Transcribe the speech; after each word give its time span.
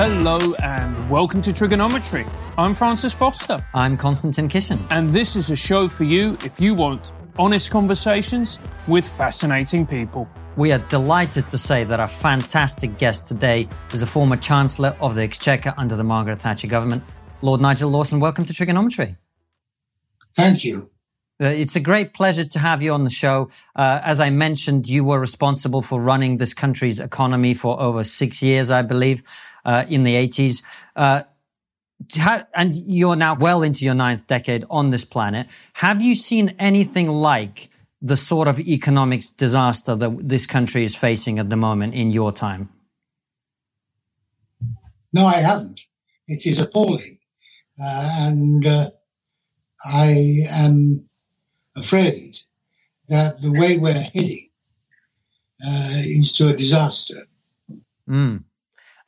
Hello 0.00 0.54
and 0.62 1.10
welcome 1.10 1.42
to 1.42 1.50
Triggernometry. 1.50 2.24
I'm 2.56 2.72
Francis 2.72 3.12
Foster, 3.12 3.66
I'm 3.74 3.96
Konstantin 3.96 4.48
Kisin. 4.48 4.78
and 4.90 5.12
this 5.12 5.34
is 5.34 5.50
a 5.50 5.56
show 5.56 5.88
for 5.88 6.04
you 6.04 6.38
if 6.44 6.60
you 6.60 6.72
want 6.72 7.10
honest 7.36 7.72
conversations 7.72 8.60
with 8.86 9.04
fascinating 9.04 9.84
people. 9.84 10.28
We 10.56 10.70
are 10.70 10.78
delighted 10.88 11.50
to 11.50 11.58
say 11.58 11.82
that 11.82 11.98
our 11.98 12.06
fantastic 12.06 12.96
guest 12.96 13.26
today 13.26 13.68
is 13.92 14.02
a 14.02 14.06
former 14.06 14.36
Chancellor 14.36 14.94
of 15.00 15.16
the 15.16 15.22
Exchequer 15.22 15.74
under 15.76 15.96
the 15.96 16.04
Margaret 16.04 16.40
Thatcher 16.40 16.68
government. 16.68 17.02
Lord 17.42 17.60
Nigel 17.60 17.90
Lawson, 17.90 18.20
welcome 18.20 18.44
to 18.44 18.52
Triggernometry. 18.52 19.16
Thank 20.36 20.64
you. 20.64 20.90
Uh, 21.40 21.46
it's 21.46 21.76
a 21.76 21.80
great 21.80 22.14
pleasure 22.14 22.42
to 22.42 22.58
have 22.58 22.82
you 22.82 22.92
on 22.92 23.04
the 23.04 23.10
show. 23.10 23.48
Uh, 23.76 24.00
as 24.02 24.18
I 24.18 24.30
mentioned, 24.30 24.88
you 24.88 25.04
were 25.04 25.20
responsible 25.20 25.82
for 25.82 26.00
running 26.00 26.36
this 26.36 26.52
country's 26.52 26.98
economy 26.98 27.54
for 27.54 27.80
over 27.80 28.02
six 28.02 28.42
years, 28.42 28.70
I 28.72 28.82
believe, 28.82 29.22
uh, 29.64 29.84
in 29.88 30.02
the 30.02 30.14
80s. 30.14 30.62
Uh, 30.96 31.22
ha- 32.16 32.46
and 32.54 32.74
you're 32.74 33.16
now 33.16 33.34
well 33.34 33.62
into 33.62 33.84
your 33.84 33.94
ninth 33.94 34.26
decade 34.26 34.64
on 34.70 34.90
this 34.90 35.04
planet. 35.04 35.48
Have 35.74 36.02
you 36.02 36.14
seen 36.14 36.54
anything 36.58 37.08
like 37.08 37.70
the 38.00 38.16
sort 38.16 38.48
of 38.48 38.60
economic 38.60 39.22
disaster 39.36 39.96
that 39.96 40.28
this 40.28 40.46
country 40.46 40.84
is 40.84 40.94
facing 40.94 41.38
at 41.38 41.50
the 41.50 41.56
moment 41.56 41.94
in 41.94 42.10
your 42.10 42.32
time? 42.32 42.68
No, 45.12 45.26
I 45.26 45.36
haven't. 45.36 45.80
It 46.28 46.46
is 46.46 46.60
appalling. 46.60 47.18
Uh, 47.80 48.10
and 48.20 48.66
uh, 48.66 48.90
I 49.84 50.42
am 50.50 51.08
afraid 51.76 52.38
that 53.08 53.40
the 53.40 53.50
way 53.50 53.78
we're 53.78 53.94
heading 53.94 54.48
uh, 55.64 56.02
is 56.04 56.32
to 56.34 56.48
a 56.48 56.52
disaster. 56.56 57.26
Mm. 58.08 58.44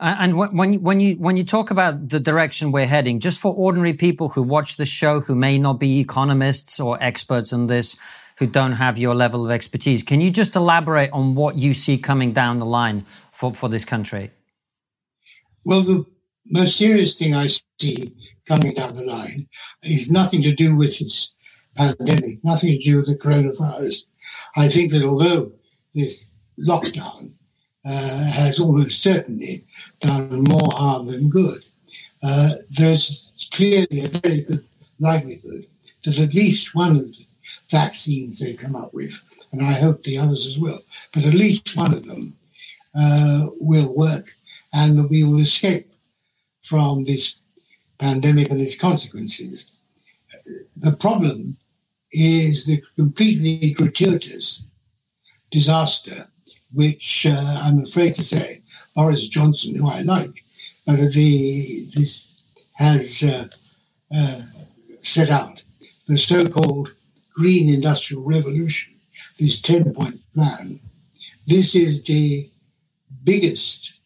And 0.01 0.37
when 0.37 0.73
you- 0.73 0.81
when 0.81 0.99
you 1.01 1.15
when 1.17 1.37
you 1.37 1.45
talk 1.45 1.71
about 1.71 2.09
the 2.09 2.19
direction 2.19 2.73
we're 2.73 2.87
heading, 2.87 3.21
just 3.21 3.39
for 3.39 3.53
ordinary 3.55 3.93
people 3.93 4.31
who 4.31 4.43
watch 4.43 4.77
the 4.77 4.87
show 4.87 5.21
who 5.21 5.35
may 5.35 5.59
not 5.59 5.79
be 5.79 6.01
economists 6.01 6.81
or 6.81 7.03
experts 7.03 7.53
in 7.53 7.67
this, 7.67 7.97
who 8.39 8.47
don't 8.47 8.73
have 8.73 8.97
your 8.97 9.15
level 9.15 9.45
of 9.45 9.51
expertise, 9.51 10.03
can 10.03 10.23
you 10.23 10.31
just 10.31 10.57
elaborate 10.57 11.11
on 11.13 11.35
what 11.35 11.57
you 11.57 11.75
see 11.75 11.99
coming 11.99 12.33
down 12.33 12.59
the 12.59 12.65
line 12.65 13.05
for, 13.31 13.53
for 13.53 13.69
this 13.69 13.85
country? 13.85 14.31
Well, 15.65 15.83
the 15.83 16.07
most 16.47 16.79
serious 16.79 17.19
thing 17.19 17.35
I 17.35 17.49
see 17.79 18.15
coming 18.47 18.73
down 18.73 18.97
the 18.97 19.03
line 19.03 19.49
is 19.83 20.11
nothing 20.11 20.41
to 20.43 20.55
do 20.55 20.75
with 20.75 20.99
this 20.99 21.31
pandemic, 21.77 22.43
nothing 22.43 22.71
to 22.71 22.83
do 22.83 22.97
with 22.97 23.07
the 23.07 23.17
coronavirus. 23.17 24.05
I 24.57 24.71
think 24.71 24.93
that 24.93 25.05
although 25.05 25.53
this 25.95 26.25
lockdown 26.59 27.33
has 27.85 28.61
almost 28.61 29.03
certainly 29.03 29.65
done 30.01 30.45
more 30.45 30.71
harm 30.73 31.07
than 31.07 31.31
good, 31.31 31.65
uh, 32.23 32.51
there's 32.71 33.49
clearly 33.53 34.05
a 34.05 34.09
very 34.09 34.43
good 34.43 34.65
likelihood 34.99 35.67
that 36.05 36.19
at 36.19 36.35
least 36.35 36.75
one 36.75 36.97
of 36.97 37.17
the 37.17 37.27
vaccines 37.71 38.39
they 38.39 38.53
come 38.53 38.77
up 38.77 38.93
with, 38.93 39.19
and 39.53 39.63
I 39.63 39.73
hope 39.73 40.03
the 40.03 40.19
others 40.19 40.47
as 40.47 40.59
well, 40.59 40.81
but 41.13 41.25
at 41.25 41.35
least 41.35 41.77
one 41.77 41.95
of 41.95 42.07
them 42.07 42.37
uh, 42.95 43.47
will 43.61 43.95
work 43.97 44.35
and 44.73 44.99
that 44.99 45.09
we 45.09 45.25
will 45.25 45.41
escape 45.41 45.87
from 46.63 47.05
this 47.05 47.37
pandemic 47.99 48.51
and 48.51 48.61
its 48.61 48.79
consequences. 48.79 49.67
The 50.77 50.93
problem 50.93 51.57
is 52.13 52.67
the 52.67 52.83
completely 52.97 53.73
gratuitous 53.73 54.63
disaster, 55.51 56.30
which 56.73 57.27
uh, 57.27 57.59
I'm 57.63 57.81
afraid 57.81 58.15
to 58.15 58.25
say 58.25 58.63
Boris 58.95 59.29
Johnson, 59.29 59.75
who 59.75 59.89
I 59.89 60.03
like, 60.03 60.45
but 60.87 60.97
the, 61.13 61.89
has 62.75 63.23
uh, 63.23 63.49
uh, 64.15 64.41
set 65.03 65.31
out 65.31 65.63
the 66.07 66.17
so-called 66.17 66.95
Green 67.35 67.69
Industrial 67.69 68.23
Revolution, 68.23 68.95
this 69.39 69.61
10-point 69.61 70.21
plan. 70.35 70.81
This 71.47 71.75
is 71.75 72.03
the 72.05 72.49
biggest 73.25 74.01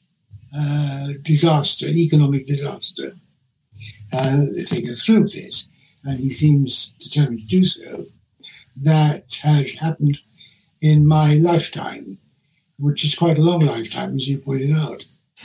uh, 0.57 1.09
disaster, 1.23 1.87
economic 1.87 2.47
disaster. 2.47 3.15
If 4.13 4.69
they 4.71 4.83
go 4.83 4.95
through 4.95 5.29
this, 5.29 5.69
and 6.05 6.19
he 6.19 6.31
seems 6.31 6.93
determined 7.01 7.41
to 7.41 7.47
do 7.47 7.65
so, 7.65 8.05
that 8.77 9.41
has 9.43 9.75
happened 9.75 10.19
in 10.81 11.07
my 11.07 11.35
lifetime, 11.35 12.19
which 12.79 13.05
is 13.05 13.15
quite 13.15 13.39
a 13.39 13.43
long 13.43 13.61
lifetime, 13.61 14.17
as 14.17 14.29
you 14.29 14.39
pointed 14.39 14.77
out. 14.77 15.05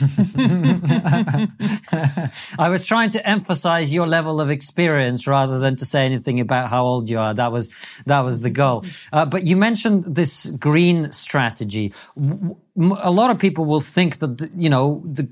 I 2.58 2.68
was 2.68 2.86
trying 2.86 3.10
to 3.10 3.28
emphasize 3.28 3.92
your 3.92 4.06
level 4.06 4.40
of 4.40 4.48
experience 4.48 5.26
rather 5.26 5.58
than 5.58 5.76
to 5.76 5.84
say 5.84 6.06
anything 6.06 6.40
about 6.40 6.70
how 6.70 6.82
old 6.82 7.10
you 7.10 7.18
are. 7.18 7.34
That 7.34 7.52
was 7.52 7.68
that 8.06 8.20
was 8.20 8.40
the 8.40 8.50
goal. 8.50 8.84
Uh, 9.12 9.26
but 9.26 9.44
you 9.44 9.56
mentioned 9.56 10.04
this 10.04 10.46
green 10.46 11.12
strategy. 11.12 11.92
A 12.78 13.10
lot 13.10 13.30
of 13.30 13.38
people 13.38 13.64
will 13.66 13.80
think 13.80 14.18
that 14.18 14.50
you 14.54 14.70
know 14.70 15.02
the 15.04 15.28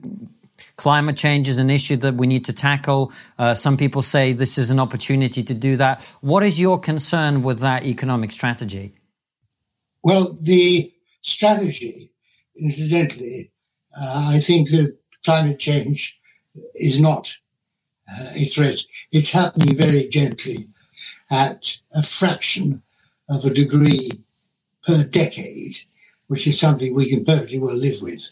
climate 0.77 1.17
change 1.17 1.49
is 1.49 1.59
an 1.59 1.71
issue 1.71 1.97
that 1.97 2.17
we 2.17 2.27
need 2.27 2.45
to 2.47 2.53
tackle. 2.53 3.13
Uh, 3.39 3.55
some 3.55 3.77
people 3.77 4.03
say 4.03 4.33
this 4.33 4.59
is 4.59 4.71
an 4.71 4.81
opportunity 4.81 5.43
to 5.43 5.55
do 5.55 5.77
that. 5.77 6.03
What 6.21 6.43
is 6.43 6.61
your 6.61 6.79
concern 6.79 7.43
with 7.43 7.61
that 7.61 7.85
economic 7.85 8.33
strategy? 8.33 8.93
Well, 10.03 10.37
the 10.41 10.93
strategy, 11.29 12.11
incidentally, 12.57 13.51
uh, 14.01 14.33
I 14.35 14.39
think 14.39 14.71
that 14.71 14.97
climate 15.25 15.59
change 15.59 16.19
is 16.75 17.01
not 17.01 17.37
uh, 18.11 18.31
a 18.37 18.45
threat. 18.45 18.81
It's 19.13 19.33
happening 19.33 19.77
very 19.77 20.09
gently 20.09 20.57
at 21.31 21.79
a 21.95 22.03
fraction 22.03 22.83
of 23.29 23.45
a 23.45 23.51
degree 23.51 24.11
per 24.87 25.05
decade, 25.05 25.77
which 26.29 26.47
is 26.47 26.59
something 26.59 26.95
we 26.95 27.11
can 27.11 27.25
perfectly 27.25 27.59
well 27.59 27.77
live 27.77 28.01
with. 28.03 28.27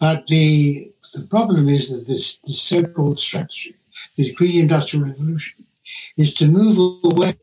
But 0.00 0.26
the, 0.26 0.90
the 1.14 1.26
problem 1.26 1.68
is 1.68 1.90
that 1.90 2.06
this, 2.06 2.38
this 2.44 2.60
so-called 2.60 3.18
strategy, 3.18 3.74
the 4.16 4.32
green 4.32 4.62
industrial 4.62 5.06
revolution, 5.06 5.64
is 6.16 6.34
to 6.34 6.48
move 6.48 6.78
away 7.04 7.34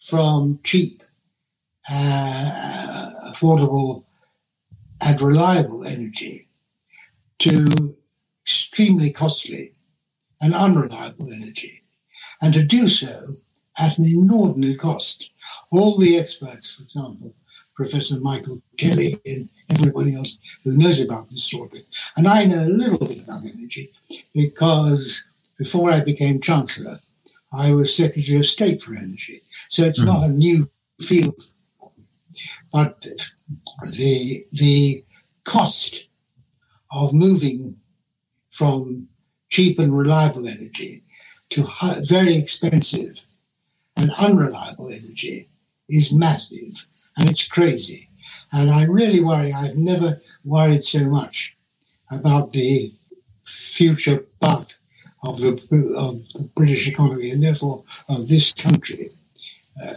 from 0.00 0.60
cheap, 0.64 1.02
uh, 1.90 3.10
affordable, 3.28 4.04
and 5.02 5.20
reliable 5.20 5.84
energy 5.86 6.48
to 7.38 7.96
extremely 8.44 9.10
costly 9.10 9.72
and 10.40 10.54
unreliable 10.54 11.32
energy, 11.32 11.82
and 12.40 12.54
to 12.54 12.62
do 12.62 12.86
so 12.86 13.32
at 13.78 13.98
an 13.98 14.04
inordinate 14.04 14.78
cost. 14.78 15.30
All 15.70 15.98
the 15.98 16.18
experts, 16.18 16.74
for 16.74 16.82
example, 16.82 17.34
Professor 17.74 18.18
Michael 18.20 18.62
Kelly 18.76 19.16
and 19.24 19.50
everybody 19.70 20.14
else 20.14 20.38
who 20.64 20.72
knows 20.72 21.00
about 21.00 21.30
this 21.30 21.44
sort 21.44 21.66
of 21.66 21.72
thing, 21.72 21.84
and 22.16 22.26
I 22.26 22.44
know 22.44 22.64
a 22.64 22.66
little 22.66 23.06
bit 23.06 23.20
about 23.20 23.44
energy 23.44 23.92
because 24.34 25.24
before 25.58 25.90
I 25.90 26.02
became 26.02 26.40
Chancellor, 26.40 27.00
I 27.52 27.72
was 27.72 27.94
Secretary 27.94 28.38
of 28.38 28.46
State 28.46 28.80
for 28.80 28.94
Energy. 28.94 29.42
So 29.68 29.82
it's 29.82 30.00
hmm. 30.00 30.06
not 30.06 30.24
a 30.24 30.28
new 30.28 30.70
field. 31.00 31.50
But 32.72 33.06
the, 33.82 34.44
the 34.52 35.04
cost 35.44 36.08
of 36.90 37.12
moving 37.12 37.76
from 38.50 39.08
cheap 39.48 39.78
and 39.78 39.96
reliable 39.96 40.48
energy 40.48 41.02
to 41.50 41.62
hi- 41.64 42.00
very 42.04 42.34
expensive 42.36 43.22
and 43.96 44.12
unreliable 44.18 44.88
energy 44.88 45.48
is 45.88 46.12
massive 46.12 46.86
and 47.16 47.28
it's 47.28 47.48
crazy. 47.48 48.08
And 48.52 48.70
I 48.70 48.84
really 48.84 49.20
worry, 49.20 49.52
I've 49.52 49.76
never 49.76 50.20
worried 50.44 50.84
so 50.84 51.00
much 51.00 51.54
about 52.10 52.50
the 52.50 52.92
future 53.44 54.26
path 54.40 54.78
of 55.22 55.40
the, 55.40 55.52
of 55.96 56.32
the 56.32 56.48
British 56.54 56.88
economy 56.88 57.30
and 57.30 57.42
therefore 57.42 57.82
of 58.08 58.28
this 58.28 58.52
country 58.52 59.10
uh, 59.84 59.94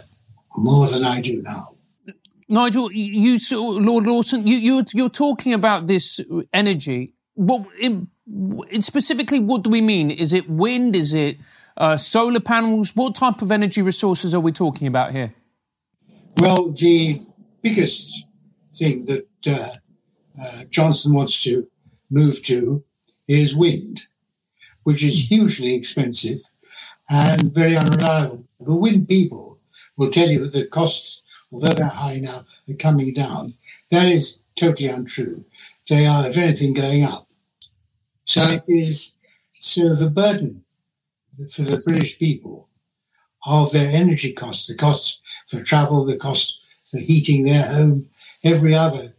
more 0.56 0.88
than 0.88 1.04
I 1.04 1.20
do 1.20 1.42
now. 1.42 1.73
Nigel, 2.48 2.92
you, 2.92 3.38
you 3.38 3.80
Lord 3.80 4.06
Lawson, 4.06 4.46
you, 4.46 4.56
you're, 4.56 4.84
you're 4.92 5.08
talking 5.08 5.52
about 5.52 5.86
this 5.86 6.20
energy. 6.52 7.14
What 7.34 7.66
in, 7.80 8.08
specifically? 8.80 9.40
What 9.40 9.62
do 9.62 9.70
we 9.70 9.80
mean? 9.80 10.10
Is 10.10 10.32
it 10.32 10.48
wind? 10.48 10.94
Is 10.94 11.14
it 11.14 11.38
uh, 11.76 11.96
solar 11.96 12.40
panels? 12.40 12.94
What 12.94 13.14
type 13.14 13.42
of 13.42 13.50
energy 13.50 13.82
resources 13.82 14.34
are 14.34 14.40
we 14.40 14.52
talking 14.52 14.86
about 14.86 15.12
here? 15.12 15.34
Well, 16.38 16.70
the 16.70 17.22
biggest 17.62 18.24
thing 18.74 19.06
that 19.06 19.26
uh, 19.46 19.68
uh, 20.40 20.64
Johnson 20.70 21.12
wants 21.12 21.42
to 21.44 21.68
move 22.10 22.42
to 22.44 22.80
is 23.26 23.56
wind, 23.56 24.02
which 24.82 25.02
is 25.02 25.28
hugely 25.28 25.74
expensive 25.74 26.40
and 27.08 27.52
very 27.52 27.76
unreliable. 27.76 28.44
The 28.60 28.74
wind 28.74 29.08
people 29.08 29.58
will 29.96 30.10
tell 30.10 30.28
you 30.28 30.40
that 30.40 30.52
the 30.52 30.66
costs, 30.66 31.22
although 31.54 31.72
they're 31.72 31.86
high 31.86 32.18
now, 32.18 32.44
are 32.68 32.76
coming 32.76 33.14
down. 33.14 33.54
That 33.90 34.06
is 34.06 34.38
totally 34.56 34.88
untrue. 34.88 35.44
They 35.88 36.04
are, 36.04 36.26
if 36.26 36.36
anything, 36.36 36.74
going 36.74 37.04
up. 37.04 37.28
So 38.24 38.44
it 38.48 38.64
is 38.66 39.12
sort 39.58 39.92
of 39.92 40.02
a 40.02 40.10
burden 40.10 40.64
for 41.50 41.62
the 41.62 41.80
British 41.86 42.18
people 42.18 42.68
of 43.46 43.72
their 43.72 43.90
energy 43.90 44.32
costs, 44.32 44.66
the 44.66 44.74
costs 44.74 45.20
for 45.46 45.62
travel, 45.62 46.04
the 46.04 46.16
cost 46.16 46.60
for 46.90 46.98
heating 46.98 47.44
their 47.44 47.64
home, 47.64 48.08
every 48.42 48.74
other 48.74 49.14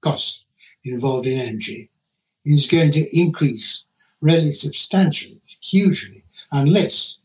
cost 0.00 0.44
involved 0.84 1.26
in 1.26 1.40
energy 1.40 1.90
is 2.44 2.68
going 2.68 2.92
to 2.92 3.18
increase 3.18 3.84
really 4.20 4.52
substantially, 4.52 5.40
hugely, 5.60 6.22
unless 6.52 7.18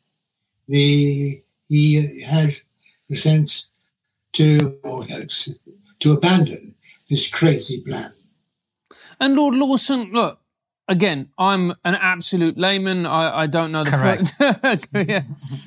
the 0.68 1.42
he 1.68 2.22
has 2.22 2.66
the 3.10 3.16
sense 3.16 3.69
to 4.34 4.80
to 6.00 6.14
abandon 6.14 6.76
this 7.10 7.28
crazy 7.28 7.82
plan. 7.82 8.14
And 9.20 9.36
Lord 9.36 9.56
Lawson, 9.56 10.12
look, 10.14 10.40
again, 10.88 11.30
I'm 11.38 11.72
an 11.84 11.96
absolute 11.96 12.58
layman. 12.58 13.06
I, 13.06 13.42
I 13.42 13.48
don't 13.48 13.72
know 13.72 13.84
the 13.84 13.92
Correct. 13.92 14.34
First, 14.38 14.88
yeah. 15.10 15.24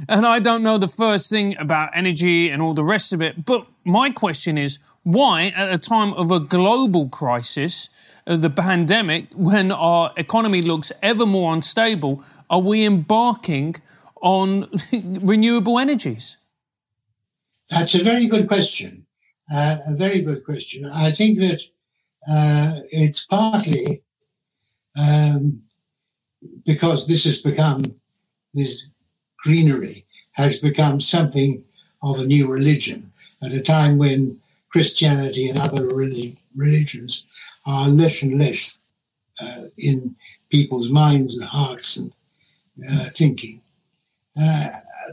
and 0.09 0.27
I 0.27 0.39
don't 0.39 0.63
know 0.63 0.79
the 0.79 0.89
first 0.89 1.31
thing 1.31 1.57
about 1.59 1.91
energy 1.95 2.51
and 2.51 2.63
all 2.63 2.75
the 2.75 2.85
rest 2.85 3.13
of 3.13 3.23
it. 3.23 3.45
But 3.45 3.67
my 3.85 4.11
question 4.11 4.59
is, 4.59 4.79
why, 5.05 5.53
at 5.57 5.73
a 5.73 5.79
time 5.79 6.13
of 6.15 6.31
a 6.31 6.41
global 6.41 7.09
crisis, 7.09 7.89
uh, 8.27 8.37
the 8.37 8.51
pandemic, 8.51 9.27
when 9.35 9.73
our 9.73 10.13
economy 10.17 10.63
looks 10.63 10.93
ever 11.03 11.27
more 11.27 11.53
unstable, 11.53 12.23
are 12.49 12.61
we 12.61 12.85
embarking 12.85 13.77
on 14.21 14.69
renewable 14.93 15.79
energies? 15.79 16.37
That's 17.73 17.95
a 17.95 18.03
very 18.03 18.27
good 18.27 18.49
question. 18.49 19.07
Uh, 19.53 19.77
a 19.89 19.97
very 19.97 20.23
good 20.23 20.45
question. 20.45 20.85
I 20.87 21.11
think 21.11 21.39
that 21.41 21.61
uh, 22.29 22.81
it's 22.91 23.27
partly 23.27 24.03
um, 25.01 25.63
because 26.65 27.07
this 27.07 27.25
has 27.25 27.41
become, 27.41 27.83
this 28.55 28.87
greenery 29.43 30.05
has 30.33 30.59
become 30.59 31.01
something 31.01 31.65
of 32.03 32.19
a 32.19 32.27
new 32.27 32.47
religion 32.47 33.11
at 33.43 33.53
a 33.53 33.61
time 33.61 33.99
when 33.99 34.39
Christianity 34.71 35.49
and 35.49 35.59
other 35.59 35.87
religions 36.55 37.25
are 37.67 37.89
less 37.89 38.23
and 38.23 38.39
less 38.39 38.79
uh, 39.43 39.65
in 39.79 40.15
people's 40.51 40.91
minds 40.91 41.37
and 41.37 41.47
hearts 41.47 41.97
and 41.97 42.13
uh, 42.91 43.07
thinking. 43.11 43.61
Uh, 44.41 44.69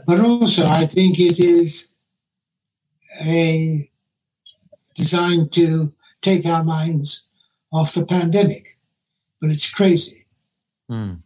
but 0.06 0.20
also, 0.20 0.64
I 0.64 0.86
think 0.86 1.18
it 1.18 1.38
is 1.38 1.89
a 3.24 3.90
designed 4.94 5.52
to 5.52 5.90
take 6.20 6.46
our 6.46 6.64
minds 6.64 7.26
off 7.72 7.94
the 7.94 8.04
pandemic. 8.04 8.78
But 9.40 9.50
it's 9.50 9.70
crazy. 9.70 10.26
Mm. 10.90 11.22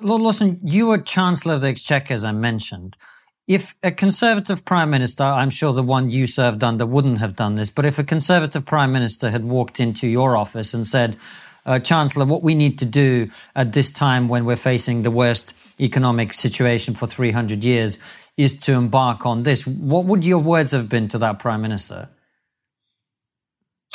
Lord 0.00 0.22
Lawson, 0.22 0.60
you 0.62 0.86
were 0.86 0.98
Chancellor 0.98 1.54
of 1.54 1.60
the 1.60 1.68
Exchequer, 1.68 2.14
as 2.14 2.24
I 2.24 2.32
mentioned. 2.32 2.96
If 3.46 3.74
a 3.82 3.90
Conservative 3.90 4.64
Prime 4.64 4.88
Minister, 4.88 5.24
I'm 5.24 5.50
sure 5.50 5.74
the 5.74 5.82
one 5.82 6.08
you 6.08 6.26
served 6.26 6.64
under 6.64 6.86
wouldn't 6.86 7.18
have 7.18 7.36
done 7.36 7.56
this, 7.56 7.68
but 7.68 7.84
if 7.84 7.98
a 7.98 8.04
Conservative 8.04 8.64
Prime 8.64 8.92
Minister 8.92 9.30
had 9.30 9.44
walked 9.44 9.78
into 9.78 10.08
your 10.08 10.36
office 10.36 10.72
and 10.72 10.86
said, 10.86 11.18
uh, 11.66 11.78
Chancellor, 11.78 12.24
what 12.24 12.42
we 12.42 12.54
need 12.54 12.78
to 12.78 12.86
do 12.86 13.30
at 13.54 13.72
this 13.72 13.90
time 13.90 14.28
when 14.28 14.46
we're 14.46 14.56
facing 14.56 15.02
the 15.02 15.10
worst 15.10 15.54
economic 15.78 16.32
situation 16.32 16.94
for 16.94 17.06
300 17.06 17.62
years 17.62 17.98
is 18.36 18.56
to 18.56 18.72
embark 18.72 19.26
on 19.26 19.42
this. 19.42 19.66
What 19.66 20.06
would 20.06 20.24
your 20.24 20.38
words 20.38 20.72
have 20.72 20.88
been 20.88 21.08
to 21.08 21.18
that 21.18 21.38
Prime 21.38 21.62
Minister? 21.62 22.08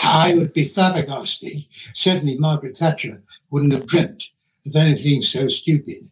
I 0.01 0.33
would 0.35 0.53
be 0.53 0.63
flabbergasted. 0.63 1.65
Certainly, 1.69 2.37
Margaret 2.37 2.77
Thatcher 2.77 3.21
wouldn't 3.49 3.73
have 3.73 3.85
dreamt 3.85 4.31
of 4.65 4.75
anything 4.75 5.21
so 5.21 5.47
stupid. 5.47 6.09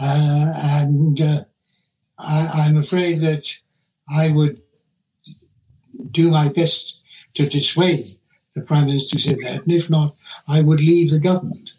Uh, 0.00 0.52
and 0.56 1.20
uh, 1.20 1.44
I, 2.18 2.66
am 2.68 2.76
afraid 2.76 3.20
that 3.20 3.56
I 4.08 4.30
would 4.30 4.60
do 6.10 6.30
my 6.30 6.48
best 6.48 7.00
to 7.34 7.46
dissuade 7.46 8.16
the 8.54 8.62
Prime 8.62 8.86
Minister 8.86 9.16
who 9.16 9.20
said 9.20 9.38
that. 9.42 9.62
And 9.62 9.72
if 9.72 9.90
not, 9.90 10.14
I 10.46 10.60
would 10.60 10.80
leave 10.80 11.10
the 11.10 11.18
government. 11.18 11.72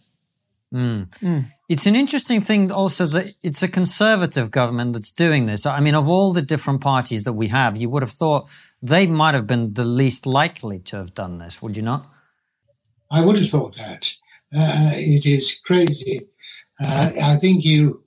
Mm. 0.74 1.10
Mm. 1.20 1.46
It's 1.68 1.88
an 1.88 1.96
interesting 1.96 2.42
thing 2.42 2.72
also 2.72 3.08
that 3.08 3.34
it's 3.42 3.64
a 3.64 3.68
conservative 3.68 4.52
government 4.52 4.94
that's 4.94 5.12
doing 5.12 5.48
this. 5.48 5.66
I 5.66 5.80
mean, 5.80 5.96
of 5.96 6.08
all 6.08 6.32
the 6.32 6.44
different 6.44 6.82
parties 6.82 7.24
that 7.24 7.34
we 7.34 7.48
have, 7.48 7.76
you 7.76 7.90
would 7.90 8.04
have 8.04 8.12
thought 8.12 8.50
they 8.84 9.08
might 9.08 9.34
have 9.34 9.48
been 9.48 9.74
the 9.74 9.84
least 9.84 10.28
likely 10.28 10.78
to 10.80 10.98
have 10.98 11.16
done 11.16 11.40
this, 11.40 11.64
would 11.64 11.76
you 11.76 11.82
not? 11.82 12.06
I 13.10 13.26
would 13.26 13.40
have 13.40 13.50
thought 13.50 13.76
that. 13.78 14.14
Uh, 14.56 14.92
it 14.94 15.26
is 15.26 15.60
crazy. 15.66 16.28
Uh, 16.80 17.10
I 17.24 17.38
think 17.38 17.66
you 17.66 18.04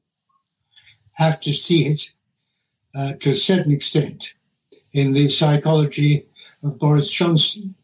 have 1.14 1.40
to 1.40 1.52
see 1.52 1.86
it 1.86 2.10
uh, 2.94 3.14
to 3.14 3.30
a 3.30 3.34
certain 3.34 3.72
extent 3.72 4.34
in 4.92 5.12
the 5.14 5.28
psychology 5.28 6.26
of 6.62 6.78
Boris 6.78 7.10
Johnson, 7.10 7.74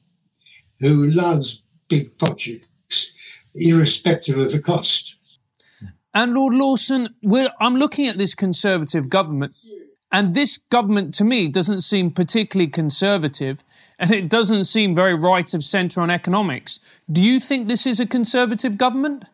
who 0.78 1.10
loves 1.10 1.62
big 1.88 2.16
projects, 2.16 3.10
irrespective 3.54 4.38
of 4.38 4.52
the 4.52 4.62
cost. 4.62 5.16
And 6.14 6.34
Lord 6.34 6.55
Lawson, 6.55 7.14
I'm 7.61 7.76
looking 7.76 8.06
at 8.06 8.19
this 8.19 8.34
Conservative 8.34 9.11
government 9.11 9.52
and 10.14 10.32
this 10.32 10.58
government, 10.58 11.12
to 11.14 11.25
me, 11.25 11.49
doesn't 11.49 11.81
seem 11.81 12.12
particularly 12.12 12.70
conservative, 12.70 13.64
and 13.99 14.12
it 14.12 14.28
doesn't 14.28 14.62
seem 14.62 14.94
very 14.94 15.14
right 15.14 15.52
of 15.52 15.64
centre 15.64 16.00
on 16.00 16.08
economics. 16.08 16.78
Do 17.11 17.20
you 17.20 17.40
think 17.40 17.66
this 17.66 17.84
is 17.84 17.99
a 17.99 18.06
conservative 18.06 18.78
government? 18.78 19.25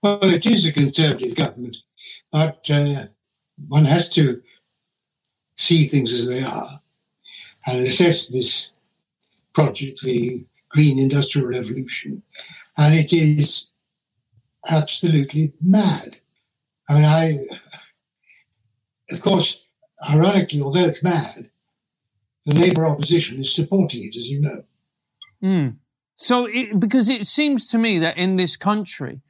Well, 0.00 0.20
it 0.22 0.46
is 0.46 0.64
a 0.64 0.72
conservative 0.72 1.34
government, 1.34 1.76
but 2.30 2.70
uh, 2.72 3.06
one 3.66 3.84
has 3.84 4.08
to 4.10 4.40
see 5.56 5.86
things 5.86 6.12
as 6.12 6.28
they 6.28 6.44
are 6.44 6.80
and 7.66 7.80
assess 7.80 8.28
this 8.28 8.70
project, 9.52 10.02
the 10.02 10.44
Green 10.68 11.00
Industrial 11.00 11.48
Revolution, 11.48 12.22
and 12.76 12.94
it 12.94 13.12
is 13.12 13.66
absolutely 14.68 15.52
mad. 15.60 16.18
I 16.88 16.94
mean, 16.94 17.04
I, 17.04 17.46
of 19.12 19.20
course, 19.20 19.64
ironically, 20.08 20.60
although 20.60 20.84
it's 20.84 21.02
mad, 21.02 21.50
the 22.46 22.54
Labour 22.54 22.86
opposition 22.86 23.40
is 23.40 23.54
supporting 23.54 24.04
it, 24.04 24.16
as 24.16 24.30
you 24.30 24.40
know. 24.40 24.62
Mm. 25.42 25.76
So, 26.16 26.46
it, 26.46 26.78
because 26.78 27.08
it 27.08 27.26
seems 27.26 27.68
to 27.68 27.78
me 27.78 27.98
that 27.98 28.16
in 28.16 28.36
this 28.36 28.56
country, 28.56 29.20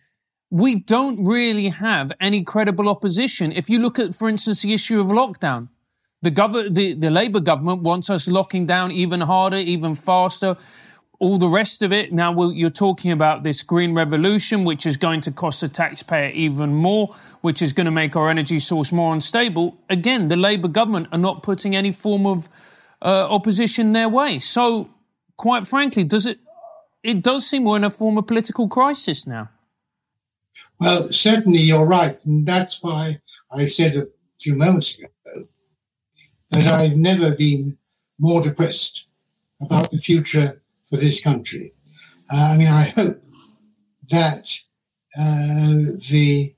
we 0.50 0.80
don't 0.80 1.24
really 1.24 1.68
have 1.68 2.12
any 2.20 2.42
credible 2.42 2.88
opposition. 2.88 3.52
If 3.52 3.70
you 3.70 3.78
look 3.78 3.98
at, 3.98 4.14
for 4.14 4.28
instance, 4.28 4.62
the 4.62 4.74
issue 4.74 5.00
of 5.00 5.06
lockdown, 5.06 5.68
the, 6.22 6.30
gov- 6.30 6.74
the, 6.74 6.94
the 6.94 7.10
Labour 7.10 7.40
government 7.40 7.82
wants 7.82 8.10
us 8.10 8.26
locking 8.26 8.66
down 8.66 8.90
even 8.90 9.20
harder, 9.20 9.58
even 9.58 9.94
faster 9.94 10.56
all 11.20 11.36
the 11.38 11.48
rest 11.48 11.82
of 11.82 11.92
it. 11.92 12.12
Now 12.12 12.50
you're 12.50 12.70
talking 12.70 13.12
about 13.12 13.44
this 13.44 13.62
green 13.62 13.94
revolution, 13.94 14.64
which 14.64 14.86
is 14.86 14.96
going 14.96 15.20
to 15.22 15.30
cost 15.30 15.60
the 15.60 15.68
taxpayer 15.68 16.30
even 16.30 16.74
more, 16.74 17.14
which 17.42 17.62
is 17.62 17.72
going 17.72 17.84
to 17.84 17.90
make 17.90 18.16
our 18.16 18.28
energy 18.28 18.58
source 18.58 18.90
more 18.90 19.12
unstable. 19.12 19.78
Again, 19.88 20.28
the 20.28 20.36
Labour 20.36 20.68
government 20.68 21.08
are 21.12 21.18
not 21.18 21.42
putting 21.42 21.76
any 21.76 21.92
form 21.92 22.26
of 22.26 22.48
uh, 23.02 23.28
opposition 23.28 23.92
their 23.92 24.08
way. 24.08 24.38
So, 24.38 24.90
quite 25.36 25.66
frankly, 25.66 26.04
does 26.04 26.26
it? 26.26 26.38
It 27.02 27.22
does 27.22 27.46
seem 27.46 27.64
we're 27.64 27.76
in 27.76 27.84
a 27.84 27.90
form 27.90 28.18
of 28.18 28.26
political 28.26 28.68
crisis 28.68 29.26
now. 29.26 29.50
Well, 30.78 31.08
certainly 31.08 31.60
you're 31.60 31.86
right, 31.86 32.18
and 32.24 32.46
that's 32.46 32.82
why 32.82 33.20
I 33.50 33.66
said 33.66 33.96
a 33.96 34.06
few 34.40 34.56
moments 34.56 34.98
ago 34.98 35.08
that 36.50 36.66
I've 36.66 36.96
never 36.96 37.34
been 37.34 37.78
more 38.18 38.42
depressed 38.42 39.04
about 39.60 39.90
the 39.90 39.98
future 39.98 40.60
for 40.90 40.96
this 40.96 41.22
country. 41.22 41.72
Uh, 42.32 42.50
I 42.52 42.56
mean, 42.56 42.68
I 42.68 42.82
hope 42.82 43.22
that 44.10 44.50
uh, 45.18 45.96
the 46.10 46.54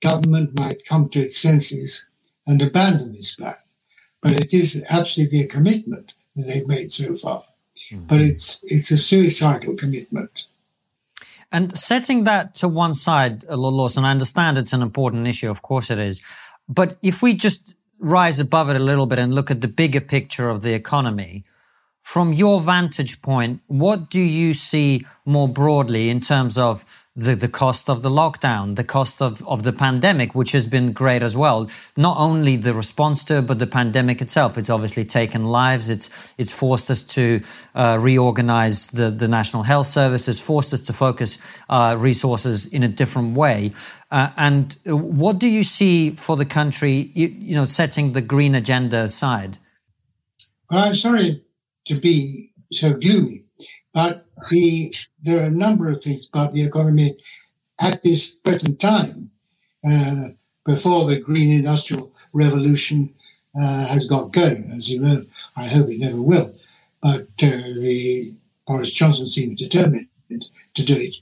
government 0.00 0.58
might 0.58 0.84
come 0.84 1.08
to 1.10 1.20
its 1.20 1.38
senses 1.38 2.06
and 2.46 2.60
abandon 2.60 3.12
this 3.12 3.34
plan. 3.34 3.54
But 4.22 4.32
it 4.32 4.52
is 4.52 4.82
absolutely 4.90 5.42
a 5.42 5.46
commitment 5.46 6.14
that 6.36 6.46
they've 6.46 6.66
made 6.66 6.90
so 6.90 7.14
far. 7.14 7.40
Mm-hmm. 7.40 8.06
But 8.06 8.20
it's 8.20 8.62
it's 8.64 8.90
a 8.90 8.98
suicidal 8.98 9.76
commitment. 9.76 10.46
And 11.52 11.76
setting 11.78 12.24
that 12.24 12.54
to 12.56 12.68
one 12.68 12.94
side, 12.94 13.44
uh, 13.48 13.56
Lawson, 13.56 14.04
I 14.04 14.10
understand 14.10 14.58
it's 14.58 14.72
an 14.72 14.82
important 14.82 15.26
issue. 15.26 15.50
Of 15.50 15.62
course 15.62 15.90
it 15.90 15.98
is. 15.98 16.20
But 16.68 16.98
if 17.02 17.22
we 17.22 17.34
just 17.34 17.74
rise 17.98 18.38
above 18.38 18.70
it 18.70 18.76
a 18.76 18.84
little 18.84 19.06
bit 19.06 19.18
and 19.18 19.34
look 19.34 19.50
at 19.50 19.60
the 19.60 19.68
bigger 19.68 20.00
picture 20.00 20.48
of 20.48 20.62
the 20.62 20.74
economy, 20.74 21.44
from 22.02 22.32
your 22.32 22.60
vantage 22.60 23.22
point, 23.22 23.60
what 23.66 24.10
do 24.10 24.20
you 24.20 24.54
see 24.54 25.06
more 25.24 25.48
broadly 25.48 26.08
in 26.08 26.20
terms 26.20 26.58
of 26.58 26.84
the, 27.16 27.34
the 27.34 27.48
cost 27.48 27.90
of 27.90 28.02
the 28.02 28.08
lockdown, 28.08 28.76
the 28.76 28.84
cost 28.84 29.20
of, 29.20 29.46
of 29.46 29.62
the 29.62 29.72
pandemic, 29.72 30.34
which 30.34 30.52
has 30.52 30.66
been 30.66 30.92
great 30.92 31.22
as 31.22 31.36
well. 31.36 31.68
Not 31.96 32.16
only 32.18 32.56
the 32.56 32.72
response 32.72 33.24
to 33.24 33.38
it, 33.38 33.46
but 33.46 33.58
the 33.58 33.66
pandemic 33.66 34.22
itself. 34.22 34.56
It's 34.56 34.70
obviously 34.70 35.04
taken 35.04 35.44
lives. 35.44 35.88
It's 35.88 36.08
it's 36.38 36.52
forced 36.52 36.90
us 36.90 37.02
to 37.02 37.40
uh, 37.74 37.98
reorganize 38.00 38.88
the, 38.88 39.10
the 39.10 39.28
National 39.28 39.64
Health 39.64 39.88
Service. 39.88 40.28
It's 40.28 40.40
forced 40.40 40.72
us 40.72 40.80
to 40.82 40.92
focus 40.92 41.38
uh, 41.68 41.96
resources 41.98 42.66
in 42.66 42.82
a 42.82 42.88
different 42.88 43.34
way. 43.34 43.72
Uh, 44.10 44.30
and 44.36 44.76
what 44.86 45.38
do 45.38 45.48
you 45.48 45.64
see 45.64 46.12
for 46.12 46.36
the 46.36 46.46
country, 46.46 47.10
you, 47.14 47.28
you 47.28 47.54
know, 47.54 47.64
setting 47.64 48.12
the 48.12 48.22
green 48.22 48.54
agenda 48.54 48.98
aside? 48.98 49.58
Well, 50.70 50.94
sorry 50.94 51.42
to 51.90 52.00
be 52.00 52.52
so 52.72 52.94
gloomy, 52.94 53.44
but 53.92 54.26
the 54.50 54.94
there 55.22 55.42
are 55.42 55.48
a 55.48 55.50
number 55.64 55.90
of 55.90 56.02
things 56.02 56.28
about 56.28 56.52
the 56.54 56.62
economy 56.62 57.16
at 57.80 58.02
this 58.02 58.30
present 58.30 58.78
time, 58.78 59.30
uh, 59.88 60.28
before 60.64 61.06
the 61.06 61.18
green 61.18 61.50
industrial 61.52 62.12
revolution 62.32 63.12
uh, 63.60 63.86
has 63.88 64.06
got 64.06 64.32
going. 64.32 64.70
As 64.76 64.88
you 64.88 65.00
know, 65.00 65.24
I 65.56 65.64
hope 65.64 65.88
it 65.90 65.98
never 65.98 66.22
will. 66.22 66.54
But 67.02 67.22
uh, 67.42 67.60
the 67.86 68.34
Boris 68.66 68.92
Johnson 68.92 69.28
seems 69.28 69.58
determined 69.58 70.06
to 70.74 70.82
do 70.84 70.96
it. 70.96 71.16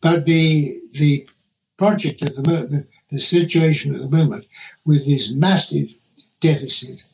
But 0.00 0.26
the 0.26 0.80
the 0.92 1.28
project 1.76 2.22
at 2.22 2.34
the 2.34 2.42
moment, 2.42 2.70
the, 2.70 2.86
the 3.12 3.20
situation 3.20 3.94
at 3.94 4.00
the 4.00 4.16
moment, 4.16 4.46
with 4.84 5.06
this 5.06 5.30
massive 5.30 5.94
deficit, 6.40 7.08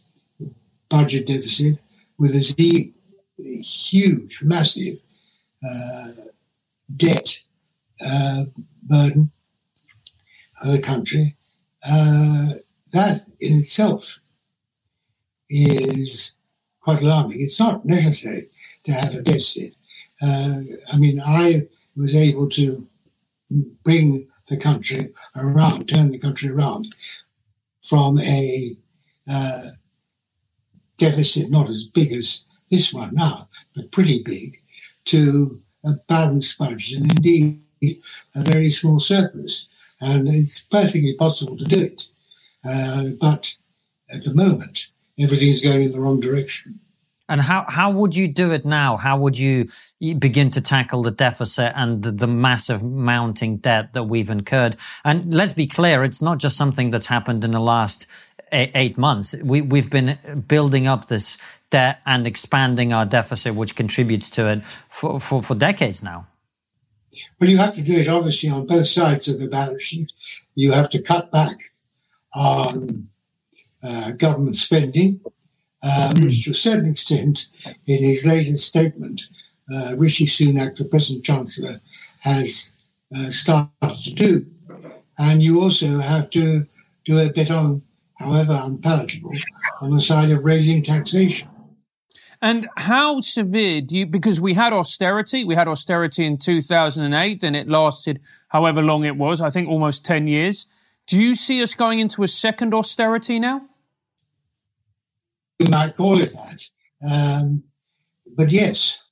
budget 0.89 1.27
deficit, 1.27 1.79
with 2.19 2.33
this 2.33 2.55
huge, 3.39 4.41
massive 4.43 4.99
uh, 5.67 6.09
debt 6.97 7.41
uh, 8.05 8.45
burden 8.83 9.31
of 10.65 10.73
the 10.73 10.83
country, 10.83 11.37
uh, 11.89 12.55
that 12.93 13.27
in 13.41 13.59
itself 13.59 14.19
is 15.49 16.35
quite 16.81 17.03
alarming. 17.03 17.41
It's 17.41 17.61
not 17.61 17.85
necessary 17.85 18.49
to 18.85 18.93
have 18.93 19.15
a 19.15 19.23
deficit. 19.23 19.75
Uh, 20.23 20.61
I 20.93 20.97
mean, 20.99 21.21
I 21.25 21.67
was 21.97 22.15
able 22.15 22.49
to 22.51 22.87
bring 23.83 24.29
the 24.49 24.57
country 24.57 25.13
around, 25.37 25.89
turn 25.89 26.11
the 26.11 26.19
country 26.19 26.51
around 26.51 26.95
from 27.83 28.21
a 28.21 28.77
uh, 29.31 29.71
deficit 30.97 31.51
not 31.51 31.71
as 31.71 31.85
big 31.85 32.13
as 32.13 32.45
this 32.71 32.93
one 32.93 33.15
now, 33.15 33.49
but 33.75 33.93
pretty 33.93 34.23
big, 34.23 34.61
to 35.05 35.59
a 35.85 35.93
balanced 36.09 36.59
budget 36.59 37.01
and 37.01 37.11
indeed 37.13 37.61
a 38.35 38.43
very 38.43 38.71
small 38.71 38.99
surplus. 38.99 39.67
And 40.01 40.29
it's 40.29 40.63
perfectly 40.63 41.15
possible 41.15 41.57
to 41.57 41.65
do 41.65 41.81
it. 41.81 42.09
Uh, 42.69 43.11
but 43.21 43.57
at 44.11 44.25
the 44.25 44.35
moment, 44.35 44.89
everything's 45.19 45.63
going 45.63 45.83
in 45.83 45.93
the 45.93 46.01
wrong 46.01 46.21
direction. 46.21 46.81
And 47.29 47.41
how, 47.41 47.65
how 47.69 47.91
would 47.91 48.15
you 48.15 48.29
do 48.29 48.53
it 48.53 48.65
now? 48.65 48.97
How 48.97 49.17
would 49.17 49.37
you 49.37 49.69
begin 50.01 50.51
to 50.53 50.61
tackle 50.61 51.03
the 51.03 51.11
deficit 51.11 51.73
and 51.75 52.03
the, 52.03 52.27
massive 52.29 52.83
mounting 52.83 53.57
debt 53.57 53.95
that 53.95 54.05
we've 54.05 54.31
incurred? 54.31 54.77
And 55.05 55.35
let's 55.35 55.53
be 55.53 55.67
clear, 55.67 56.05
it's 56.05 56.23
not 56.23 56.39
just 56.39 56.57
something 56.57 56.91
that's 56.91 57.07
happened 57.07 57.43
in 57.43 57.51
the 57.51 57.61
last 57.61 58.07
eight, 58.53 58.97
months. 58.97 59.35
We, 59.43 59.61
we've 59.61 59.91
been 59.91 60.45
building 60.47 60.87
up 60.87 61.09
this 61.09 61.39
debt 61.71 62.01
and 62.07 62.27
expanding 62.27 62.93
our 62.93 63.05
deficit, 63.05 63.55
which 63.55 63.75
contributes 63.75 64.31
to 64.31 64.49
it 64.49 64.65
for, 64.89 65.21
for, 65.21 65.43
for 65.43 65.55
decades 65.55 66.03
now? 66.03 66.27
Well, 67.41 67.51
you 67.51 67.59
have 67.59 67.75
to 67.75 67.83
do 67.83 67.95
it 67.95 68.09
obviously 68.09 68.51
on 68.51 68.67
both 68.67 68.87
sides 68.87 69.29
of 69.29 69.41
the 69.41 69.49
balance 69.49 69.83
sheet. 69.83 70.13
You 70.55 70.73
have 70.73 70.91
to 70.91 71.03
cut 71.03 71.31
back 71.33 71.59
on 72.35 73.09
uh, 73.83 74.13
government 74.13 74.57
spending, 74.57 75.21
mm. 75.85 76.23
which 76.23 76.45
to 76.45 76.51
a 76.51 76.55
certain 76.55 76.91
extent, 76.91 77.49
in 77.87 78.03
his 78.03 78.27
latest 78.27 78.67
statement, 78.67 79.23
uh, 79.75 79.97
Rishi 79.97 80.27
Sunak, 80.27 80.77
the 80.77 80.85
present 80.85 81.25
Chancellor, 81.25 81.81
has 82.21 82.71
uh, 83.17 83.31
started 83.31 84.05
to 84.05 84.15
do. 84.15 84.47
And 85.19 85.43
you 85.43 85.63
also 85.63 86.01
have 86.01 86.31
to 86.31 86.67
do 87.05 87.19
a 87.19 87.31
bit 87.31 87.51
on, 87.51 87.83
however 88.17 88.61
unpalatable, 88.63 89.33
on 89.81 89.91
the 89.91 90.01
side 90.01 90.31
of 90.31 90.45
raising 90.45 90.83
taxation. 90.83 91.49
And 92.43 92.69
how 92.77 93.21
severe 93.21 93.81
do 93.81 93.97
you, 93.97 94.07
because 94.07 94.41
we 94.41 94.55
had 94.55 94.73
austerity, 94.73 95.45
we 95.45 95.55
had 95.55 95.69
austerity 95.69 96.27
in 96.27 96.37
2008 96.37 97.43
and 97.43 97.57
it 97.57 97.69
lasted 97.69 98.21
however 98.49 98.83
long 98.83 99.05
it 99.05 99.17
was, 99.17 99.41
I 99.41 99.51
think 99.51 99.69
almost 99.69 100.05
10 100.05 100.27
years. 100.29 100.67
Do 101.07 101.23
you 101.23 101.35
see 101.35 101.63
us 101.63 101.75
going 101.75 101.99
into 101.99 102.23
a 102.23 102.29
second 102.29 102.75
austerity 102.75 103.39
now? 103.39 103.63
You 105.59 105.69
might 105.69 105.97
call 105.97 106.21
it 106.21 106.33
that. 106.33 106.63
Um, 107.11 107.65
but 108.37 108.51
yes, 108.51 109.03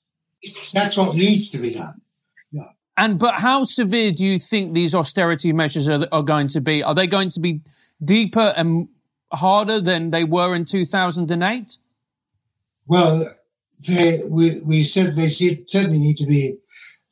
that's 0.73 0.97
what 0.97 1.15
needs 1.17 1.51
to 1.51 1.59
be 1.59 1.75
done. 1.75 2.03
Yeah. 2.53 2.65
And 2.97 3.19
but 3.19 3.35
how 3.35 3.65
severe 3.65 4.11
do 4.11 4.27
you 4.27 4.39
think 4.39 4.75
these 4.75 4.95
austerity 4.95 5.53
measures 5.53 5.89
are, 5.89 6.07
are 6.13 6.23
going 6.23 6.49
to 6.49 6.61
be? 6.61 6.83
Are 6.83 6.95
they 6.95 7.07
going 7.07 7.31
to 7.31 7.41
be 7.41 7.63
deeper 8.05 8.53
and 8.57 8.89
harder 9.35 9.81
than 9.81 10.11
they 10.11 10.25
were 10.25 10.55
in 10.55 10.65
2008? 10.65 11.79
Well, 12.87 13.35
they, 13.87 14.21
we, 14.29 14.61
we 14.61 14.85
said 14.85 15.17
they 15.17 15.29
certainly 15.29 15.99
need 15.99 16.17
to 16.19 16.27
be 16.27 16.59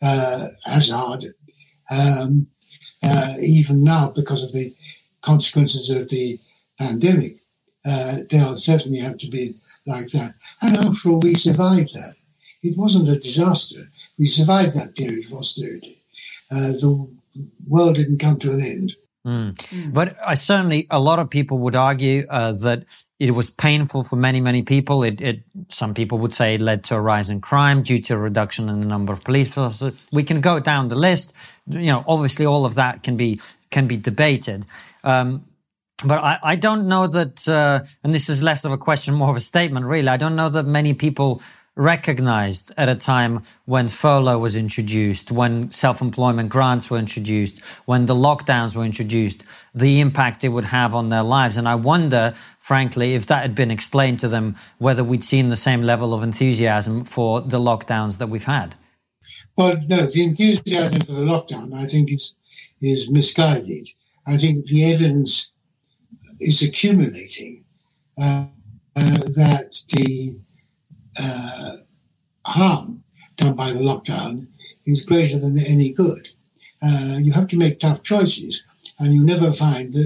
uh, 0.02 0.46
as 0.66 0.90
hard, 0.90 1.34
um, 1.90 2.48
uh, 3.02 3.34
even 3.40 3.82
now 3.84 4.10
because 4.10 4.42
of 4.42 4.52
the 4.52 4.74
consequences 5.20 5.90
of 5.90 6.08
the 6.08 6.38
pandemic. 6.78 7.36
Uh, 7.84 8.18
they'll 8.30 8.56
certainly 8.56 8.98
have 8.98 9.18
to 9.18 9.28
be 9.28 9.54
like 9.86 10.08
that. 10.08 10.34
And 10.60 10.76
after 10.76 11.10
all, 11.10 11.20
we 11.20 11.34
survived 11.34 11.94
that. 11.94 12.14
It 12.62 12.76
wasn't 12.76 13.08
a 13.08 13.18
disaster. 13.18 13.88
We 14.18 14.26
survived 14.26 14.76
that 14.76 14.94
period 14.94 15.26
of 15.26 15.38
austerity. 15.38 16.02
Uh, 16.50 16.72
the 16.72 17.08
world 17.66 17.96
didn't 17.96 18.18
come 18.18 18.38
to 18.38 18.52
an 18.52 18.62
end. 18.62 18.96
Mm. 19.26 19.54
Mm. 19.54 19.94
But 19.94 20.16
I 20.24 20.34
certainly, 20.34 20.86
a 20.90 20.98
lot 20.98 21.18
of 21.18 21.30
people 21.30 21.58
would 21.58 21.76
argue 21.76 22.26
uh, 22.28 22.52
that 22.52 22.84
it 23.20 23.30
was 23.32 23.50
painful 23.50 24.02
for 24.02 24.16
many, 24.16 24.40
many 24.40 24.62
people. 24.62 25.04
It, 25.04 25.20
it, 25.20 25.42
some 25.68 25.94
people 25.94 26.18
would 26.18 26.32
say 26.32 26.54
it 26.54 26.60
led 26.60 26.82
to 26.84 26.96
a 26.96 27.00
rise 27.00 27.30
in 27.30 27.40
crime 27.40 27.82
due 27.82 28.00
to 28.00 28.14
a 28.14 28.18
reduction 28.18 28.68
in 28.68 28.80
the 28.80 28.86
number 28.86 29.12
of 29.12 29.22
police 29.22 29.56
officers. 29.56 30.04
We 30.10 30.24
can 30.24 30.40
go 30.40 30.58
down 30.58 30.88
the 30.88 30.96
list. 30.96 31.32
You 31.68 31.86
know, 31.86 32.04
obviously, 32.08 32.46
all 32.46 32.64
of 32.64 32.74
that 32.74 33.04
can 33.04 33.16
be 33.16 33.40
can 33.70 33.86
be 33.86 33.96
debated. 33.96 34.66
Um, 35.04 35.44
but 36.04 36.18
I, 36.18 36.38
I, 36.42 36.56
don't 36.56 36.88
know 36.88 37.06
that, 37.06 37.48
uh, 37.48 37.84
and 38.02 38.12
this 38.12 38.28
is 38.28 38.42
less 38.42 38.64
of 38.64 38.72
a 38.72 38.76
question, 38.76 39.14
more 39.14 39.30
of 39.30 39.36
a 39.36 39.40
statement, 39.40 39.86
really. 39.86 40.08
I 40.08 40.16
don't 40.16 40.34
know 40.34 40.48
that 40.48 40.66
many 40.66 40.94
people 40.94 41.40
recognized 41.74 42.72
at 42.76 42.88
a 42.88 42.94
time 42.94 43.42
when 43.64 43.88
furlough 43.88 44.38
was 44.38 44.56
introduced, 44.56 45.32
when 45.32 45.70
self 45.70 46.00
employment 46.00 46.50
grants 46.50 46.90
were 46.90 46.98
introduced, 46.98 47.60
when 47.86 48.06
the 48.06 48.14
lockdowns 48.14 48.76
were 48.76 48.84
introduced, 48.84 49.44
the 49.74 50.00
impact 50.00 50.44
it 50.44 50.50
would 50.50 50.66
have 50.66 50.94
on 50.94 51.08
their 51.08 51.22
lives. 51.22 51.56
And 51.56 51.68
I 51.68 51.74
wonder, 51.74 52.34
frankly, 52.58 53.14
if 53.14 53.26
that 53.26 53.42
had 53.42 53.54
been 53.54 53.70
explained 53.70 54.20
to 54.20 54.28
them, 54.28 54.56
whether 54.78 55.02
we'd 55.02 55.24
seen 55.24 55.48
the 55.48 55.56
same 55.56 55.82
level 55.82 56.12
of 56.12 56.22
enthusiasm 56.22 57.04
for 57.04 57.40
the 57.40 57.58
lockdowns 57.58 58.18
that 58.18 58.28
we've 58.28 58.44
had. 58.44 58.74
Well, 59.56 59.78
no, 59.88 60.06
the 60.06 60.24
enthusiasm 60.24 61.00
for 61.00 61.12
the 61.12 61.20
lockdown, 61.20 61.74
I 61.74 61.86
think, 61.86 62.12
is, 62.12 62.34
is 62.80 63.10
misguided. 63.10 63.88
I 64.26 64.36
think 64.36 64.66
the 64.66 64.92
evidence 64.92 65.50
is 66.40 66.62
accumulating 66.62 67.64
uh, 68.18 68.46
uh, 68.96 69.18
that 69.34 69.82
the 69.88 70.36
uh, 71.20 71.76
harm 72.46 73.02
done 73.36 73.54
by 73.54 73.72
the 73.72 73.78
lockdown 73.78 74.46
is 74.86 75.04
greater 75.04 75.38
than 75.38 75.58
any 75.58 75.92
good. 75.92 76.28
Uh, 76.82 77.18
you 77.20 77.32
have 77.32 77.46
to 77.48 77.56
make 77.56 77.78
tough 77.78 78.02
choices, 78.02 78.62
and 78.98 79.14
you 79.14 79.22
never 79.24 79.52
find 79.52 79.94
uh, 79.94 79.98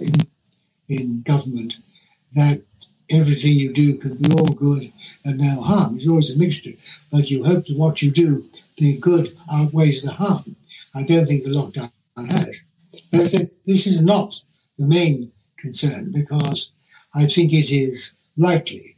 in, 0.00 0.14
in 0.88 1.22
government 1.22 1.74
that 2.34 2.62
everything 3.10 3.52
you 3.52 3.72
do 3.72 3.96
can 3.96 4.16
be 4.16 4.32
all 4.32 4.46
good 4.46 4.92
and 5.24 5.38
no 5.38 5.60
harm. 5.60 5.96
It's 5.96 6.08
always 6.08 6.34
a 6.34 6.38
mixture, 6.38 6.72
but 7.12 7.30
you 7.30 7.44
hope 7.44 7.64
that 7.66 7.76
what 7.76 8.02
you 8.02 8.10
do, 8.10 8.42
the 8.78 8.96
good 8.98 9.36
outweighs 9.52 10.02
the 10.02 10.10
harm. 10.10 10.56
I 10.94 11.02
don't 11.02 11.26
think 11.26 11.44
the 11.44 11.50
lockdown 11.50 11.90
has. 12.16 12.64
But 13.10 13.20
I 13.20 13.24
said 13.24 13.50
this 13.66 13.86
is 13.86 14.00
not 14.00 14.40
the 14.78 14.86
main 14.86 15.30
concern 15.58 16.12
because 16.12 16.70
I 17.14 17.26
think 17.26 17.52
it 17.52 17.70
is 17.70 18.14
likely 18.36 18.93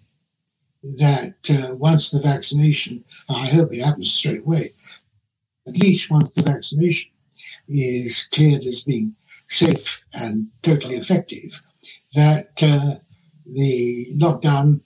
that 0.96 1.34
uh, 1.50 1.74
once 1.74 2.10
the 2.10 2.20
vaccination, 2.20 3.04
I 3.28 3.46
hope 3.46 3.72
it 3.72 3.84
happens 3.84 4.12
straight 4.12 4.40
away, 4.40 4.72
at 5.66 5.76
least 5.76 6.10
once 6.10 6.30
the 6.34 6.42
vaccination 6.42 7.10
is 7.68 8.28
cleared 8.32 8.64
as 8.64 8.82
being 8.84 9.14
safe 9.48 10.04
and 10.12 10.48
totally 10.62 10.96
effective, 10.96 11.58
that 12.14 12.50
uh, 12.62 12.96
the 13.52 14.06
lockdown 14.16 14.80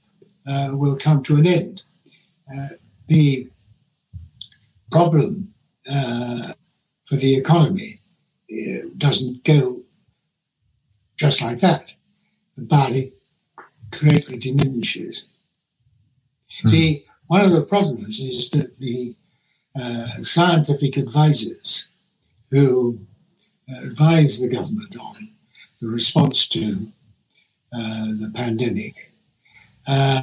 uh, 0.46 0.70
will 0.72 0.96
come 0.96 1.22
to 1.22 1.36
an 1.36 1.46
end. 1.46 1.82
Uh, 2.52 2.68
the 3.06 3.48
problem 4.90 5.52
uh, 5.90 6.52
for 7.04 7.16
the 7.16 7.36
economy 7.36 8.00
uh, 8.52 8.88
doesn't 8.96 9.44
go 9.44 9.82
just 11.16 11.42
like 11.42 11.60
that, 11.60 11.92
but 12.56 12.92
it 12.92 13.12
greatly 13.90 14.38
diminishes. 14.38 15.26
Mm. 16.50 16.70
See, 16.70 17.04
one 17.28 17.44
of 17.44 17.52
the 17.52 17.62
problems 17.62 18.20
is 18.20 18.50
that 18.50 18.78
the 18.78 19.14
uh, 19.80 20.06
scientific 20.22 20.96
advisors 20.96 21.88
who 22.50 22.98
uh, 23.70 23.84
advise 23.84 24.40
the 24.40 24.48
government 24.48 24.96
on 24.96 25.28
the 25.80 25.88
response 25.88 26.48
to 26.48 26.88
uh, 27.72 28.06
the 28.06 28.32
pandemic 28.34 29.12
uh, 29.86 30.22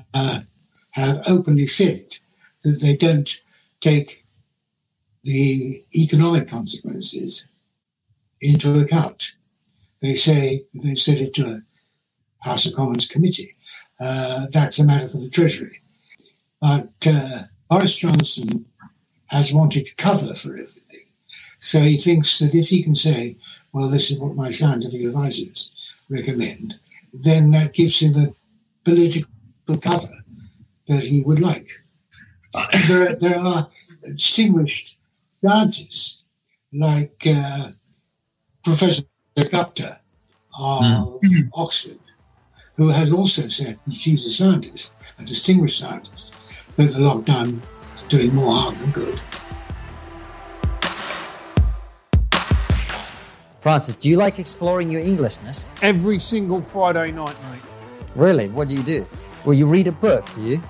have 0.92 1.22
openly 1.28 1.68
said 1.68 2.18
that 2.64 2.82
they 2.82 2.96
don't 2.96 3.40
take 3.80 4.26
the 5.24 5.84
economic 5.96 6.48
consequences 6.48 7.46
into 8.42 8.80
account. 8.80 9.34
They 10.02 10.16
say, 10.16 10.66
they've 10.74 11.00
said 11.00 11.18
it 11.18 11.34
to 11.36 11.48
a 11.48 11.62
House 12.40 12.66
of 12.66 12.76
Commons 12.76 13.08
committee, 13.08 13.56
uh, 14.00 14.48
that's 14.52 14.80
a 14.80 14.86
matter 14.86 15.08
for 15.08 15.18
the 15.18 15.30
Treasury. 15.30 15.82
But 16.68 17.08
uh, 17.08 17.44
Boris 17.70 17.98
Johnson 17.98 18.66
has 19.28 19.54
wanted 19.54 19.88
cover 19.96 20.36
for 20.36 20.52
everything. 20.52 21.06
So 21.60 21.80
he 21.80 21.96
thinks 21.96 22.40
that 22.40 22.54
if 22.54 22.68
he 22.68 22.84
can 22.84 22.94
say, 22.94 23.38
well, 23.72 23.88
this 23.88 24.12
is 24.12 24.20
what 24.20 24.36
my 24.36 24.52
scientific 24.52 25.02
advisors 25.04 25.98
recommend, 26.10 26.76
then 27.14 27.52
that 27.52 27.74
gives 27.74 28.02
him 28.02 28.16
a 28.18 28.34
political 28.84 29.32
cover 29.82 30.14
that 30.88 31.06
he 31.06 31.22
would 31.22 31.40
like. 31.40 31.70
there, 32.90 33.16
there 33.16 33.40
are 33.40 33.70
distinguished 34.04 34.98
scientists 35.42 36.26
like 36.74 37.24
uh, 37.28 37.70
Professor 38.64 39.04
Gupta 39.36 40.02
of 40.60 41.22
mm. 41.22 41.50
Oxford, 41.56 42.00
who 42.76 42.90
has 42.90 43.12
also 43.14 43.48
said 43.48 43.76
that 43.76 43.94
she's 43.94 44.26
a 44.26 44.32
scientist, 44.32 44.92
a 45.18 45.24
distinguished 45.24 45.80
scientist, 45.80 46.34
that 46.78 46.94
the 46.94 47.00
lockdown 47.00 47.60
is 47.96 48.04
doing 48.04 48.34
more 48.34 48.54
harm 48.54 48.78
than 48.80 48.92
good. 48.92 49.20
Francis, 53.62 53.96
do 53.96 54.08
you 54.08 54.16
like 54.16 54.40
exploring 54.40 54.90
your 54.90 55.02
Englishness? 55.02 55.70
Every 55.82 56.20
single 56.20 56.62
Friday 56.62 57.12
night, 57.12 57.36
mate. 57.52 57.62
Really? 58.16 58.48
What 58.48 58.70
do 58.70 58.76
you 58.76 58.84
do? 58.84 59.06
Well, 59.44 59.56
you 59.56 59.66
read 59.66 59.88
a 59.88 59.92
book, 59.92 60.32
do 60.34 60.42
you? 60.42 60.64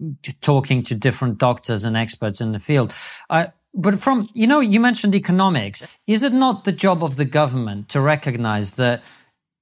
talking 0.42 0.84
to 0.84 0.96
different 0.96 1.38
doctors 1.38 1.84
and 1.84 1.98
experts 1.98 2.42
in 2.42 2.54
the 2.54 2.60
field. 2.60 2.96
Uh, 3.30 3.48
but 3.74 4.00
from, 4.00 4.30
you 4.34 4.48
know, 4.48 4.60
you 4.60 4.80
mentioned 4.80 5.14
economics. 5.14 5.86
Is 6.08 6.24
it 6.24 6.34
not 6.34 6.64
the 6.64 6.72
job 6.72 7.04
of 7.04 7.16
the 7.16 7.26
government 7.26 7.90
to 7.90 8.02
recognize 8.02 8.74
that 8.74 9.04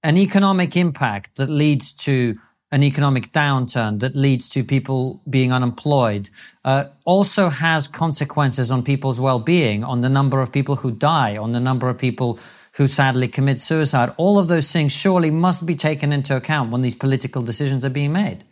an 0.06 0.18
economic 0.18 0.78
impact 0.78 1.36
that 1.38 1.50
leads 1.50 1.92
to 1.92 2.38
an 2.72 2.84
economic 2.84 3.32
downturn 3.32 4.00
that 4.00 4.16
leads 4.16 4.48
to 4.50 4.64
people 4.64 5.22
being 5.28 5.52
unemployed 5.52 6.30
uh, 6.64 6.84
also 7.06 7.50
has 7.50 7.88
consequences 7.88 8.70
on 8.70 8.84
people's 8.84 9.20
well-being, 9.20 9.84
on 9.84 10.02
the 10.02 10.10
number 10.10 10.42
of 10.42 10.52
people 10.52 10.76
who 10.76 10.92
die, 10.92 11.36
on 11.36 11.54
the 11.54 11.60
number 11.60 11.90
of 11.90 11.98
people 11.98 12.40
who 12.74 12.88
sadly 12.88 13.28
commit 13.28 13.60
suicide. 13.60 14.14
All 14.18 14.38
of 14.38 14.48
those 14.48 14.72
things 14.72 14.92
surely 14.92 15.32
must 15.32 15.66
be 15.66 15.76
taken 15.76 16.12
into 16.12 16.36
account 16.36 16.72
when 16.72 16.82
these 16.82 16.96
political 16.96 17.42
decisions 17.42 17.84
are 17.84 17.90
being 17.90 18.14
made. 18.14 18.44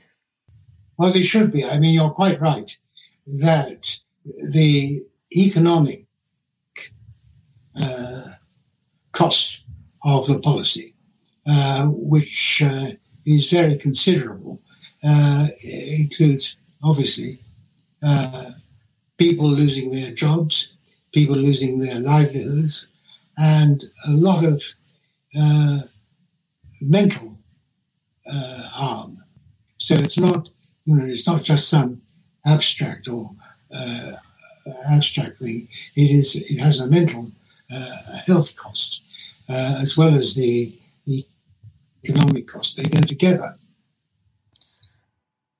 Well, 0.98 1.12
they 1.12 1.22
should 1.22 1.52
be. 1.52 1.66
I 1.66 1.78
mean, 1.78 1.94
you're 1.94 2.10
quite 2.10 2.42
right 2.42 2.76
that 3.28 4.00
the 4.52 5.04
economic 5.36 6.08
uh, 7.80 8.24
cost 9.12 9.62
of 10.04 10.26
the 10.26 10.40
policy, 10.40 10.93
uh, 11.48 11.86
which 11.88 12.62
uh, 12.62 12.92
is 13.26 13.52
very 13.52 13.78
considerable. 13.78 14.60
Uh, 15.04 15.48
includes 15.64 16.56
obviously 16.82 17.40
uh, 18.02 18.52
people 19.18 19.50
losing 19.50 19.92
their 19.92 20.12
jobs, 20.12 20.74
people 21.12 21.36
losing 21.36 21.80
their 21.80 22.00
livelihoods, 22.00 22.90
and 23.38 23.84
a 24.08 24.12
lot 24.12 24.46
of 24.46 24.64
uh, 25.38 25.80
mental 26.82 27.38
uh, 28.32 28.64
harm. 28.70 29.24
So 29.78 29.96
it's 29.96 30.18
not, 30.18 30.50
you 30.86 30.96
know, 30.96 31.06
it's 31.06 31.28
not 31.28 31.44
just 31.44 31.68
some 31.70 32.02
abstract 32.46 33.08
or 33.08 33.32
uh, 33.76 34.14
abstract 34.90 35.38
thing. 35.38 35.68
It 35.96 36.12
is. 36.12 36.36
It 36.36 36.60
has 36.60 36.80
a 36.80 36.88
mental 36.88 37.32
uh, 37.74 38.18
health 38.26 38.56
cost 38.56 39.02
as 39.50 39.98
well 39.98 40.16
as 40.16 40.36
the 40.36 40.74
economic 42.04 42.48
cost. 42.48 42.78
They 42.78 42.84
go 42.84 43.02
together. 43.02 43.56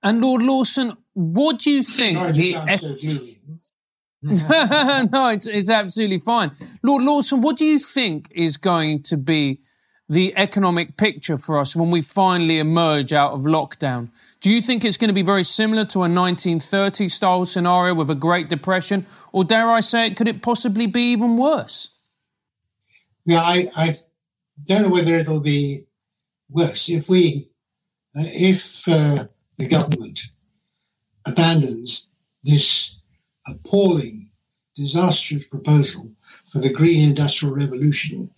And 0.02 0.22
Lord 0.22 0.42
Lawson, 0.42 0.98
what 1.14 1.60
do 1.60 1.72
you 1.72 1.84
think? 1.84 2.18
the 2.36 3.38
no, 5.12 5.28
it's, 5.28 5.48
it's 5.48 5.70
absolutely 5.70 6.20
fine. 6.20 6.52
Lord 6.82 7.04
Lawson, 7.04 7.42
what 7.42 7.58
do 7.58 7.66
you 7.66 7.78
think 7.78 8.30
is 8.34 8.56
going 8.56 9.04
to 9.04 9.18
be 9.18 9.60
the 10.08 10.34
economic 10.38 10.96
picture 10.96 11.38
for 11.38 11.58
us 11.60 11.76
when 11.76 11.92
we 11.92 12.02
finally 12.02 12.60
emerge 12.60 13.12
out 13.12 13.34
of 13.34 13.42
lockdown? 13.42 14.10
Do 14.40 14.52
you 14.52 14.62
think 14.62 14.86
it's 14.86 14.96
going 14.96 15.10
to 15.10 15.14
be 15.14 15.24
very 15.24 15.44
similar 15.44 15.84
to 15.86 16.00
a 16.00 16.10
1930 16.10 17.10
style 17.10 17.44
scenario 17.44 17.94
with 17.94 18.10
a 18.10 18.16
Great 18.16 18.50
Depression? 18.50 19.06
Or 19.34 19.44
dare 19.44 19.70
I 19.70 19.82
say 19.82 20.08
it, 20.08 20.16
could 20.16 20.30
it 20.30 20.42
possibly 20.42 20.88
be 20.88 21.12
even 21.12 21.38
worse? 21.38 21.92
Yeah, 23.26 23.42
I, 23.42 23.68
I 23.76 23.94
don't 24.64 24.84
know 24.84 24.90
whether 24.90 25.16
it'll 25.16 25.40
be 25.40 25.86
worse. 26.50 26.90
If 26.90 27.10
we, 27.10 27.50
uh, 28.18 28.24
if 28.26 28.88
uh, 28.88 29.26
the 29.58 29.68
government 29.68 30.22
abandons 31.26 32.08
this 32.44 32.96
appalling, 33.48 34.30
disastrous 34.76 35.44
proposal 35.46 36.12
for 36.50 36.60
the 36.60 36.72
green 36.72 37.10
industrial 37.10 37.56
revolution, 37.56 38.30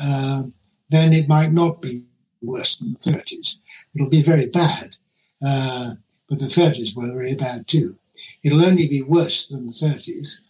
uh, 0.00 0.42
then 0.90 1.12
it 1.12 1.28
might 1.28 1.52
not 1.52 1.80
be 1.80 2.02
worse 2.42 2.76
than 2.76 2.92
the 2.92 2.98
30s. 2.98 3.56
It'll 3.94 4.08
be 4.08 4.22
very 4.22 4.46
bad, 4.46 4.96
uh, 5.44 5.92
but 6.28 6.38
the 6.38 6.46
30s 6.46 6.94
were 6.94 7.12
very 7.12 7.34
bad 7.34 7.66
too. 7.66 7.96
It'll 8.42 8.64
only 8.64 8.88
be 8.88 9.02
worse 9.02 9.46
than 9.46 9.66
the 9.66 9.72
30s 9.72 10.40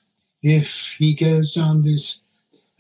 if 0.43 0.97
he 0.99 1.15
goes 1.15 1.55
down 1.55 1.83
this 1.83 2.19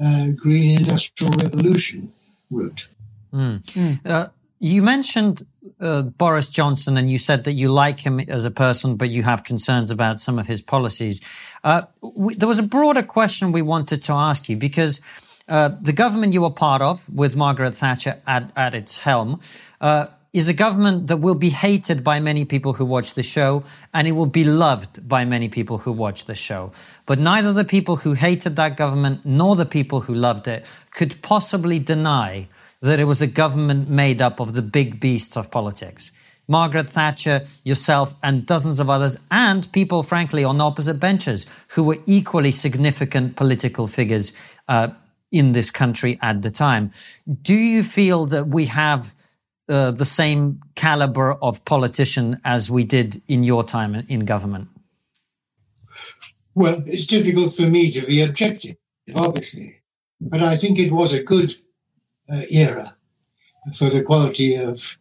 uh, 0.02 0.28
green 0.34 0.78
industrial 0.78 1.32
revolution 1.34 2.12
route. 2.50 2.88
Mm. 3.32 3.62
Mm. 3.62 4.06
Uh, 4.06 4.26
you 4.58 4.82
mentioned 4.82 5.46
uh, 5.80 6.02
Boris 6.02 6.50
Johnson, 6.50 6.96
and 6.96 7.10
you 7.10 7.18
said 7.18 7.44
that 7.44 7.54
you 7.54 7.72
like 7.72 8.00
him 8.00 8.20
as 8.20 8.44
a 8.44 8.50
person, 8.50 8.96
but 8.96 9.08
you 9.08 9.22
have 9.22 9.42
concerns 9.42 9.90
about 9.90 10.20
some 10.20 10.38
of 10.38 10.46
his 10.46 10.60
policies. 10.60 11.20
Uh, 11.64 11.82
we, 12.02 12.34
there 12.34 12.48
was 12.48 12.58
a 12.58 12.62
broader 12.64 13.02
question 13.02 13.52
we 13.52 13.62
wanted 13.62 14.02
to 14.02 14.12
ask 14.12 14.48
you 14.48 14.56
because 14.56 15.00
uh, 15.48 15.70
the 15.80 15.94
government 15.94 16.34
you 16.34 16.42
were 16.42 16.50
part 16.50 16.82
of, 16.82 17.08
with 17.08 17.36
Margaret 17.36 17.74
Thatcher 17.74 18.20
at, 18.26 18.52
at 18.54 18.74
its 18.74 18.98
helm, 18.98 19.40
uh, 19.80 20.06
is 20.32 20.48
a 20.48 20.54
government 20.54 21.08
that 21.08 21.16
will 21.16 21.34
be 21.34 21.50
hated 21.50 22.04
by 22.04 22.20
many 22.20 22.44
people 22.44 22.74
who 22.74 22.84
watch 22.84 23.14
the 23.14 23.22
show, 23.22 23.64
and 23.92 24.06
it 24.06 24.12
will 24.12 24.26
be 24.26 24.44
loved 24.44 25.08
by 25.08 25.24
many 25.24 25.48
people 25.48 25.78
who 25.78 25.90
watch 25.90 26.26
the 26.26 26.34
show. 26.34 26.70
But 27.06 27.18
neither 27.18 27.52
the 27.52 27.64
people 27.64 27.96
who 27.96 28.12
hated 28.12 28.56
that 28.56 28.76
government 28.76 29.24
nor 29.24 29.56
the 29.56 29.66
people 29.66 30.02
who 30.02 30.14
loved 30.14 30.46
it 30.46 30.66
could 30.92 31.20
possibly 31.22 31.78
deny 31.78 32.46
that 32.82 33.00
it 33.00 33.04
was 33.04 33.20
a 33.20 33.26
government 33.26 33.88
made 33.88 34.22
up 34.22 34.40
of 34.40 34.54
the 34.54 34.62
big 34.62 35.00
beasts 35.00 35.36
of 35.36 35.50
politics. 35.50 36.12
Margaret 36.48 36.88
Thatcher, 36.88 37.44
yourself, 37.62 38.14
and 38.22 38.44
dozens 38.44 38.80
of 38.80 38.90
others, 38.90 39.16
and 39.30 39.70
people, 39.72 40.02
frankly, 40.02 40.42
on 40.42 40.60
opposite 40.60 40.98
benches 40.98 41.46
who 41.68 41.84
were 41.84 41.98
equally 42.06 42.50
significant 42.50 43.36
political 43.36 43.86
figures 43.86 44.32
uh, 44.66 44.88
in 45.30 45.52
this 45.52 45.70
country 45.70 46.18
at 46.22 46.42
the 46.42 46.50
time. 46.50 46.90
Do 47.42 47.54
you 47.54 47.84
feel 47.84 48.26
that 48.26 48.48
we 48.48 48.66
have 48.66 49.14
uh, 49.68 49.92
the 49.92 50.04
same 50.04 50.60
caliber 50.74 51.34
of 51.34 51.64
politician 51.64 52.40
as 52.44 52.68
we 52.68 52.82
did 52.82 53.22
in 53.28 53.44
your 53.44 53.62
time 53.62 53.94
in 53.94 54.20
government? 54.20 54.68
Well, 56.56 56.82
it's 56.84 57.06
difficult 57.06 57.54
for 57.54 57.68
me 57.68 57.92
to 57.92 58.04
be 58.04 58.22
objective, 58.22 58.74
obviously, 59.14 59.82
but 60.20 60.42
I 60.42 60.56
think 60.56 60.80
it 60.80 60.90
was 60.90 61.12
a 61.12 61.22
good 61.22 61.52
uh, 62.32 62.42
era 62.50 62.96
for 63.74 63.90
the 63.90 64.02
quality 64.02 64.54
of 64.54 64.96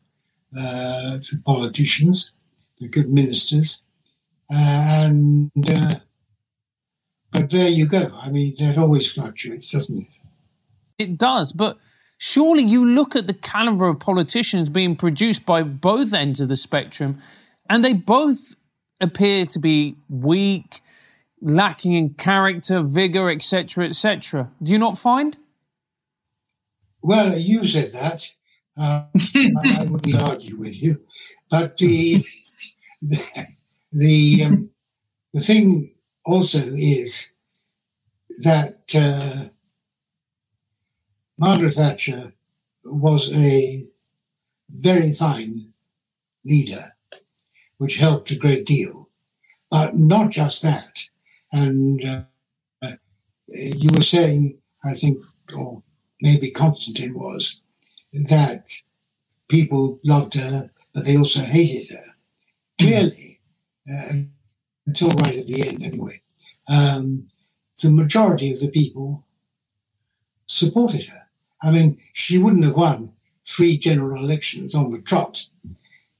uh, 0.58 1.18
politicians, 1.46 2.32
the 2.80 2.88
good 2.88 3.10
ministers, 3.10 3.84
uh, 4.52 5.06
and 5.06 5.52
uh, 5.70 5.96
but 7.32 7.50
there 7.50 7.70
you 7.70 7.86
go. 7.86 8.12
I 8.22 8.30
mean, 8.30 8.56
that 8.60 8.78
always 8.78 9.12
fluctuates, 9.12 9.72
doesn't 9.72 10.02
it? 10.02 10.08
It 10.98 11.18
does, 11.18 11.54
but 11.54 11.78
surely 12.18 12.64
you 12.64 12.86
look 12.86 13.16
at 13.16 13.28
the 13.28 13.34
caliber 13.34 13.88
of 13.88 14.00
politicians 14.00 14.70
being 14.70 14.96
produced 14.96 15.46
by 15.46 15.64
both 15.64 16.14
ends 16.14 16.42
of 16.42 16.48
the 16.48 16.56
spectrum, 16.56 17.20
and 17.70 17.84
they 17.84 17.94
both 17.94 18.56
appear 19.00 19.46
to 19.46 19.60
be 19.60 19.96
weak, 20.10 20.82
lacking 21.42 21.94
in 21.94 22.16
character, 22.16 22.82
vigor, 22.82 23.30
etc., 23.30 23.86
etc. 23.86 24.52
Do 24.62 24.72
you 24.72 24.78
not 24.78 24.98
find? 24.98 25.38
Well, 27.02 27.38
you 27.38 27.64
said 27.64 27.94
that. 27.94 28.32
Uh, 28.78 29.06
I 29.16 29.86
wouldn't 29.90 30.22
argue 30.22 30.58
with 30.58 30.82
you, 30.82 31.02
but 31.50 31.78
the 31.78 32.18
the 33.02 33.48
the, 33.92 34.44
um, 34.44 34.70
the 35.34 35.40
thing 35.40 35.92
also 36.26 36.60
is 36.60 37.32
that 38.44 38.84
uh, 38.96 39.50
Margaret 41.40 41.74
Thatcher 41.74 42.34
was 42.84 43.34
a 43.34 43.86
very 44.70 45.12
fine 45.14 45.74
leader, 46.46 46.96
which 47.78 47.98
helped 47.98 48.32
a 48.32 48.36
great 48.36 48.66
deal. 48.66 49.10
But 49.72 49.96
not 49.96 50.32
just 50.32 50.62
that. 50.64 51.08
And 51.52 52.04
uh, 52.06 52.92
you 53.48 53.90
were 53.94 54.02
saying, 54.04 54.58
I 54.84 54.94
think, 54.94 55.24
or 55.56 55.84
maybe 56.22 56.52
Konstantin 56.52 57.14
was, 57.14 57.60
that 58.14 58.72
people 59.48 60.00
loved 60.04 60.34
her, 60.36 60.70
but 60.94 61.06
they 61.06 61.18
also 61.18 61.42
hated 61.42 61.90
her. 61.92 62.14
Clearly, 62.80 63.40
uh, 63.92 64.14
until 64.86 65.10
right 65.10 65.38
at 65.38 65.48
the 65.48 65.68
end, 65.68 65.84
anyway, 65.84 66.22
um, 66.70 67.28
the 67.82 67.90
majority 67.90 68.54
of 68.54 68.60
the 68.60 68.70
people 68.70 69.24
supported 70.46 71.06
her. 71.06 71.24
I 71.62 71.72
mean, 71.72 72.00
she 72.14 72.38
wouldn't 72.38 72.64
have 72.64 72.76
won 72.76 73.14
three 73.46 73.78
general 73.78 74.24
elections 74.24 74.76
on 74.76 74.92
the 74.92 75.00
trot 75.00 75.46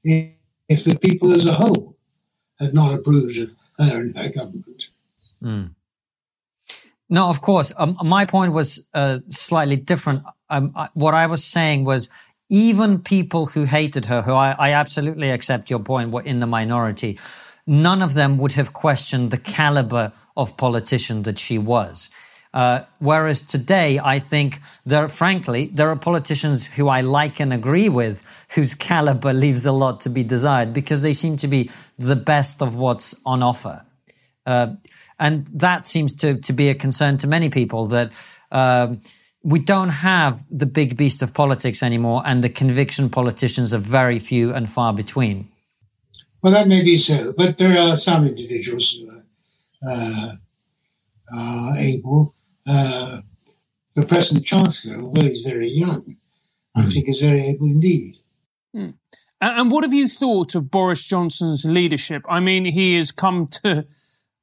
if, 0.04 0.32
if 0.68 0.84
the 0.84 0.98
people 0.98 1.32
as 1.32 1.46
a 1.46 1.54
whole 1.54 1.96
had 2.58 2.74
not 2.74 2.94
approved 2.94 3.38
of 3.38 3.54
her 3.78 4.00
and 4.00 4.16
her 4.16 4.30
government. 4.30 4.86
Mm. 5.42 5.70
No, 7.10 7.28
of 7.28 7.42
course. 7.42 7.72
Um, 7.76 7.98
my 8.02 8.24
point 8.24 8.52
was 8.52 8.86
uh, 8.94 9.18
slightly 9.28 9.76
different. 9.76 10.22
Um, 10.48 10.72
I, 10.76 10.88
what 10.94 11.12
I 11.12 11.26
was 11.26 11.44
saying 11.44 11.84
was 11.84 12.08
even 12.48 13.00
people 13.00 13.46
who 13.46 13.64
hated 13.64 14.06
her, 14.06 14.22
who 14.22 14.32
I, 14.32 14.54
I, 14.58 14.72
absolutely 14.72 15.30
accept 15.30 15.70
your 15.70 15.80
point, 15.80 16.12
were 16.12 16.22
in 16.22 16.38
the 16.40 16.46
minority. 16.46 17.18
None 17.66 18.00
of 18.00 18.14
them 18.14 18.38
would 18.38 18.52
have 18.52 18.72
questioned 18.72 19.30
the 19.32 19.38
caliber 19.38 20.12
of 20.36 20.56
politician 20.56 21.22
that 21.24 21.38
she 21.38 21.58
was. 21.58 22.10
Uh, 22.52 22.80
whereas 22.98 23.42
today, 23.42 24.00
I 24.02 24.18
think 24.18 24.60
there, 24.84 25.08
frankly, 25.08 25.66
there 25.66 25.88
are 25.88 25.96
politicians 25.96 26.66
who 26.66 26.88
I 26.88 27.00
like 27.00 27.40
and 27.40 27.52
agree 27.52 27.88
with, 27.88 28.22
whose 28.54 28.74
caliber 28.74 29.32
leaves 29.32 29.66
a 29.66 29.72
lot 29.72 30.00
to 30.00 30.10
be 30.10 30.24
desired 30.24 30.72
because 30.72 31.02
they 31.02 31.12
seem 31.12 31.36
to 31.38 31.48
be 31.48 31.70
the 31.98 32.16
best 32.16 32.60
of 32.60 32.74
what's 32.74 33.14
on 33.24 33.42
offer. 33.42 33.84
Uh, 34.46 34.74
and 35.20 35.46
that 35.48 35.86
seems 35.86 36.14
to, 36.16 36.40
to 36.40 36.52
be 36.52 36.70
a 36.70 36.74
concern 36.74 37.18
to 37.18 37.26
many 37.26 37.50
people 37.50 37.86
that 37.86 38.10
um, 38.50 39.02
we 39.44 39.58
don't 39.60 39.90
have 39.90 40.42
the 40.50 40.66
big 40.66 40.96
beast 40.96 41.22
of 41.22 41.32
politics 41.34 41.82
anymore, 41.82 42.22
and 42.24 42.42
the 42.42 42.48
conviction 42.48 43.10
politicians 43.10 43.72
are 43.72 43.78
very 43.78 44.18
few 44.18 44.52
and 44.52 44.68
far 44.68 44.92
between. 44.92 45.48
Well, 46.42 46.52
that 46.54 46.68
may 46.68 46.82
be 46.82 46.96
so, 46.96 47.32
but 47.36 47.58
there 47.58 47.78
are 47.78 47.96
some 47.96 48.26
individuals 48.26 48.94
who 48.94 49.10
are, 49.10 49.24
uh, 49.86 50.32
are 51.36 51.76
able. 51.78 52.34
Uh, 52.66 53.20
the 53.94 54.06
present 54.06 54.44
chancellor, 54.44 55.00
although 55.00 55.26
he's 55.26 55.44
very 55.44 55.68
young, 55.68 56.02
mm. 56.02 56.16
I 56.76 56.82
hmm. 56.82 56.88
think 56.88 57.08
is 57.08 57.20
very 57.20 57.42
able 57.42 57.66
indeed. 57.66 58.16
Mm. 58.74 58.94
And 59.40 59.70
what 59.70 59.84
have 59.84 59.92
you 59.92 60.08
thought 60.08 60.54
of 60.54 60.70
Boris 60.70 61.04
Johnson's 61.04 61.64
leadership? 61.64 62.22
I 62.28 62.40
mean, 62.40 62.64
he 62.66 62.96
has 62.96 63.10
come 63.10 63.48
to 63.48 63.86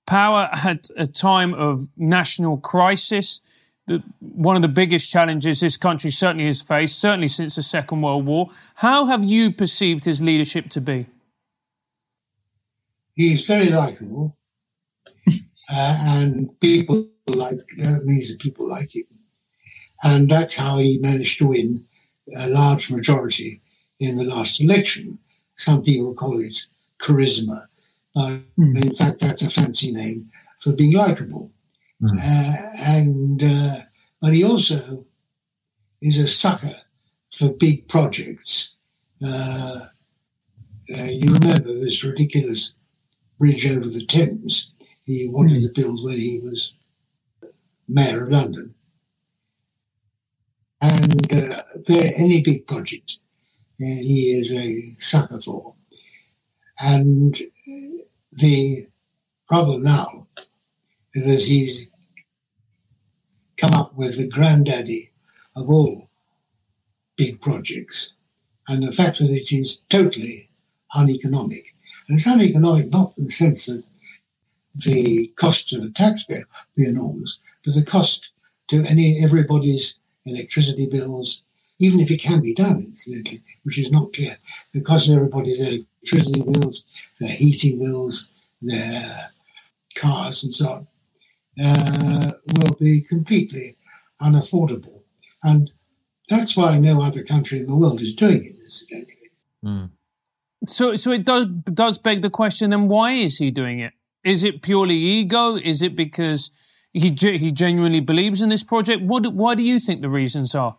power 0.08 0.50
at 0.52 0.90
a 0.98 1.06
time 1.06 1.54
of 1.54 1.88
national 1.96 2.58
crisis. 2.58 3.42
The, 3.86 4.04
one 4.20 4.56
of 4.56 4.64
the 4.64 4.68
biggest 4.68 5.12
challenges 5.12 5.60
this 5.62 5.78
country 5.78 6.10
certainly 6.10 6.48
has 6.48 6.62
faced, 6.62 7.00
certainly 7.00 7.28
since 7.28 7.56
the 7.56 7.62
Second 7.62 8.02
World 8.02 8.26
War. 8.26 8.50
How 8.76 9.06
have 9.06 9.24
you 9.24 9.52
perceived 9.52 10.06
his 10.06 10.22
leadership 10.22 10.70
to 10.70 10.82
be? 10.82 11.06
He's 13.14 13.46
very 13.46 13.70
likable, 13.70 14.36
uh, 15.28 15.98
and 16.02 16.60
people 16.60 17.08
like 17.28 17.58
uh, 17.84 17.98
means 18.04 18.30
that 18.30 18.40
people 18.40 18.70
like 18.70 18.96
him, 18.96 19.06
and 20.04 20.30
that's 20.30 20.56
how 20.56 20.78
he 20.78 21.00
managed 21.00 21.40
to 21.40 21.48
win 21.48 21.86
a 22.36 22.48
large 22.50 22.92
majority 22.92 23.62
in 24.00 24.18
the 24.18 24.24
last 24.24 24.62
election. 24.62 25.18
Some 25.56 25.82
people 25.82 26.14
call 26.14 26.40
it 26.42 26.68
charisma 27.00 27.66
uh, 28.18 28.38
mm. 28.58 28.84
In 28.84 28.94
fact, 28.94 29.20
that's 29.20 29.44
a 29.44 29.50
fancy 29.50 29.92
name 29.92 30.28
for 30.60 30.74
being 30.74 30.94
likable. 30.94 31.52
Mm. 32.02 32.18
Uh, 32.18 32.70
and 32.88 33.44
uh, 33.44 33.82
but 34.22 34.34
he 34.34 34.44
also 34.44 35.06
is 36.02 36.18
a 36.18 36.28
sucker 36.28 36.76
for 37.32 37.50
big 37.50 37.88
projects. 37.88 38.76
Uh, 39.24 39.80
uh, 40.98 41.04
you 41.04 41.34
remember 41.34 41.74
this 41.74 42.04
ridiculous 42.04 42.72
bridge 43.40 43.70
over 43.70 43.90
the 43.90 44.06
Thames 44.06 44.72
he 45.06 45.28
wanted 45.30 45.62
mm. 45.62 45.74
to 45.74 45.82
build 45.82 46.04
when 46.04 46.18
he 46.18 46.40
was 46.44 46.74
mayor 47.88 48.24
of 48.24 48.32
London. 48.32 48.74
And 50.82 51.34
uh, 51.34 51.64
there, 51.88 52.12
any 52.18 52.44
big 52.44 52.68
project, 52.68 53.20
he 53.80 54.38
is 54.38 54.52
a 54.52 54.96
sucker 55.00 55.40
for. 55.40 55.74
And 56.80 57.36
the 58.38 58.88
problem 59.48 59.84
now 59.84 60.28
is 61.14 61.26
that 61.26 61.42
he's 61.42 61.88
come 63.58 63.74
up 63.74 63.96
with 63.96 64.18
the 64.18 64.28
granddaddy 64.28 65.12
of 65.56 65.70
all 65.70 66.10
big 67.16 67.42
projects. 67.42 68.14
And 68.68 68.84
the 68.84 68.92
fact 68.92 69.18
that 69.20 69.32
it 69.32 69.52
is 69.52 69.82
totally 69.90 70.50
uneconomic. 70.94 71.74
And 72.08 72.20
it's 72.20 72.28
uneconomic 72.28 72.92
not 72.92 73.14
in 73.18 73.26
the 73.26 73.32
sense 73.32 73.66
that 73.66 73.84
the 74.76 75.28
cost 75.36 75.70
to 75.70 75.80
the 75.80 75.90
taxpayer 75.90 76.46
be 76.76 76.86
enormous, 76.86 77.40
but 77.66 77.74
the 77.74 77.82
cost 77.82 78.32
to 78.68 78.84
any 78.84 79.24
everybody's 79.24 79.96
electricity 80.26 80.86
bills, 80.86 81.42
even 81.80 82.00
if 82.00 82.12
it 82.12 82.22
can 82.22 82.42
be 82.42 82.54
done, 82.54 82.78
incidentally, 82.80 83.42
which 83.64 83.80
is 83.80 83.92
not 83.92 84.14
clear, 84.14 84.38
the 84.74 84.82
cost 84.82 85.10
of 85.10 85.16
everybody's 85.16 85.62
electricity 86.14 86.42
bills, 86.42 86.86
their 87.20 87.30
heating 87.30 87.80
bills, 87.80 88.30
their 88.62 89.30
cars 89.96 90.44
and 90.44 90.54
so 90.54 90.68
on, 90.68 90.88
uh, 91.64 92.32
will 92.56 92.76
be 92.80 93.02
completely 93.02 93.76
unaffordable. 94.22 95.02
And 95.44 95.72
that's 96.30 96.58
why 96.58 96.78
no 96.78 97.02
other 97.02 97.24
country 97.24 97.60
in 97.60 97.68
the 97.68 97.76
world 97.76 98.02
is 98.02 98.16
doing 98.16 98.44
it, 98.44 98.56
incidentally. 98.60 99.32
Mm. 99.64 99.92
So, 100.66 100.96
so 100.96 101.12
it 101.12 101.26
does 101.26 101.48
does 101.66 101.98
beg 101.98 102.22
the 102.22 102.30
question. 102.30 102.72
Then, 102.72 102.88
why 102.88 103.12
is 103.12 103.38
he 103.38 103.52
doing 103.52 103.80
it? 103.80 103.94
Is 104.24 104.44
it 104.44 104.62
purely 104.62 104.96
ego? 104.96 105.56
Is 105.56 105.82
it 105.82 105.96
because 105.96 106.52
he 106.92 107.10
he 107.10 107.52
genuinely 107.52 108.00
believes 108.00 108.42
in 108.42 108.50
this 108.50 108.64
project? 108.64 109.04
What? 109.04 109.32
Why 109.34 109.56
do 109.56 109.64
you 109.64 109.80
think 109.80 110.02
the 110.02 110.10
reasons 110.10 110.56
are? 110.56 110.78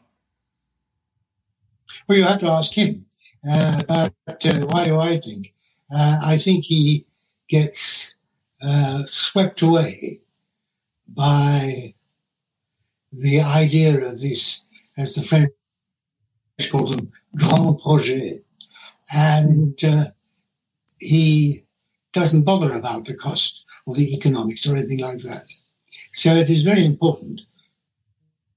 Well, 2.07 2.19
you 2.19 2.25
have 2.25 2.41
to 2.41 2.49
ask 2.49 2.75
him. 2.75 3.07
Uh, 3.49 3.83
but 3.87 4.47
uh, 4.47 4.67
why 4.67 4.85
do 4.85 4.99
I 4.99 5.19
think? 5.19 5.55
Uh, 5.95 6.21
I 6.23 6.39
think 6.39 6.65
he 6.65 7.07
gets 7.49 8.15
swept 9.07 9.63
away 9.63 10.21
by 11.09 11.95
the 13.13 13.41
idea 13.41 14.05
of 14.07 14.21
this, 14.21 14.63
as 14.97 15.15
the 15.15 15.23
French 15.23 15.51
call 16.71 16.87
them, 16.87 17.09
grand 17.37 17.79
projet. 17.81 18.45
And 19.15 19.83
uh, 19.85 20.09
he 20.99 21.65
doesn't 22.13 22.43
bother 22.43 22.75
about 22.75 23.05
the 23.05 23.15
cost 23.15 23.65
or 23.87 23.95
the 23.95 24.13
economics 24.15 24.67
or 24.67 24.77
anything 24.77 25.01
like 25.01 25.21
that. 25.21 25.47
So 26.13 26.35
it 26.35 26.51
is 26.51 26.65
very 26.65 26.85
important 26.85 27.43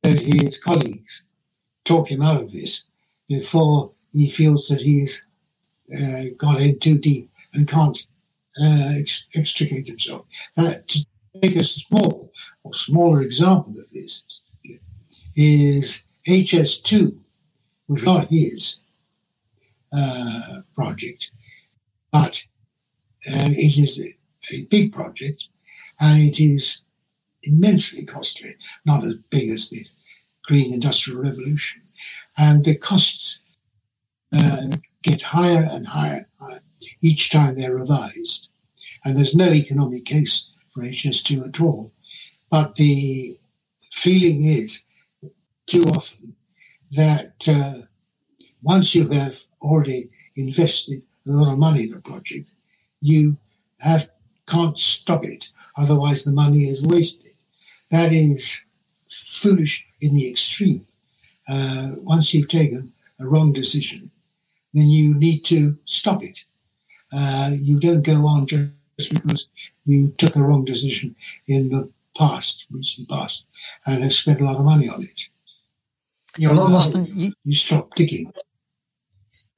that 0.02 0.20
his 0.20 0.58
colleagues 0.58 1.24
talk 1.86 2.10
him 2.10 2.22
out 2.22 2.42
of 2.42 2.52
this 2.52 2.84
before 3.30 3.92
he 4.14 4.30
feels 4.30 4.68
that 4.68 4.82
he's 4.82 5.26
uh, 5.96 6.26
got 6.38 6.62
in 6.62 6.80
too 6.80 6.98
deep 6.98 7.30
and 7.54 7.68
can't 7.68 8.06
uh, 8.62 8.94
ex- 8.98 9.26
extricate 9.36 9.88
himself. 9.88 10.26
Uh, 10.58 10.74
to 10.88 11.06
take 11.42 11.56
a 11.56 11.64
small 11.64 12.32
or 12.64 12.74
smaller 12.74 13.22
example 13.22 13.74
of 13.74 13.90
this 13.92 14.24
is 15.36 16.04
HS2, 16.28 17.16
which 17.88 18.02
is 18.02 18.06
not 18.06 18.28
his 18.28 18.78
uh, 19.96 20.62
project, 20.76 21.32
but 22.12 22.44
uh, 23.28 23.50
it 23.52 23.78
is 23.78 24.00
a 24.54 24.64
big 24.66 24.94
project 24.94 25.46
and 26.00 26.22
it 26.22 26.40
is 26.40 26.80
immensely 27.44 28.06
costly, 28.06 28.56
not 28.86 29.04
as 29.04 29.16
big 29.30 29.50
as 29.50 29.70
the 29.70 29.86
Green 30.46 30.74
Industrial 30.74 31.22
Revolution. 31.22 31.82
And 32.38 32.64
the 32.64 32.76
costs 32.76 33.40
uh, 34.34 34.78
get 35.02 35.22
higher 35.22 35.68
and 35.70 35.88
higher 35.88 36.28
and 36.40 36.50
higher 36.52 36.62
each 37.02 37.30
time 37.30 37.56
they're 37.56 37.76
revised. 37.76 38.48
And 39.04 39.18
there's 39.18 39.36
no 39.36 39.50
economic 39.52 40.06
case 40.06 40.48
for 40.74 40.82
HS2 40.82 41.48
at 41.48 41.62
all. 41.62 41.92
But 42.50 42.76
the 42.76 43.38
feeling 43.92 44.46
is 44.46 44.84
too 45.66 45.84
often 45.84 46.36
that 46.92 47.48
uh, 47.48 47.86
once 48.62 48.94
you 48.94 49.08
have 49.10 49.40
already 49.62 50.10
invested 50.36 51.02
a 51.28 51.32
lot 51.32 51.52
of 51.52 51.60
money 51.60 51.84
in 51.84 51.94
a 51.94 52.00
project, 52.00 52.52
you 53.02 53.38
have 53.80 54.10
can't 54.48 54.78
stop 54.78 55.24
it. 55.24 55.52
Otherwise, 55.78 56.26
the 56.26 56.32
money 56.32 56.64
is 56.64 56.84
wasted. 56.84 57.34
That 57.90 58.12
is 58.12 58.64
foolish 59.10 59.86
in 60.02 60.14
the 60.14 60.30
extreme. 60.30 60.86
Uh, 61.48 61.92
once 61.98 62.34
you've 62.34 62.48
taken 62.48 62.92
a 63.20 63.28
wrong 63.28 63.54
decision, 63.54 64.12
then 64.74 64.88
you 64.88 65.14
need 65.16 65.44
to 65.46 65.78
stop 65.86 66.24
it. 66.24 66.46
Uh, 67.14 67.52
you 67.54 67.80
don't 67.80 68.04
go 68.04 68.22
on 68.26 68.48
just 68.48 68.70
because 69.14 69.48
you 69.86 70.10
took 70.18 70.36
a 70.36 70.42
wrong 70.42 70.64
decision 70.66 71.16
in 71.48 71.70
the 71.70 71.90
past, 72.18 72.66
recent 72.72 73.10
past, 73.10 73.46
and 73.86 74.04
have 74.04 74.14
spent 74.14 74.42
a 74.42 74.46
lot 74.46 74.58
of 74.58 74.66
money 74.66 74.88
on 74.90 75.04
it. 75.04 75.22
You're 76.38 76.54
Well, 76.54 76.70
not- 76.70 76.78
Austin, 76.78 77.08
you, 77.14 77.34
you 77.44 77.56
stop 77.56 77.96
digging. 77.96 78.32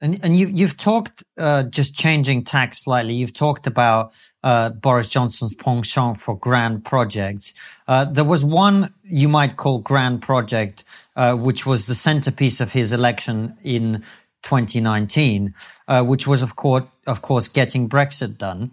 And 0.00 0.18
and 0.22 0.36
you 0.36 0.48
you've 0.48 0.76
talked 0.76 1.22
uh, 1.38 1.62
just 1.62 1.94
changing 1.94 2.44
tack 2.44 2.74
slightly. 2.74 3.14
You've 3.14 3.32
talked 3.32 3.66
about 3.66 4.12
uh, 4.42 4.70
Boris 4.70 5.08
Johnson's 5.08 5.54
penchant 5.54 6.20
for 6.20 6.36
grand 6.36 6.84
projects. 6.84 7.54
Uh, 7.88 8.04
there 8.04 8.24
was 8.24 8.44
one 8.44 8.92
you 9.04 9.28
might 9.28 9.56
call 9.56 9.78
grand 9.78 10.20
project, 10.20 10.84
uh, 11.16 11.34
which 11.36 11.64
was 11.64 11.86
the 11.86 11.94
centerpiece 11.94 12.60
of 12.60 12.72
his 12.72 12.92
election 12.92 13.56
in 13.62 14.02
2019, 14.44 15.54
uh, 15.88 16.04
which 16.04 16.26
was 16.26 16.42
of 16.42 16.56
course 16.56 16.84
of 17.06 17.22
course 17.22 17.48
getting 17.48 17.88
Brexit 17.88 18.38
done. 18.38 18.70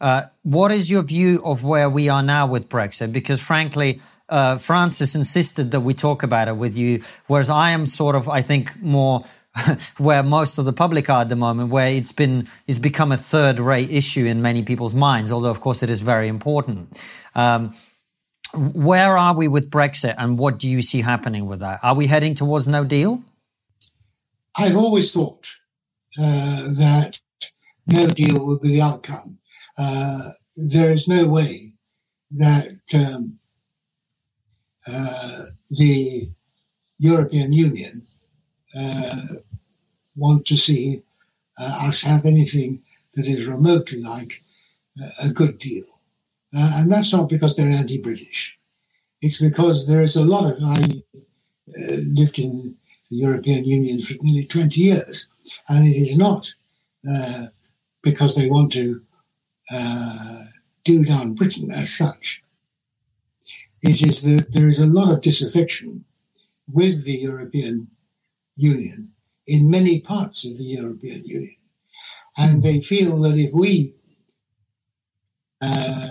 Uh, 0.00 0.22
what 0.42 0.72
is 0.72 0.90
your 0.90 1.02
view 1.02 1.40
of 1.44 1.64
where 1.64 1.88
we 1.88 2.08
are 2.08 2.22
now 2.22 2.46
with 2.46 2.68
Brexit? 2.68 3.12
Because 3.12 3.40
frankly, 3.40 4.00
uh, 4.28 4.58
Francis 4.58 5.14
insisted 5.14 5.70
that 5.70 5.80
we 5.80 5.94
talk 5.94 6.22
about 6.22 6.48
it 6.48 6.56
with 6.56 6.76
you, 6.76 7.02
whereas 7.28 7.48
I 7.48 7.70
am 7.70 7.86
sort 7.86 8.16
of, 8.16 8.28
I 8.28 8.42
think, 8.42 8.80
more 8.82 9.24
where 9.98 10.22
most 10.22 10.58
of 10.58 10.64
the 10.64 10.72
public 10.72 11.08
are 11.08 11.22
at 11.22 11.28
the 11.28 11.36
moment, 11.36 11.70
where 11.70 11.88
it's 11.88 12.12
been 12.12 12.48
it's 12.66 12.78
become 12.78 13.12
a 13.12 13.16
third-rate 13.16 13.90
issue 13.90 14.26
in 14.26 14.42
many 14.42 14.62
people's 14.62 14.94
minds. 14.94 15.32
Although, 15.32 15.50
of 15.50 15.60
course, 15.60 15.82
it 15.82 15.90
is 15.90 16.02
very 16.02 16.28
important. 16.28 17.00
Um, 17.34 17.74
where 18.52 19.16
are 19.16 19.34
we 19.34 19.48
with 19.48 19.70
Brexit, 19.70 20.14
and 20.18 20.38
what 20.38 20.58
do 20.58 20.68
you 20.68 20.82
see 20.82 21.00
happening 21.00 21.46
with 21.46 21.60
that? 21.60 21.80
Are 21.82 21.94
we 21.94 22.06
heading 22.06 22.34
towards 22.34 22.68
no 22.68 22.84
deal? 22.84 23.22
I've 24.58 24.76
always 24.76 25.12
thought 25.12 25.46
uh, 26.18 26.68
that 26.74 27.20
no 27.86 28.08
deal 28.08 28.44
would 28.44 28.62
be 28.62 28.70
the 28.70 28.82
outcome. 28.82 29.38
Uh, 29.78 30.32
there 30.56 30.90
is 30.90 31.08
no 31.08 31.26
way 31.26 31.72
that 32.32 32.78
um, 32.94 33.38
uh, 34.86 35.42
the 35.70 36.30
European 36.98 37.52
Union 37.52 38.06
uh, 38.78 39.22
want 40.16 40.46
to 40.46 40.56
see 40.56 41.02
uh, 41.58 41.88
us 41.88 42.02
have 42.02 42.26
anything 42.26 42.82
that 43.16 43.26
is 43.26 43.46
remotely 43.46 44.02
like 44.02 44.42
a- 45.00 45.26
a 45.26 45.30
good 45.30 45.58
deal. 45.58 45.84
Uh, 46.56 46.72
and 46.76 46.92
that's 46.92 47.12
not 47.12 47.28
because 47.28 47.56
they're 47.56 47.70
anti 47.70 47.98
British. 48.00 48.58
It's 49.22 49.40
because 49.40 49.86
there 49.86 50.02
is 50.02 50.16
a 50.16 50.24
lot 50.24 50.52
of. 50.52 50.62
I 50.62 51.02
uh, 51.78 51.96
lived 52.06 52.38
in 52.38 52.76
the 53.10 53.16
European 53.18 53.64
Union 53.64 54.00
for 54.00 54.14
nearly 54.22 54.46
20 54.46 54.80
years, 54.80 55.28
and 55.68 55.86
it 55.86 55.96
is 55.96 56.16
not 56.16 56.52
uh, 57.10 57.46
because 58.02 58.34
they 58.34 58.48
want 58.48 58.72
to 58.72 59.02
uh, 59.72 60.44
do 60.84 61.04
down 61.04 61.34
Britain 61.34 61.70
as 61.70 61.92
such. 61.96 62.40
It 63.82 64.02
is 64.06 64.22
that 64.22 64.52
there 64.52 64.68
is 64.68 64.78
a 64.78 64.86
lot 64.86 65.12
of 65.12 65.20
disaffection 65.20 66.04
with 66.72 67.04
the 67.04 67.14
European 67.16 67.88
Union 68.56 69.12
in 69.46 69.70
many 69.70 70.00
parts 70.00 70.44
of 70.44 70.58
the 70.58 70.64
European 70.64 71.22
Union. 71.24 71.56
And 72.36 72.62
they 72.62 72.80
feel 72.80 73.20
that 73.22 73.36
if 73.38 73.52
we 73.52 73.94
uh, 75.62 76.10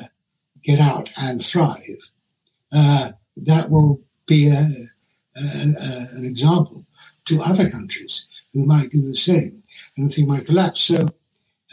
get 0.63 0.79
out 0.79 1.11
and 1.17 1.43
thrive, 1.43 2.11
uh, 2.73 3.11
that 3.37 3.69
will 3.69 4.01
be 4.27 4.47
a, 4.49 4.67
an, 5.35 5.75
a- 5.79 6.09
an 6.13 6.25
example 6.25 6.84
to 7.25 7.41
other 7.41 7.69
countries 7.69 8.27
who 8.53 8.65
might 8.65 8.91
do 8.91 9.01
the 9.01 9.15
same 9.15 9.63
and 9.97 10.13
thing 10.13 10.27
might 10.27 10.45
collapse. 10.45 10.81
So 10.81 11.07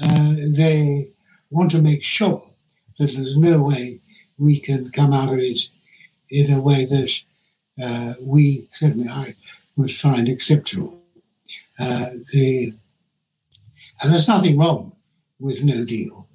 uh, 0.03 0.35
they 0.49 1.09
want 1.51 1.71
to 1.73 1.83
make 1.83 2.03
sure 2.03 2.43
that 2.99 3.13
there's 3.13 3.37
no 3.37 3.63
way 3.63 4.01
we 4.39 4.59
can 4.61 4.91
come 4.91 5.13
out 5.13 5.33
of 5.33 5.39
it 5.39 5.69
in 6.31 6.53
a 6.53 6.61
way 6.61 6.85
that 6.85 7.23
uh, 7.83 8.15
we, 8.21 8.67
certainly 8.71 9.09
I, 9.09 9.35
would 9.77 9.91
find 9.91 10.29
acceptable. 10.29 11.03
Uh, 11.79 12.11
the, 12.33 12.73
and 14.03 14.13
there's 14.13 14.29
nothing 14.29 14.59
wrong 14.59 14.93
with 15.39 15.63
no 15.63 15.85
deal. 15.85 16.27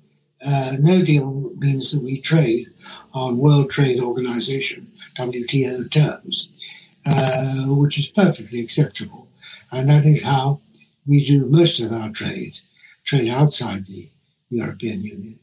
Uh, 0.46 0.74
no 0.80 1.04
deal 1.04 1.52
means 1.58 1.92
that 1.92 2.04
we 2.04 2.20
trade 2.20 2.70
on 3.14 3.38
World 3.38 3.72
Trade 3.72 4.00
Organization, 4.00 4.88
WTO 5.16 5.90
terms, 5.90 6.50
uh, 7.08 7.64
which 7.68 7.98
is 7.98 8.08
perfectly 8.08 8.60
acceptable. 8.60 9.28
And 9.72 9.90
that 9.90 10.06
is 10.06 10.24
how 10.24 10.62
we 11.06 11.24
do 11.24 11.46
most 11.46 11.80
of 11.80 11.94
our 11.94 12.10
trade, 12.10 12.60
trade 13.06 13.30
outside 13.30 13.86
the 13.86 14.10
European 14.50 15.02
Union. 15.02 15.40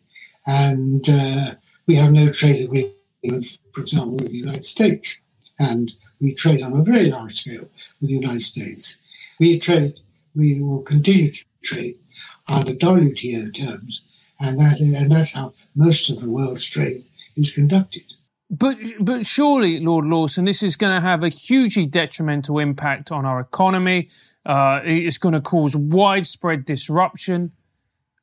And 0.47 1.09
uh, 1.09 1.55
we 1.87 1.95
have 1.95 2.13
no 2.13 2.31
trade 2.31 2.65
agreement, 2.65 3.59
for 3.73 3.81
example, 3.81 4.17
with 4.17 4.31
the 4.31 4.37
United 4.37 4.65
States. 4.65 5.21
And 5.59 5.93
we 6.21 6.35
trade 6.35 6.63
on 6.63 6.73
a 6.75 6.83
very 6.83 7.11
large 7.11 7.41
scale 7.41 7.69
with 8.01 8.09
the 8.09 8.15
United 8.15 8.43
States. 8.43 8.99
We 9.41 9.59
trade, 9.59 10.01
we 10.35 10.61
will 10.61 10.83
continue 10.83 11.31
to 11.31 11.45
trade 11.63 11.99
under 12.47 12.73
WTO 12.73 13.53
terms, 13.55 14.03
and 14.41 14.59
that 14.61 14.81
and 14.81 15.11
that's 15.11 15.33
how 15.33 15.53
most 15.75 16.11
of 16.11 16.21
the 16.21 16.31
world's 16.31 16.67
trade 16.69 17.05
is 17.37 17.55
conducted. 17.55 18.05
But 18.51 18.77
but 19.01 19.27
surely, 19.27 19.81
Lord 19.81 20.05
Lawson, 20.05 20.45
this 20.45 20.63
is 20.63 20.77
going 20.77 20.95
to 20.95 21.01
have 21.01 21.23
a 21.23 21.29
hugely 21.29 21.87
detrimental 21.87 22.59
impact 22.59 23.11
on 23.11 23.25
our 23.25 23.41
economy. 23.41 24.09
Uh, 24.45 24.81
it's 24.85 25.19
going 25.19 25.33
to 25.33 25.41
cause 25.41 25.77
widespread 25.77 26.65
disruption. 26.65 27.53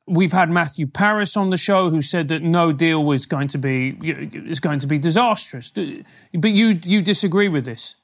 We've 0.06 0.32
had 0.32 0.50
Matthew 0.50 0.86
Parris 0.86 1.36
on 1.36 1.50
the 1.50 1.56
show 1.56 1.90
who 1.90 2.00
said 2.00 2.28
that 2.28 2.42
no 2.42 2.72
deal 2.72 3.04
was 3.04 3.26
going 3.26 3.48
to 3.48 3.58
be 3.58 3.96
is 4.02 4.60
going 4.60 4.78
to 4.80 4.86
be 4.86 4.98
disastrous. 4.98 5.72
But 5.72 6.50
you 6.50 6.78
you 6.84 7.02
disagree 7.02 7.48
with 7.48 7.64
this? 7.64 7.96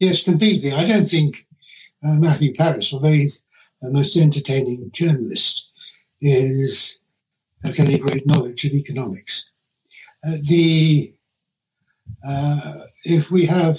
Yes, 0.00 0.22
completely. 0.22 0.72
I 0.72 0.84
don't 0.84 1.08
think 1.08 1.46
uh, 2.04 2.14
Matthew 2.14 2.52
Parris, 2.52 2.92
although 2.92 3.08
he's 3.08 3.40
a 3.82 3.90
most 3.90 4.16
entertaining 4.16 4.90
journalist, 4.92 5.70
is 6.20 6.98
has 7.62 7.78
any 7.78 7.98
great 7.98 8.26
knowledge 8.26 8.64
of 8.64 8.72
economics. 8.72 9.50
Uh, 10.26 10.36
the 10.48 11.12
uh, 12.26 12.74
if 13.04 13.30
we 13.30 13.44
have 13.46 13.78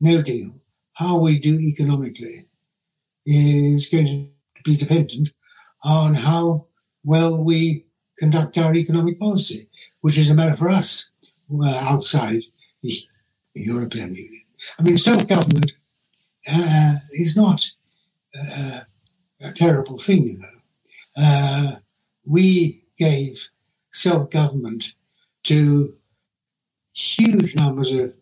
no 0.00 0.20
deal, 0.22 0.52
how 0.94 1.18
we 1.18 1.38
do 1.38 1.58
economically 1.58 2.46
is 3.26 3.88
going 3.88 4.06
to 4.06 4.62
be 4.64 4.76
dependent 4.76 5.30
on 5.82 6.14
how 6.14 6.66
well 7.04 7.36
we 7.36 7.86
conduct 8.18 8.58
our 8.58 8.74
economic 8.74 9.18
policy, 9.18 9.68
which 10.02 10.18
is 10.18 10.30
a 10.30 10.34
matter 10.34 10.56
for 10.56 10.68
us 10.68 11.10
uh, 11.64 11.88
outside 11.90 12.42
the 12.82 12.94
European 13.54 14.14
Union. 14.14 14.42
I 14.78 14.82
mean, 14.82 14.98
self-government 14.98 15.72
uh, 16.50 16.96
is 17.12 17.36
not 17.36 17.70
uh, 18.38 18.80
a 19.40 19.52
terrible 19.52 19.96
thing, 19.96 20.28
you 20.28 20.38
know. 20.38 20.46
Uh, 21.16 21.76
we 22.26 22.84
gave 22.98 23.48
self-government 23.92 24.94
to 25.44 25.94
huge 26.92 27.54
numbers 27.54 27.92
of 27.92 28.14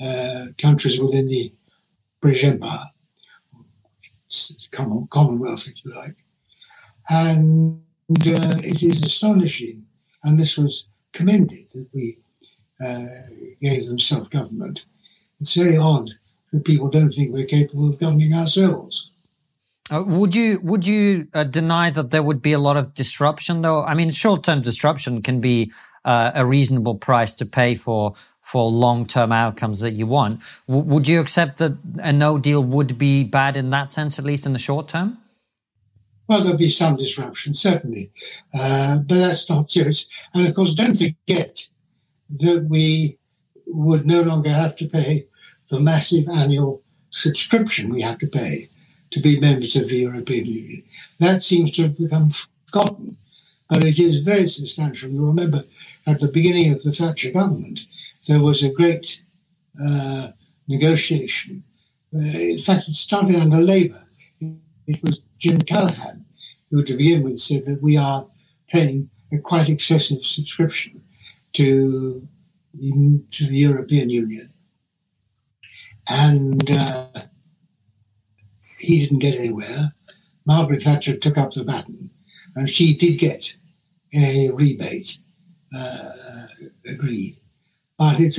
uh, 0.00 0.46
countries 0.58 1.00
within 1.00 1.26
the 1.28 1.52
British 2.20 2.44
Empire, 2.44 2.86
Commonwealth, 5.10 5.68
if 5.68 5.84
you 5.84 5.94
like. 5.94 6.16
And 7.08 7.80
uh, 8.10 8.58
it 8.62 8.82
is 8.82 9.02
astonishing, 9.02 9.86
and 10.24 10.38
this 10.38 10.58
was 10.58 10.86
commended 11.12 11.66
that 11.72 11.86
we 11.92 12.18
uh, 12.84 13.06
gave 13.62 13.86
them 13.86 13.98
self 13.98 14.28
government. 14.30 14.84
It's 15.40 15.54
very 15.54 15.76
odd 15.76 16.10
that 16.52 16.64
people 16.64 16.88
don't 16.88 17.10
think 17.10 17.32
we're 17.32 17.46
capable 17.46 17.88
of 17.88 17.98
governing 17.98 18.34
ourselves. 18.34 19.10
Uh, 19.90 20.02
would 20.02 20.34
you 20.34 20.58
would 20.62 20.84
you 20.84 21.28
uh, 21.32 21.44
deny 21.44 21.90
that 21.90 22.10
there 22.10 22.22
would 22.22 22.42
be 22.42 22.52
a 22.52 22.58
lot 22.58 22.76
of 22.76 22.92
disruption 22.94 23.62
though? 23.62 23.84
I 23.84 23.94
mean, 23.94 24.10
short 24.10 24.42
term 24.42 24.62
disruption 24.62 25.22
can 25.22 25.40
be 25.40 25.72
uh, 26.06 26.30
a 26.34 26.46
reasonable 26.46 26.94
price 26.94 27.32
to 27.34 27.44
pay 27.44 27.74
for 27.74 28.12
for 28.40 28.70
long 28.70 29.04
term 29.04 29.32
outcomes 29.32 29.80
that 29.80 29.92
you 29.92 30.06
want. 30.06 30.40
W- 30.68 30.86
would 30.86 31.08
you 31.08 31.20
accept 31.20 31.58
that 31.58 31.76
a 31.98 32.12
no 32.12 32.38
deal 32.38 32.62
would 32.62 32.96
be 32.96 33.24
bad 33.24 33.56
in 33.56 33.70
that 33.70 33.90
sense, 33.90 34.18
at 34.18 34.24
least 34.24 34.46
in 34.46 34.52
the 34.52 34.58
short 34.58 34.88
term? 34.88 35.18
Well, 36.28 36.40
there'll 36.40 36.56
be 36.56 36.70
some 36.70 36.96
disruption, 36.96 37.54
certainly, 37.54 38.10
uh, 38.54 38.98
but 38.98 39.16
that's 39.16 39.48
not 39.48 39.70
serious. 39.70 40.06
And 40.34 40.46
of 40.46 40.54
course, 40.54 40.74
don't 40.74 40.96
forget 40.96 41.66
that 42.30 42.66
we 42.68 43.18
would 43.66 44.06
no 44.06 44.22
longer 44.22 44.50
have 44.50 44.74
to 44.76 44.88
pay 44.88 45.26
the 45.68 45.80
massive 45.80 46.28
annual 46.28 46.82
subscription 47.10 47.90
we 47.90 48.02
have 48.02 48.18
to 48.18 48.28
pay 48.28 48.68
to 49.10 49.20
be 49.20 49.40
members 49.40 49.76
of 49.76 49.88
the 49.88 49.98
European 49.98 50.46
Union. 50.46 50.82
That 51.18 51.42
seems 51.42 51.70
to 51.72 51.82
have 51.82 51.98
become 51.98 52.30
forgotten, 52.30 53.16
but 53.68 53.84
it 53.84 53.98
is 53.98 54.20
very 54.20 54.46
substantial. 54.46 55.10
You 55.10 55.26
remember 55.26 55.64
at 56.06 56.20
the 56.20 56.28
beginning 56.28 56.72
of 56.72 56.82
the 56.82 56.92
Thatcher 56.92 57.32
government, 57.32 57.80
there 58.28 58.40
was 58.40 58.62
a 58.62 58.70
great 58.70 59.22
uh, 59.84 60.28
negotiation. 60.68 61.64
Uh, 62.14 62.38
in 62.38 62.58
fact, 62.58 62.88
it 62.88 62.94
started 62.94 63.36
under 63.36 63.58
Labour. 63.58 64.02
It 64.86 65.02
was 65.02 65.20
Jim 65.38 65.60
Callaghan 65.60 66.26
who, 66.70 66.82
to 66.82 66.96
begin 66.96 67.22
with, 67.22 67.40
said 67.40 67.64
that 67.66 67.82
we 67.82 67.96
are 67.96 68.26
paying 68.68 69.10
a 69.32 69.38
quite 69.38 69.68
excessive 69.68 70.22
subscription 70.22 71.02
to, 71.52 72.26
to 73.32 73.46
the 73.46 73.56
European 73.56 74.10
Union. 74.10 74.48
And 76.08 76.70
uh, 76.70 77.08
he 78.80 79.00
didn't 79.00 79.18
get 79.20 79.38
anywhere. 79.38 79.92
Margaret 80.44 80.82
Thatcher 80.82 81.16
took 81.16 81.36
up 81.36 81.50
the 81.50 81.64
baton, 81.64 82.10
and 82.56 82.68
she 82.68 82.96
did 82.96 83.18
get 83.18 83.54
a 84.14 84.50
rebate 84.50 85.18
uh, 85.76 86.12
agreed. 86.88 87.36
But 87.98 88.18
it's 88.18 88.38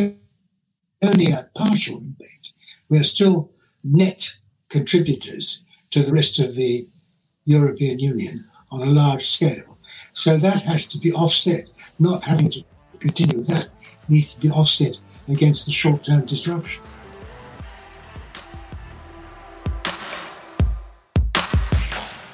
only 1.01 1.31
a 1.31 1.49
partial 1.55 1.99
rebate. 1.99 2.53
We're 2.89 3.03
still 3.03 3.51
net 3.83 4.35
contributors 4.69 5.61
to 5.91 6.03
the 6.03 6.11
rest 6.11 6.39
of 6.39 6.55
the 6.55 6.87
European 7.45 7.99
Union 7.99 8.45
on 8.71 8.81
a 8.81 8.91
large 8.91 9.25
scale. 9.25 9.77
So 10.13 10.37
that 10.37 10.63
has 10.63 10.87
to 10.87 10.97
be 10.97 11.13
offset. 11.13 11.69
Not 11.99 12.23
having 12.23 12.49
to 12.49 12.63
continue 12.99 13.43
that 13.45 13.69
needs 14.09 14.33
to 14.33 14.41
be 14.41 14.49
offset 14.49 14.99
against 15.29 15.65
the 15.65 15.71
short 15.71 16.03
term 16.03 16.25
disruption. 16.25 16.83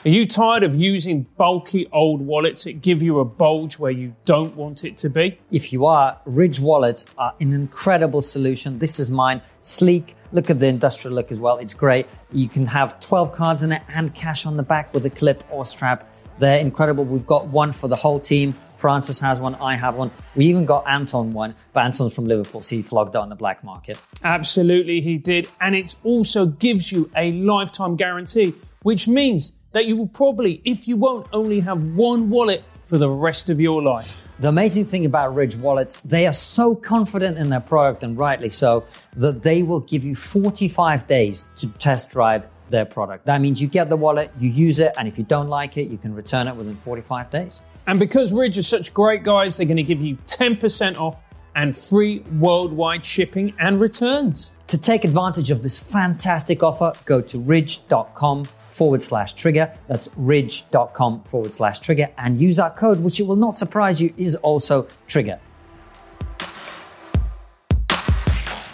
Are 0.06 0.10
you 0.10 0.28
tired 0.28 0.63
of 0.63 0.76
using 0.76 1.26
bulky 1.38 1.88
old 1.94 2.20
wallets 2.20 2.66
that 2.66 2.82
give 2.82 3.02
you 3.02 3.22
a 3.22 3.26
bulge 3.26 3.80
where 3.80 3.89
you 3.89 4.13
don't 4.26 4.54
want 4.54 4.84
it 4.84 4.98
to 4.98 5.10
be? 5.10 5.39
If 5.50 5.72
you 5.72 5.86
are, 5.86 6.20
Ridge 6.26 6.60
wallets 6.60 7.06
are 7.18 7.34
an 7.39 7.54
incredible 7.54 8.22
solution. 8.22 8.80
This 8.80 9.00
is 9.00 9.10
mine, 9.10 9.42
sleek. 9.62 10.18
Look 10.34 10.50
at 10.50 10.60
the 10.60 10.66
industrial 10.66 11.16
look 11.16 11.32
as 11.32 11.39
well. 11.39 11.58
It's 11.58 11.74
great. 11.74 12.06
You 12.34 12.50
can 12.50 12.66
have 12.66 13.00
12 13.00 13.32
cards 13.32 13.63
in 13.63 13.72
it 13.72 13.82
and 13.88 14.13
cash 14.13 14.46
on 14.46 14.58
the 14.58 14.63
back 14.63 14.94
with 14.94 15.06
a 15.06 15.10
clip 15.10 15.42
or 15.50 15.66
strap. 15.66 16.06
They're 16.38 16.60
incredible. 16.60 17.06
We've 17.06 17.26
got 17.26 17.48
one 17.48 17.72
for 17.72 17.88
the 17.88 17.96
whole 17.96 18.20
team. 18.20 18.56
Francis 18.76 19.22
has 19.22 19.39
one. 19.39 19.56
I 19.56 19.78
have 19.78 19.96
one. 19.96 20.12
We 20.36 20.48
even 20.48 20.66
got 20.66 20.86
Anton 20.86 21.32
one, 21.32 21.56
but 21.72 21.86
Anton's 21.86 22.13
from 22.13 22.26
Liverpool, 22.26 22.62
so 22.62 22.76
he 22.76 22.82
flogged 22.82 23.16
it 23.16 23.20
on 23.20 23.30
the 23.30 23.36
black 23.36 23.63
market. 23.63 23.98
Absolutely, 24.22 25.00
he 25.00 25.18
did. 25.18 25.48
And 25.62 25.74
it 25.74 25.96
also 26.04 26.46
gives 26.46 26.92
you 26.92 27.10
a 27.16 27.32
lifetime 27.32 27.96
guarantee, 27.96 28.54
which 28.82 29.08
means 29.08 29.54
that 29.74 29.86
you 29.86 29.98
will 29.98 30.08
probably, 30.08 30.62
if 30.64 30.88
you 30.88 30.96
won't, 30.98 31.28
only 31.34 31.60
have 31.60 31.84
one 31.96 32.30
wallet 32.30 32.64
for 32.86 32.98
the 32.98 33.10
rest 33.10 33.50
of 33.50 33.60
your 33.60 33.82
life. 33.82 34.22
The 34.40 34.50
amazing 34.50 34.86
thing 34.86 35.06
about 35.06 35.36
Ridge 35.36 35.56
wallets, 35.56 35.98
they 36.06 36.26
are 36.28 36.34
so 36.34 36.76
confident 36.76 37.38
in 37.38 37.50
their 37.50 37.60
product 37.60 38.04
and 38.04 38.18
rightly 38.18 38.50
so 38.50 38.86
that 39.16 39.44
they 39.44 39.64
will 39.64 39.80
give 39.80 40.04
you 40.04 40.16
45 40.16 41.08
days 41.08 41.48
to 41.58 41.68
test 41.80 42.10
drive 42.10 42.48
their 42.70 42.86
product. 42.86 43.26
That 43.26 43.42
means 43.42 43.62
you 43.62 43.68
get 43.68 43.90
the 43.90 43.98
wallet, 43.98 44.32
you 44.40 44.50
use 44.50 44.80
it, 44.80 44.94
and 44.98 45.08
if 45.08 45.18
you 45.18 45.24
don't 45.24 45.50
like 45.50 45.78
it, 45.78 45.90
you 45.90 45.98
can 45.98 46.16
return 46.16 46.48
it 46.48 46.56
within 46.56 46.76
45 46.78 47.30
days. 47.30 47.62
And 47.88 48.00
because 48.00 48.34
Ridge 48.34 48.58
are 48.58 48.64
such 48.64 48.94
great 48.94 49.24
guys, 49.24 49.58
they're 49.58 49.66
going 49.66 49.78
to 49.78 49.84
give 49.84 50.02
you 50.02 50.18
10% 50.28 51.00
off 51.00 51.18
and 51.56 51.76
free 51.76 52.20
worldwide 52.40 53.06
shipping 53.06 53.54
and 53.60 53.80
returns. 53.80 54.52
To 54.68 54.78
take 54.78 55.04
advantage 55.04 55.52
of 55.52 55.62
this 55.62 55.78
fantastic 55.78 56.64
offer, 56.64 56.94
go 57.06 57.22
to 57.22 57.40
ridge.com 57.40 58.48
forward 58.74 59.04
slash 59.04 59.34
trigger. 59.34 59.72
That's 59.88 60.10
ridge.com 60.16 61.24
forward 61.24 61.54
slash 61.54 61.80
trigger 61.80 62.10
and 62.18 62.42
use 62.42 62.60
our 62.60 62.72
code, 62.72 63.00
which 63.00 63.20
it 63.20 63.28
will 63.28 63.36
not 63.36 63.58
surprise 63.58 64.02
you 64.02 64.14
is 64.18 64.36
also 64.36 64.88
trigger. 65.08 65.40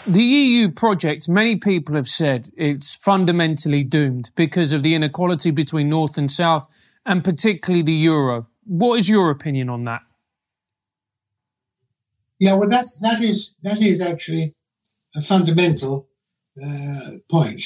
The 0.07 0.23
EU 0.23 0.71
project, 0.71 1.29
many 1.29 1.57
people 1.57 1.93
have 1.95 2.07
said 2.07 2.51
it's 2.57 2.95
fundamentally 2.95 3.83
doomed 3.83 4.31
because 4.35 4.73
of 4.73 4.81
the 4.81 4.95
inequality 4.95 5.51
between 5.51 5.87
North 5.89 6.17
and 6.17 6.31
South, 6.31 6.65
and 7.05 7.23
particularly 7.23 7.83
the 7.83 7.93
euro. 7.93 8.47
What 8.63 8.99
is 8.99 9.07
your 9.07 9.29
opinion 9.29 9.69
on 9.69 9.83
that? 9.83 10.01
Yeah, 12.39 12.53
well, 12.53 12.69
that's 12.69 12.99
that 13.01 13.21
is 13.21 13.53
that 13.61 13.81
is 13.81 14.01
actually 14.01 14.55
a 15.15 15.21
fundamental 15.21 16.07
uh, 16.57 17.11
point 17.29 17.61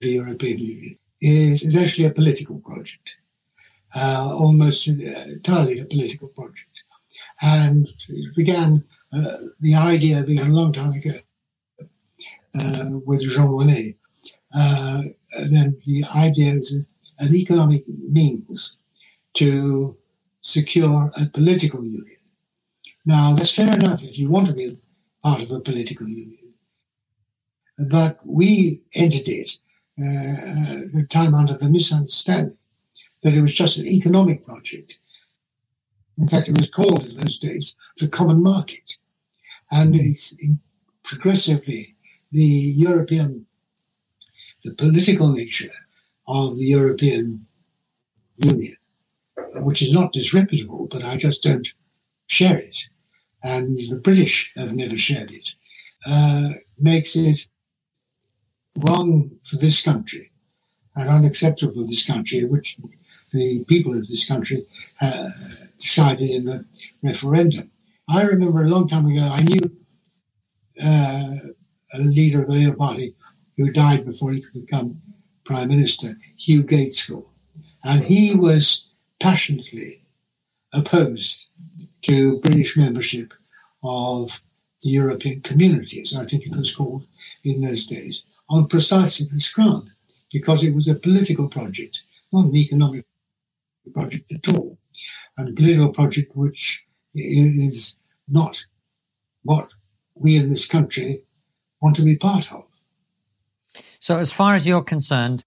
for 0.00 0.06
the 0.06 0.12
European 0.12 0.58
Union 0.58 0.98
is, 1.24 1.62
is 1.64 1.74
actually 1.74 2.04
a 2.04 2.10
political 2.10 2.58
project, 2.58 3.16
uh, 3.96 4.28
almost 4.30 4.86
entirely 4.86 5.78
a 5.78 5.86
political 5.86 6.28
project. 6.28 6.82
And 7.40 7.86
it 8.08 8.36
began, 8.36 8.84
uh, 9.12 9.36
the 9.60 9.74
idea 9.74 10.22
began 10.22 10.50
a 10.50 10.54
long 10.54 10.72
time 10.72 10.92
ago 10.92 11.14
uh, 12.60 12.98
with 13.06 13.22
Jean 13.22 13.48
Monnet. 13.48 13.96
Uh, 14.54 15.02
then 15.50 15.80
the 15.86 16.04
idea 16.14 16.54
is 16.54 16.76
an 17.18 17.34
economic 17.34 17.88
means 17.88 18.76
to 19.34 19.96
secure 20.42 21.10
a 21.20 21.26
political 21.26 21.82
union. 21.82 22.20
Now, 23.06 23.32
that's 23.32 23.54
fair 23.54 23.72
enough 23.72 24.04
if 24.04 24.18
you 24.18 24.28
want 24.28 24.46
to 24.48 24.52
be 24.52 24.78
part 25.22 25.42
of 25.42 25.50
a 25.50 25.60
political 25.60 26.06
union. 26.06 26.54
But 27.90 28.20
we 28.24 28.82
entered 28.94 29.26
it 29.26 29.58
uh, 29.98 31.02
time 31.08 31.34
under 31.34 31.54
the 31.54 31.68
misunderstanding 31.68 32.56
that 33.22 33.34
it 33.34 33.42
was 33.42 33.54
just 33.54 33.78
an 33.78 33.86
economic 33.86 34.44
project. 34.44 34.98
In 36.18 36.28
fact, 36.28 36.48
it 36.48 36.58
was 36.58 36.70
called 36.70 37.04
in 37.04 37.16
those 37.16 37.38
days 37.38 37.76
the 37.98 38.08
common 38.08 38.42
market. 38.42 38.96
And 39.70 39.94
mm. 39.94 40.58
progressively, 41.02 41.94
the 42.30 42.42
European, 42.42 43.46
the 44.62 44.74
political 44.74 45.28
nature 45.28 45.72
of 46.26 46.56
the 46.56 46.66
European 46.66 47.46
Union, 48.36 48.76
which 49.54 49.82
is 49.82 49.92
not 49.92 50.12
disreputable, 50.12 50.88
but 50.90 51.04
I 51.04 51.16
just 51.16 51.42
don't 51.42 51.72
share 52.26 52.58
it, 52.58 52.88
and 53.42 53.78
the 53.78 54.00
British 54.02 54.52
have 54.56 54.74
never 54.74 54.98
shared 54.98 55.30
it, 55.30 55.54
uh, 56.06 56.50
makes 56.78 57.14
it 57.14 57.46
wrong 58.76 59.30
for 59.44 59.56
this 59.56 59.82
country 59.82 60.30
and 60.96 61.08
unacceptable 61.08 61.72
for 61.72 61.84
this 61.84 62.06
country, 62.06 62.44
which 62.44 62.78
the 63.32 63.64
people 63.64 63.96
of 63.96 64.06
this 64.08 64.26
country 64.26 64.64
uh, 65.00 65.30
decided 65.78 66.30
in 66.30 66.44
the 66.44 66.64
referendum. 67.02 67.70
I 68.08 68.22
remember 68.22 68.62
a 68.62 68.68
long 68.68 68.86
time 68.86 69.06
ago, 69.06 69.28
I 69.30 69.42
knew 69.42 69.76
uh, 70.82 71.34
a 71.94 71.98
leader 71.98 72.42
of 72.42 72.48
the 72.48 72.54
Labour 72.54 72.76
Party 72.76 73.14
who 73.56 73.70
died 73.70 74.04
before 74.04 74.32
he 74.32 74.40
could 74.40 74.66
become 74.66 75.00
Prime 75.44 75.68
Minister, 75.68 76.16
Hugh 76.36 76.62
Gaitskell. 76.62 77.30
And 77.82 78.02
he 78.02 78.34
was 78.34 78.88
passionately 79.20 80.00
opposed 80.72 81.50
to 82.02 82.40
British 82.40 82.76
membership 82.76 83.32
of 83.82 84.42
the 84.82 84.90
European 84.90 85.40
communities, 85.40 86.14
I 86.14 86.26
think 86.26 86.46
it 86.46 86.54
was 86.54 86.74
called 86.74 87.06
in 87.42 87.60
those 87.60 87.86
days, 87.86 88.22
on 88.48 88.66
precisely 88.66 89.26
this 89.32 89.52
ground, 89.52 89.90
because 90.32 90.62
it 90.62 90.74
was 90.74 90.88
a 90.88 90.94
political 90.94 91.48
project, 91.48 92.02
not 92.32 92.46
an 92.46 92.56
economic 92.56 93.04
project 93.92 94.32
at 94.32 94.48
all, 94.54 94.78
and 95.36 95.48
a 95.48 95.52
political 95.52 95.88
project 95.88 96.34
which 96.34 96.84
is 97.14 97.96
not 98.28 98.64
what 99.42 99.68
we 100.14 100.36
in 100.36 100.48
this 100.50 100.66
country 100.66 101.22
want 101.80 101.96
to 101.96 102.02
be 102.02 102.16
part 102.16 102.52
of. 102.52 102.64
So, 103.98 104.18
as 104.18 104.32
far 104.32 104.54
as 104.54 104.66
you're 104.66 104.82
concerned, 104.82 105.44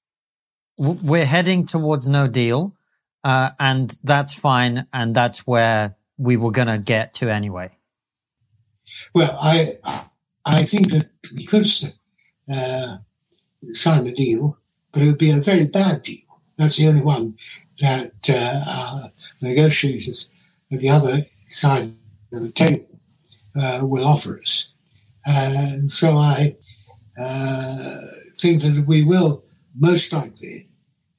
we're 0.77 1.25
heading 1.25 1.65
towards 1.65 2.07
no 2.07 2.27
deal, 2.27 2.75
uh, 3.23 3.51
and 3.59 3.97
that's 4.03 4.33
fine, 4.33 4.87
and 4.93 5.15
that's 5.15 5.47
where 5.47 5.95
we 6.17 6.37
were 6.37 6.51
going 6.51 6.67
to 6.67 6.77
get 6.77 7.13
to 7.15 7.29
anyway. 7.29 7.71
Well, 9.13 9.37
I 9.41 9.69
I 10.45 10.63
think 10.63 10.91
that 10.91 11.09
we 11.33 11.45
could 11.45 11.67
uh, 12.53 12.97
sign 13.71 14.07
a 14.07 14.13
deal, 14.13 14.57
but 14.91 15.01
it 15.01 15.07
would 15.07 15.17
be 15.17 15.31
a 15.31 15.41
very 15.41 15.67
bad 15.67 16.01
deal. 16.01 16.27
That's 16.57 16.77
the 16.77 16.87
only 16.87 17.01
one 17.01 17.35
that 17.79 18.13
uh, 18.29 18.63
our 18.67 19.11
negotiators 19.41 20.29
at 20.71 20.79
the 20.79 20.89
other 20.89 21.25
side 21.47 21.85
of 22.33 22.41
the 22.41 22.51
table 22.51 22.99
uh, 23.59 23.79
will 23.83 24.07
offer 24.07 24.39
us. 24.39 24.69
And 25.25 25.91
so 25.91 26.17
I 26.17 26.55
uh, 27.19 28.01
think 28.35 28.61
that 28.61 28.85
we 28.87 29.03
will 29.03 29.43
most 29.77 30.11
likely 30.13 30.67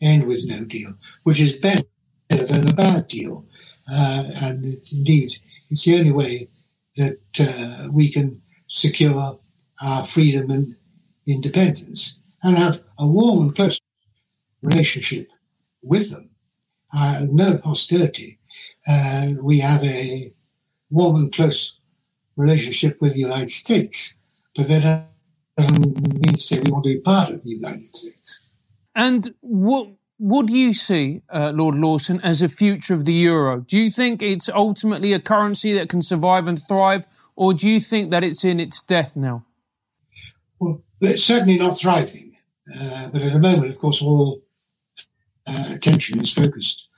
end 0.01 0.27
with 0.27 0.47
no 0.47 0.65
deal, 0.65 0.95
which 1.25 1.41
is 1.41 1.53
better 1.53 1.85
than 2.29 2.69
a 2.69 2.73
bad 2.73 3.07
deal. 3.07 3.45
Uh, 3.91 4.25
and 4.43 4.65
it's, 4.65 4.93
indeed, 4.93 5.37
it's 5.71 5.85
the 5.85 5.99
only 5.99 6.13
way 6.13 6.49
that 6.97 7.19
uh, 7.41 7.89
we 7.91 8.11
can 8.11 8.41
secure 8.67 9.39
our 9.81 10.05
freedom 10.05 10.51
and 10.51 10.77
independence 11.29 12.17
and 12.43 12.57
have 12.57 12.81
a 12.99 13.07
warm 13.07 13.41
and 13.43 13.55
close 13.55 13.81
relationship 14.63 15.31
with 15.83 16.11
them. 16.11 16.31
Uh, 16.95 17.21
no 17.31 17.61
hostility. 17.65 18.39
Uh, 18.87 19.33
we 19.43 19.59
have 19.59 19.85
a 19.85 20.33
warm 20.91 21.17
and 21.17 21.33
close 21.33 21.75
relationship 22.37 23.01
with 23.01 23.15
the 23.15 23.21
United 23.21 23.51
States, 23.51 24.15
but 24.57 24.69
that 24.69 25.09
doesn't 25.57 25.81
mean 25.81 26.35
to 26.35 26.41
say 26.41 26.61
we 26.61 26.71
want 26.71 26.85
to 26.85 26.95
be 26.95 27.01
part 27.01 27.31
of 27.31 27.43
the 27.43 27.51
United 27.51 27.95
States. 27.95 28.41
And 28.95 29.35
what 29.41 29.89
what 30.21 30.47
do 30.47 30.59
you 30.59 30.75
see, 30.75 31.23
uh, 31.33 31.53
Lord 31.55 31.77
Lawson, 31.77 32.21
as 32.23 32.43
a 32.43 32.49
future 32.49 32.93
of 32.93 33.05
the 33.05 33.13
euro? 33.13 33.61
Do 33.61 33.79
you 33.79 33.89
think 33.89 34.21
it's 34.21 34.49
ultimately 34.49 35.13
a 35.13 35.21
currency 35.21 35.73
that 35.75 35.89
can 35.89 36.03
survive 36.03 36.49
and 36.49 36.61
thrive, 36.61 37.07
or 37.37 37.55
do 37.55 37.69
you 37.69 37.79
think 37.79 38.11
that 38.11 38.25
it's 38.25 38.45
in 38.45 38.59
its 38.59 38.83
death 38.83 39.15
now? 39.15 39.45
Well, 41.01 41.13
it's 41.13 41.25
certainly 41.25 41.59
not 41.59 41.79
thriving. 41.79 42.37
Uh, 42.75 43.09
but 43.09 43.23
at 43.23 43.33
the 43.33 43.39
moment, 43.39 43.71
of 43.71 43.79
course, 43.79 44.03
all 44.03 44.43
uh, 45.47 45.65
attention 45.71 46.21
is 46.21 46.33
focused 46.33 46.89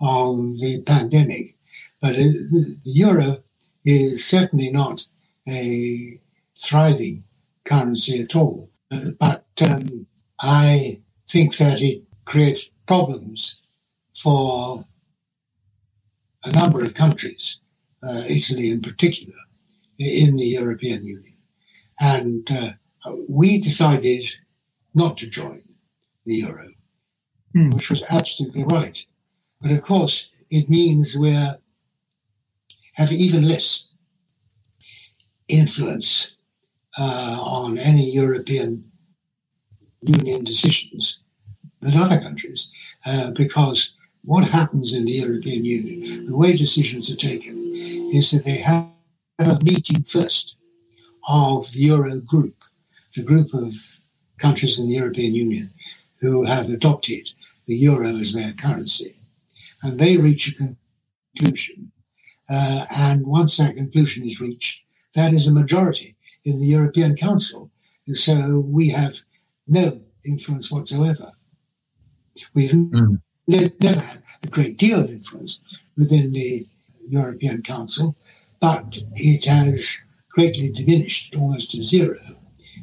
on 0.00 0.56
the 0.56 0.82
pandemic. 0.82 1.56
But 2.00 2.14
uh, 2.14 2.18
the, 2.18 2.76
the 2.84 2.90
euro 2.90 3.42
is 3.84 4.24
certainly 4.24 4.70
not 4.70 5.06
a 5.48 6.20
thriving 6.56 7.24
currency 7.64 8.20
at 8.20 8.34
all. 8.34 8.70
Uh, 8.90 9.10
but 9.18 9.46
um, 9.62 10.06
I 10.40 11.00
think 11.28 11.56
that 11.58 11.80
it 11.80 12.02
creates 12.24 12.70
problems 12.86 13.60
for 14.14 14.84
a 16.44 16.52
number 16.52 16.82
of 16.82 16.94
countries, 16.94 17.60
uh, 18.02 18.22
Italy 18.28 18.70
in 18.70 18.80
particular, 18.80 19.38
in 19.98 20.36
the 20.36 20.46
European 20.46 21.04
Union. 21.04 21.34
And 22.00 22.50
uh, 22.50 22.70
we 23.28 23.58
decided 23.58 24.24
not 24.94 25.16
to 25.18 25.26
join 25.26 25.62
the 26.26 26.36
euro, 26.36 26.68
mm. 27.56 27.72
which 27.74 27.90
was 27.90 28.02
absolutely 28.10 28.64
right. 28.64 29.04
But 29.60 29.70
of 29.70 29.82
course, 29.82 30.30
it 30.50 30.68
means 30.68 31.16
we 31.16 31.32
have 32.94 33.12
even 33.12 33.46
less 33.46 33.88
influence 35.48 36.36
uh, 36.98 37.38
on 37.40 37.78
any 37.78 38.10
European 38.10 38.90
Union 40.02 40.44
decisions 40.44 41.20
than 41.80 41.96
other 41.96 42.20
countries, 42.20 42.70
uh, 43.06 43.30
because 43.30 43.94
what 44.22 44.44
happens 44.44 44.94
in 44.94 45.04
the 45.04 45.12
European 45.12 45.64
Union, 45.64 46.26
the 46.26 46.36
way 46.36 46.52
decisions 46.54 47.10
are 47.10 47.16
taken, 47.16 47.58
is 48.12 48.30
that 48.30 48.44
they 48.44 48.58
have 48.58 48.88
a 49.38 49.58
meeting 49.62 50.02
first 50.02 50.56
of 51.28 51.70
the 51.72 51.80
Euro 51.80 52.20
group, 52.20 52.59
the 53.14 53.22
group 53.22 53.52
of 53.54 53.74
countries 54.38 54.78
in 54.78 54.88
the 54.88 54.94
European 54.94 55.34
Union 55.34 55.70
who 56.20 56.44
have 56.44 56.68
adopted 56.68 57.30
the 57.66 57.76
euro 57.76 58.08
as 58.08 58.34
their 58.34 58.52
currency. 58.52 59.14
And 59.82 59.98
they 59.98 60.16
reach 60.16 60.48
a 60.48 60.76
conclusion. 61.36 61.92
Uh, 62.48 62.84
and 62.98 63.26
once 63.26 63.56
that 63.56 63.76
conclusion 63.76 64.26
is 64.26 64.40
reached, 64.40 64.82
that 65.14 65.32
is 65.32 65.46
a 65.46 65.52
majority 65.52 66.16
in 66.44 66.60
the 66.60 66.66
European 66.66 67.16
Council. 67.16 67.70
And 68.06 68.16
so 68.16 68.64
we 68.66 68.88
have 68.90 69.20
no 69.66 70.00
influence 70.24 70.70
whatsoever. 70.70 71.32
We've 72.54 72.70
mm. 72.70 73.20
ne- 73.46 73.72
never 73.80 74.00
had 74.00 74.22
a 74.42 74.48
great 74.48 74.76
deal 74.76 75.00
of 75.00 75.10
influence 75.10 75.60
within 75.96 76.32
the 76.32 76.66
European 77.08 77.62
Council, 77.62 78.16
but 78.60 78.98
it 79.14 79.44
has 79.44 79.98
greatly 80.30 80.70
diminished 80.70 81.34
almost 81.36 81.70
to 81.72 81.82
zero 81.82 82.16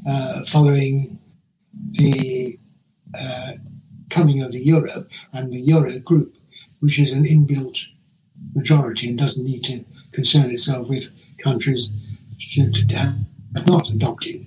uh, 0.08 0.44
following 0.46 1.20
the 1.92 2.58
uh, 3.20 3.54
coming 4.10 4.42
of 4.42 4.52
the 4.52 4.60
euro 4.60 5.06
and 5.34 5.52
the 5.52 5.60
euro 5.60 6.00
group, 6.00 6.38
which 6.80 7.00
is 7.00 7.12
an 7.12 7.24
inbuilt 7.24 7.86
majority 8.56 9.10
and 9.10 9.18
doesn't 9.18 9.44
need 9.44 9.64
to 9.64 9.84
concern 10.12 10.50
itself 10.52 10.88
with 10.88 11.06
countries 11.38 11.90
that 12.56 13.16
have 13.56 13.68
not 13.68 13.90
adopted 13.90 14.46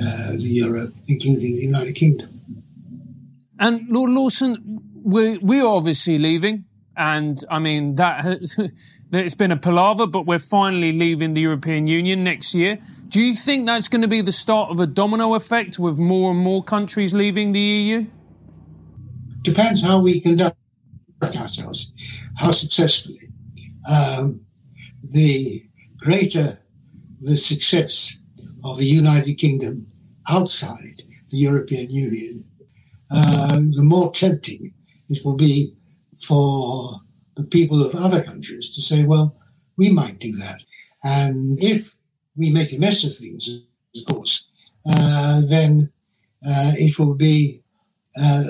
uh, 0.00 0.32
the 0.32 0.38
euro, 0.38 0.92
including 1.08 1.40
the 1.56 1.62
United 1.62 1.94
Kingdom. 1.94 2.40
And 3.58 3.88
Lord 3.88 4.10
Lawson, 4.10 4.80
we 5.02 5.38
we're 5.38 5.66
obviously 5.66 6.18
leaving, 6.18 6.64
and 6.96 7.38
I 7.50 7.58
mean 7.58 7.96
that 7.96 8.24
has, 8.24 8.58
it's 9.12 9.34
been 9.34 9.52
a 9.52 9.56
palaver, 9.56 10.06
but 10.06 10.26
we're 10.26 10.38
finally 10.38 10.92
leaving 10.92 11.34
the 11.34 11.40
European 11.40 11.86
Union 11.86 12.24
next 12.24 12.54
year. 12.54 12.78
Do 13.08 13.20
you 13.20 13.34
think 13.34 13.66
that's 13.66 13.88
going 13.88 14.02
to 14.02 14.08
be 14.08 14.20
the 14.20 14.32
start 14.32 14.70
of 14.70 14.80
a 14.80 14.86
domino 14.86 15.34
effect 15.34 15.78
with 15.78 15.98
more 15.98 16.30
and 16.30 16.40
more 16.40 16.62
countries 16.62 17.14
leaving 17.14 17.52
the 17.52 17.60
EU? 17.60 18.06
Depends 19.42 19.82
how 19.82 19.98
we 19.98 20.20
conduct 20.20 20.56
ourselves, 21.22 21.92
how 22.36 22.52
successfully. 22.52 23.20
Um, 23.90 24.40
the 25.02 25.64
greater 25.98 26.58
the 27.20 27.36
success 27.36 28.16
of 28.64 28.78
the 28.78 28.86
United 28.86 29.34
Kingdom 29.34 29.86
outside 30.28 31.02
the 31.30 31.38
European 31.38 31.90
Union, 31.90 32.44
uh, 33.10 33.56
the 33.56 33.82
more 33.82 34.12
tempting 34.12 34.72
it 35.08 35.24
will 35.24 35.36
be 35.36 35.74
for 36.22 37.00
the 37.36 37.44
people 37.44 37.84
of 37.84 37.94
other 37.94 38.22
countries 38.22 38.70
to 38.70 38.82
say, 38.82 39.04
well, 39.04 39.34
we 39.76 39.90
might 39.90 40.18
do 40.18 40.32
that. 40.36 40.60
And 41.02 41.62
if 41.62 41.96
we 42.36 42.50
make 42.50 42.72
a 42.72 42.78
mess 42.78 43.04
of 43.04 43.14
things, 43.14 43.48
of 43.96 44.04
course, 44.06 44.44
uh, 44.86 45.40
then 45.44 45.90
uh, 46.46 46.72
it 46.76 46.98
will 46.98 47.14
be 47.14 47.62
uh, 48.16 48.44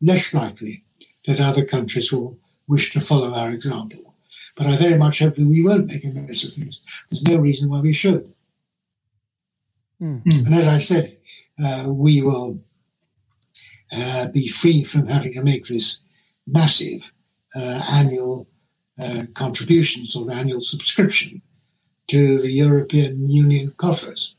less 0.00 0.34
likely 0.34 0.82
that 1.26 1.40
other 1.40 1.64
countries 1.64 2.12
will 2.12 2.36
wish 2.66 2.92
to 2.92 3.00
follow 3.00 3.32
our 3.32 3.50
example. 3.50 4.14
But 4.56 4.66
I 4.66 4.76
very 4.76 4.98
much 4.98 5.20
hope 5.20 5.36
that 5.36 5.46
we 5.46 5.62
won't 5.62 5.86
make 5.86 6.04
a 6.04 6.08
mess 6.08 6.44
of 6.44 6.52
things. 6.52 7.04
There's 7.10 7.22
no 7.22 7.38
reason 7.38 7.70
why 7.70 7.80
we 7.80 7.92
should. 7.92 8.32
Mm. 10.00 10.22
And 10.46 10.54
as 10.54 10.66
I 10.66 10.78
said, 10.78 11.16
uh, 11.62 11.84
we 11.86 12.22
will 12.22 12.58
uh, 13.92 14.28
be 14.28 14.48
free 14.48 14.82
from 14.82 15.06
having 15.06 15.32
to 15.34 15.42
make 15.42 15.66
this 15.66 16.00
massive 16.46 17.12
uh, 17.54 17.80
annual 17.94 18.46
uh, 19.02 19.22
contributions 19.34 20.16
or 20.16 20.30
annual 20.32 20.60
subscription 20.72 21.42
to 22.08 22.38
the 22.38 22.50
European 22.50 23.30
Union 23.30 23.72
coffers. 23.76 24.34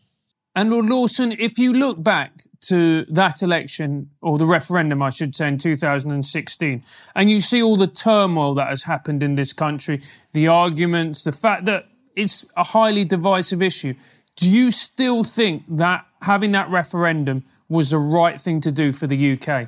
And 0.55 0.69
Lord 0.69 0.85
Lawson, 0.85 1.31
if 1.39 1.57
you 1.57 1.73
look 1.73 2.03
back 2.03 2.43
to 2.65 3.05
that 3.09 3.41
election, 3.41 4.09
or 4.21 4.37
the 4.37 4.45
referendum, 4.45 5.01
I 5.01 5.09
should 5.09 5.35
say, 5.35 5.47
in 5.47 5.57
2016, 5.57 6.83
and 7.15 7.29
you 7.29 7.39
see 7.39 7.61
all 7.61 7.75
the 7.75 7.87
turmoil 7.87 8.53
that 8.53 8.69
has 8.69 8.83
happened 8.83 9.23
in 9.23 9.35
this 9.35 9.51
country, 9.51 10.01
the 10.31 10.47
arguments, 10.47 11.23
the 11.23 11.31
fact 11.31 11.65
that 11.65 11.87
it's 12.15 12.45
a 12.55 12.63
highly 12.63 13.03
divisive 13.03 13.61
issue, 13.61 13.95
do 14.35 14.49
you 14.49 14.71
still 14.71 15.23
think 15.23 15.63
that 15.67 16.05
having 16.21 16.51
that 16.51 16.69
referendum 16.69 17.43
was 17.67 17.89
the 17.89 17.97
right 17.97 18.39
thing 18.39 18.61
to 18.61 18.71
do 18.71 18.93
for 18.93 19.07
the 19.07 19.33
UK? 19.33 19.67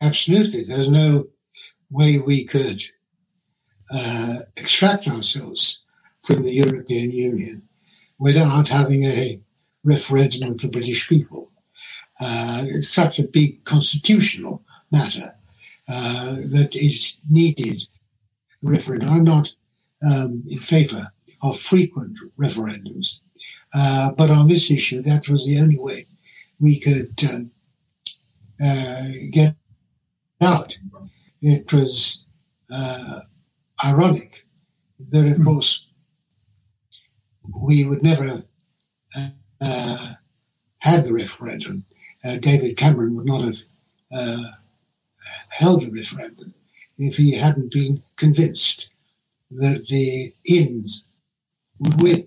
Absolutely. 0.00 0.64
There's 0.64 0.90
no 0.90 1.26
way 1.90 2.18
we 2.18 2.44
could 2.44 2.82
uh, 3.90 4.38
extract 4.56 5.08
ourselves 5.08 5.78
from 6.22 6.42
the 6.42 6.52
European 6.52 7.12
Union 7.12 7.56
without 8.18 8.68
having 8.68 9.04
a 9.04 9.40
referendum 9.84 10.50
of 10.50 10.60
the 10.60 10.68
British 10.68 11.08
people. 11.08 11.50
Uh, 12.20 12.64
it's 12.66 12.88
such 12.88 13.18
a 13.18 13.28
big 13.28 13.64
constitutional 13.64 14.62
matter 14.90 15.34
uh, 15.88 16.34
that 16.34 16.70
it 16.74 17.16
needed 17.30 17.82
referendum. 18.62 19.08
I'm 19.08 19.24
not 19.24 19.52
um, 20.04 20.42
in 20.48 20.58
favour 20.58 21.04
of 21.42 21.58
frequent 21.58 22.18
referendums, 22.38 23.18
uh, 23.74 24.10
but 24.12 24.30
on 24.30 24.48
this 24.48 24.70
issue, 24.70 25.02
that 25.02 25.28
was 25.28 25.46
the 25.46 25.60
only 25.60 25.78
way 25.78 26.06
we 26.58 26.80
could 26.80 27.12
um, 27.30 27.50
uh, 28.64 29.04
get 29.30 29.54
out. 30.40 30.76
It 31.42 31.72
was 31.72 32.24
uh, 32.70 33.20
ironic 33.84 34.46
that, 35.10 35.30
of 35.30 35.36
hmm. 35.36 35.44
course, 35.44 35.86
we 37.64 37.84
would 37.84 38.02
never 38.02 38.42
uh, 39.16 39.28
uh, 39.60 40.12
had 40.78 41.04
the 41.04 41.12
referendum. 41.12 41.84
Uh, 42.24 42.36
David 42.36 42.76
Cameron 42.76 43.14
would 43.16 43.26
not 43.26 43.42
have 43.42 43.58
uh, 44.12 44.50
held 45.50 45.84
a 45.84 45.90
referendum 45.90 46.54
if 46.98 47.16
he 47.16 47.32
hadn't 47.32 47.72
been 47.72 48.02
convinced 48.16 48.88
that 49.50 49.86
the 49.88 50.32
ins 50.48 51.04
would 51.78 52.00
win. 52.00 52.26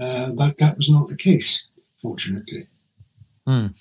Uh, 0.00 0.30
but 0.30 0.58
that 0.58 0.76
was 0.76 0.90
not 0.90 1.06
the 1.08 1.16
case, 1.16 1.66
fortunately. 1.96 2.66
Mm. 3.46 3.74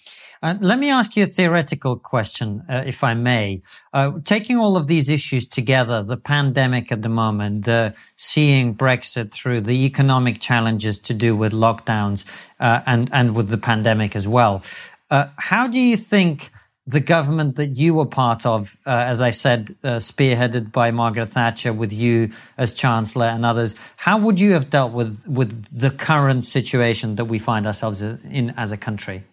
Uh, 0.43 0.55
let 0.59 0.77
me 0.77 0.89
ask 0.89 1.15
you 1.15 1.23
a 1.23 1.27
theoretical 1.27 1.95
question, 1.95 2.61
uh, 2.67 2.83
if 2.85 3.01
I 3.01 3.13
may. 3.13 3.61
Uh, 3.93 4.11
taking 4.25 4.57
all 4.57 4.75
of 4.75 4.87
these 4.87 5.07
issues 5.07 5.47
together, 5.47 6.03
the 6.03 6.17
pandemic 6.17 6.91
at 6.91 7.01
the 7.01 7.07
moment, 7.07 7.63
the 7.63 7.95
seeing 8.17 8.75
Brexit 8.75 9.31
through, 9.31 9.61
the 9.61 9.85
economic 9.85 10.41
challenges 10.41 10.99
to 10.99 11.13
do 11.13 11.33
with 11.33 11.53
lockdowns, 11.53 12.25
uh, 12.59 12.81
and 12.85 13.09
and 13.13 13.37
with 13.37 13.47
the 13.47 13.57
pandemic 13.57 14.17
as 14.17 14.27
well. 14.27 14.61
Uh, 15.09 15.27
how 15.37 15.65
do 15.65 15.79
you 15.79 15.95
think 15.95 16.49
the 16.85 16.99
government 16.99 17.55
that 17.55 17.77
you 17.77 17.93
were 17.93 18.05
part 18.05 18.45
of, 18.45 18.75
uh, 18.85 18.89
as 18.89 19.21
I 19.21 19.29
said, 19.29 19.67
spearheaded 19.81 20.73
by 20.73 20.91
Margaret 20.91 21.29
Thatcher, 21.29 21.71
with 21.71 21.93
you 21.93 22.31
as 22.57 22.73
Chancellor 22.73 23.27
and 23.27 23.45
others, 23.45 23.75
how 23.95 24.17
would 24.17 24.41
you 24.41 24.51
have 24.51 24.69
dealt 24.69 24.91
with 24.91 25.25
with 25.25 25.79
the 25.79 25.89
current 25.89 26.43
situation 26.43 27.15
that 27.15 27.25
we 27.25 27.39
find 27.39 27.65
ourselves 27.65 28.01
in 28.01 28.49
as 28.57 28.73
a 28.73 28.77
country? 28.77 29.23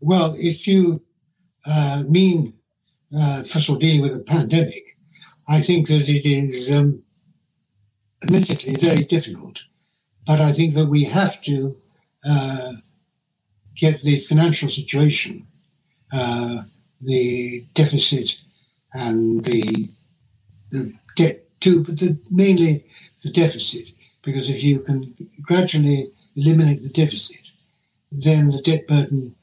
Well, 0.00 0.34
if 0.38 0.66
you 0.66 1.02
uh, 1.64 2.04
mean, 2.08 2.54
uh, 3.16 3.42
first 3.42 3.68
of 3.68 3.74
all, 3.74 3.78
dealing 3.78 4.02
with 4.02 4.14
a 4.14 4.18
pandemic, 4.18 4.96
I 5.48 5.60
think 5.60 5.88
that 5.88 6.08
it 6.08 6.26
is 6.26 6.70
um, 6.70 7.02
admittedly 8.22 8.74
very 8.74 9.04
difficult. 9.04 9.62
But 10.26 10.40
I 10.40 10.52
think 10.52 10.74
that 10.74 10.88
we 10.88 11.04
have 11.04 11.40
to 11.42 11.74
uh, 12.28 12.72
get 13.76 14.00
the 14.02 14.18
financial 14.18 14.68
situation, 14.68 15.46
uh, 16.12 16.62
the 17.00 17.64
deficit, 17.74 18.38
and 18.92 19.44
the, 19.44 19.88
the 20.70 20.92
debt 21.14 21.44
too, 21.60 21.84
but 21.84 21.98
the, 21.98 22.18
mainly 22.30 22.84
the 23.22 23.30
deficit. 23.30 23.90
Because 24.22 24.50
if 24.50 24.64
you 24.64 24.80
can 24.80 25.14
gradually 25.42 26.10
eliminate 26.34 26.82
the 26.82 26.88
deficit, 26.88 27.52
then 28.10 28.48
the 28.48 28.60
debt 28.60 28.88
burden 28.88 29.36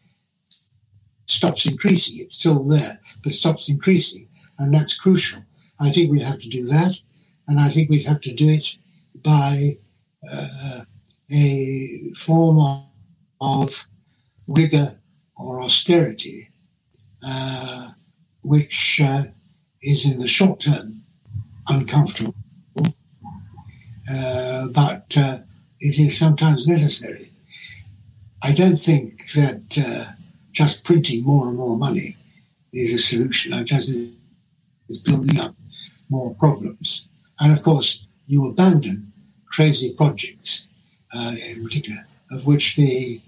stops 1.26 1.66
increasing. 1.66 2.20
It's 2.20 2.36
still 2.36 2.64
there, 2.64 3.00
but 3.24 3.34
stops 3.34 3.70
increasing. 3.70 4.28
And 4.60 4.74
that's 4.74 4.98
crucial. 4.98 5.42
I 5.80 5.92
think 5.92 6.12
we'd 6.12 6.22
have 6.22 6.40
to 6.40 6.50
do 6.50 6.66
that. 6.68 7.02
And 7.48 7.60
I 7.60 7.70
think 7.70 7.90
we'd 7.90 8.06
have 8.06 8.22
to 8.22 8.34
do 8.34 8.50
it 8.50 8.78
by 9.24 9.78
uh, 10.32 10.82
a 11.32 12.12
form 12.16 12.86
of, 13.42 13.88
rigor 14.48 15.00
or 15.36 15.62
austerity, 15.62 16.50
uh, 17.26 17.90
which 18.42 19.02
uh, 19.02 19.24
is 19.82 20.06
in 20.06 20.20
the 20.20 20.28
short 20.28 20.60
term 20.62 21.04
uncomfortable, 21.68 22.36
uh, 24.12 24.68
but 24.68 25.16
uh, 25.18 25.40
it 25.80 26.00
is 26.00 26.18
sometimes 26.18 26.68
necessary. 26.68 27.32
I 28.42 28.52
don't 28.54 28.78
think 28.80 29.32
that 29.34 29.78
uh, 29.78 30.12
just 30.54 30.84
printing 30.84 31.24
more 31.24 31.48
and 31.48 31.58
more 31.58 31.78
money 31.78 32.16
is 32.72 32.94
a 32.94 32.98
solution. 32.98 33.54
I 33.54 33.64
just 33.64 33.90
is 33.90 35.00
building 35.00 35.40
up 35.40 35.56
more 36.10 36.34
problems. 36.36 37.06
And 37.40 37.52
of 37.52 37.64
course, 37.64 38.06
you 38.28 38.48
abandon 38.48 39.12
crazy 39.46 39.92
projects, 39.94 40.64
uh, 41.14 41.36
in 41.50 41.64
particular, 41.64 42.06
of 42.32 42.46
which 42.48 42.76
the 42.76 43.20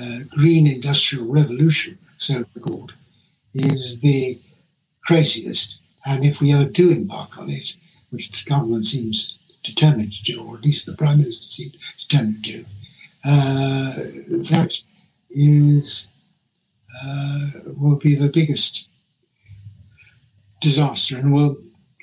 uh, 0.00 0.18
green 0.30 0.66
industrial 0.66 1.26
revolution, 1.26 1.98
so 2.16 2.44
called, 2.60 2.92
is 3.54 4.00
the 4.00 4.38
craziest. 5.06 5.78
And 6.06 6.24
if 6.24 6.40
we 6.40 6.52
ever 6.52 6.64
do 6.64 6.90
embark 6.90 7.38
on 7.38 7.50
it, 7.50 7.76
which 8.10 8.30
the 8.30 8.48
government 8.48 8.86
seems 8.86 9.36
determined 9.62 10.12
to 10.12 10.22
do, 10.24 10.42
or 10.42 10.56
at 10.56 10.64
least 10.64 10.86
the 10.86 10.92
Prime 10.92 11.18
Minister 11.18 11.44
seems 11.44 12.06
determined 12.06 12.44
to 12.44 12.52
do, 12.52 12.64
uh, 13.24 13.92
that 14.50 14.80
is 15.30 16.08
uh, 17.04 17.46
will 17.76 17.96
be 17.96 18.14
the 18.14 18.28
biggest 18.28 18.86
disaster 20.60 21.16
and 21.16 21.32
will 21.32 21.56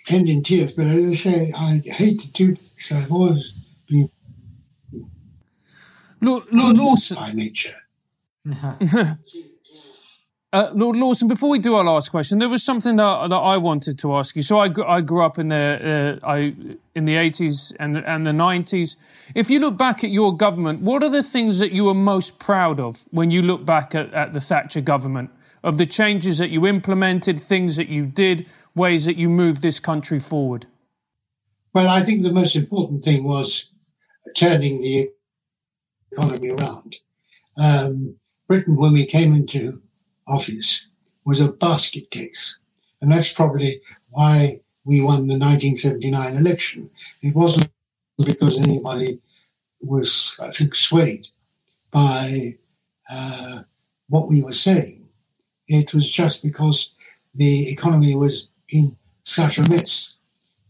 end 0.10 0.30
in 0.30 0.44
tears. 0.44 0.74
But 0.74 0.88
as 0.88 1.06
I 1.06 1.14
say, 1.14 1.54
I 1.56 1.80
hate 1.86 2.20
to 2.22 2.32
do 2.32 2.56
this. 2.56 2.92
I've 2.92 3.12
always 3.12 3.52
been 3.90 4.10
Lord, 6.22 6.46
Lord 6.52 6.78
Lawson 6.78 7.16
by 7.18 7.32
nature. 7.34 7.76
Uh, 10.54 10.72
Lord 10.74 10.96
Lawson, 10.96 11.28
before 11.28 11.50
we 11.50 11.60
do 11.60 11.76
our 11.76 11.84
last 11.84 12.10
question, 12.10 12.40
there 12.40 12.48
was 12.48 12.64
something 12.64 12.96
that, 12.96 13.30
that 13.30 13.36
I 13.36 13.58
wanted 13.58 14.00
to 14.00 14.16
ask 14.16 14.34
you. 14.34 14.42
So 14.42 14.60
I, 14.60 14.70
I 14.88 15.02
grew 15.02 15.22
up 15.22 15.38
in 15.38 15.50
the 15.50 16.20
uh, 16.24 16.26
I 16.26 16.56
in 16.96 17.04
the 17.04 17.16
eighties 17.16 17.74
and 17.80 17.98
the, 17.98 18.10
and 18.10 18.26
the 18.26 18.32
nineties. 18.32 18.96
If 19.36 19.50
you 19.50 19.60
look 19.60 19.78
back 19.78 20.06
at 20.06 20.10
your 20.10 20.36
government, 20.36 20.82
what 20.82 21.04
are 21.04 21.10
the 21.10 21.22
things 21.22 21.60
that 21.60 21.74
you 21.74 21.84
were 21.84 21.94
most 21.94 22.40
proud 22.40 22.80
of 22.80 23.04
when 23.12 23.30
you 23.30 23.42
look 23.42 23.66
back 23.66 23.94
at, 23.94 24.14
at 24.14 24.32
the 24.32 24.40
Thatcher 24.40 24.82
government? 24.82 25.32
Of 25.64 25.78
the 25.78 25.86
changes 25.86 26.38
that 26.38 26.50
you 26.50 26.66
implemented, 26.66 27.40
things 27.40 27.76
that 27.76 27.90
you 27.90 28.06
did, 28.06 28.48
ways 28.74 29.06
that 29.06 29.18
you 29.18 29.28
moved 29.28 29.62
this 29.62 29.80
country 29.82 30.20
forward. 30.20 30.66
Well, 31.74 31.90
I 31.90 32.04
think 32.04 32.22
the 32.22 32.32
most 32.32 32.56
important 32.56 33.04
thing 33.04 33.26
was 33.26 33.70
turning 34.34 34.82
the 34.82 35.10
economy 36.12 36.52
around. 36.52 36.96
Um, 37.62 38.16
Britain, 38.48 38.78
when 38.78 38.94
we 38.94 39.06
came 39.06 39.34
into 39.34 39.82
office 40.28 40.88
was 41.26 41.42
a 41.42 41.48
basket 41.48 42.10
case. 42.12 42.58
And 43.02 43.12
that's 43.12 43.32
probably 43.32 43.82
why 44.10 44.62
we 44.86 45.02
won 45.02 45.28
the 45.28 45.38
1979 45.38 46.36
election. 46.38 46.90
It 47.22 47.36
wasn't 47.36 47.70
because 48.26 48.60
anybody 48.60 49.20
was, 49.82 50.36
I 50.40 50.50
think, 50.52 50.74
swayed 50.74 51.28
by 51.92 52.58
uh, 53.12 53.60
what 54.10 54.28
we 54.28 54.42
were 54.42 54.54
saying. 54.54 55.10
It 55.68 55.94
was 55.94 56.10
just 56.12 56.42
because 56.42 56.94
the 57.36 57.70
economy 57.70 58.16
was 58.16 58.50
in 58.70 58.96
such 59.24 59.58
a 59.58 59.70
mess 59.70 60.16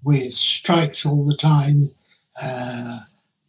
with 0.04 0.34
strikes 0.34 1.06
all 1.06 1.26
the 1.26 1.36
time, 1.36 1.92
uh, 2.44 3.00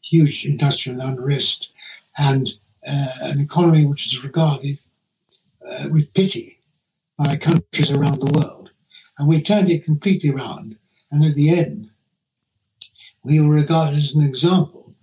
huge 0.03 0.45
industrial 0.45 1.01
unrest, 1.01 1.71
and 2.17 2.47
uh, 2.89 3.09
an 3.23 3.41
economy 3.41 3.87
which 3.87 4.07
is 4.07 4.23
regarded 4.23 4.79
uh, 5.69 5.89
with 5.91 6.15
pity 6.15 6.59
by 7.17 7.37
countries 7.37 7.91
around 7.91 8.21
the 8.21 8.33
world. 8.33 8.71
And 9.19 9.29
we 9.29 9.43
turned 9.43 9.71
it 9.71 9.85
completely 9.85 10.31
around. 10.31 10.77
And 11.11 11.25
at 11.25 11.35
the 11.35 11.51
end, 11.51 11.91
we 13.25 13.41
were 13.41 13.55
regarded 13.55 13.99
as 13.99 14.15
an 14.15 14.23
example 14.23 14.95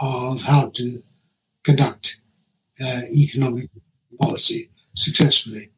of 0.00 0.42
how 0.42 0.70
to 0.70 1.02
conduct 1.64 2.18
uh, 2.84 3.00
economic 3.10 3.70
policy 4.20 4.70
successfully. 4.94 5.70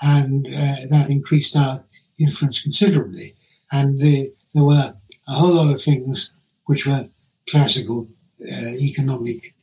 And 0.00 0.46
uh, 0.46 0.76
that 0.90 1.10
increased 1.10 1.56
our 1.56 1.84
influence 2.18 2.62
considerably. 2.62 3.34
And 3.70 4.00
the, 4.00 4.32
there 4.54 4.64
were 4.64 4.94
a 5.28 5.32
whole 5.32 5.54
lot 5.54 5.72
of 5.72 5.82
things 5.82 6.30
which 6.66 6.86
were 6.86 7.08
classical 7.48 8.08
uh, 8.40 8.68
economic 8.80 9.54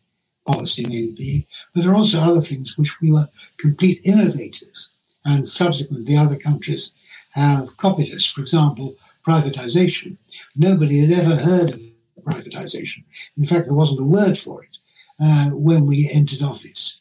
policy 0.52 0.86
may 0.86 1.08
be, 1.08 1.46
but 1.74 1.84
there 1.84 1.92
are 1.92 1.96
also 1.96 2.20
other 2.20 2.42
things 2.42 2.78
which 2.78 3.00
we 3.02 3.12
were 3.12 3.28
complete 3.58 4.00
innovators. 4.04 4.90
And 5.26 5.48
subsequently, 5.48 6.16
other 6.18 6.38
countries 6.38 6.92
have 7.32 7.76
copied 7.78 8.14
us. 8.14 8.26
For 8.26 8.42
example, 8.42 8.96
privatization. 9.26 10.18
Nobody 10.56 11.00
had 11.00 11.12
ever 11.12 11.36
heard 11.36 11.70
of 11.72 11.82
privatization. 12.24 13.04
In 13.38 13.46
fact, 13.46 13.66
there 13.66 13.74
wasn't 13.74 14.00
a 14.00 14.04
word 14.04 14.38
for 14.38 14.64
it 14.64 14.78
uh, 15.22 15.50
when 15.50 15.86
we 15.86 16.10
entered 16.12 16.42
office. 16.42 17.00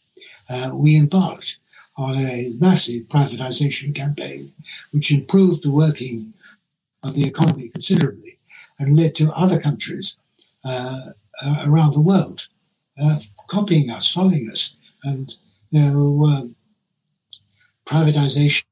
Uh, 0.51 0.71
we 0.73 0.97
embarked 0.97 1.59
on 1.97 2.17
a 2.17 2.53
massive 2.61 3.03
privatization 3.05 3.95
campaign, 3.95 4.53
which 4.93 5.13
improved 5.13 5.63
the 5.63 5.71
working 5.71 6.33
of 7.03 7.15
the 7.15 7.27
economy 7.27 7.69
considerably 7.69 8.39
and 8.79 8.97
led 8.97 9.15
to 9.15 9.33
other 9.33 9.61
countries 9.61 10.17
uh, 10.65 11.11
uh 11.45 11.65
around 11.67 11.93
the 11.93 12.01
world 12.01 12.49
uh, 13.01 13.19
copying 13.49 13.91
us, 13.91 14.13
following 14.13 14.49
us. 14.51 14.77
And 15.05 15.33
there 15.73 15.93
were 15.93 16.29
um, 16.29 16.57
privatization 17.85 18.65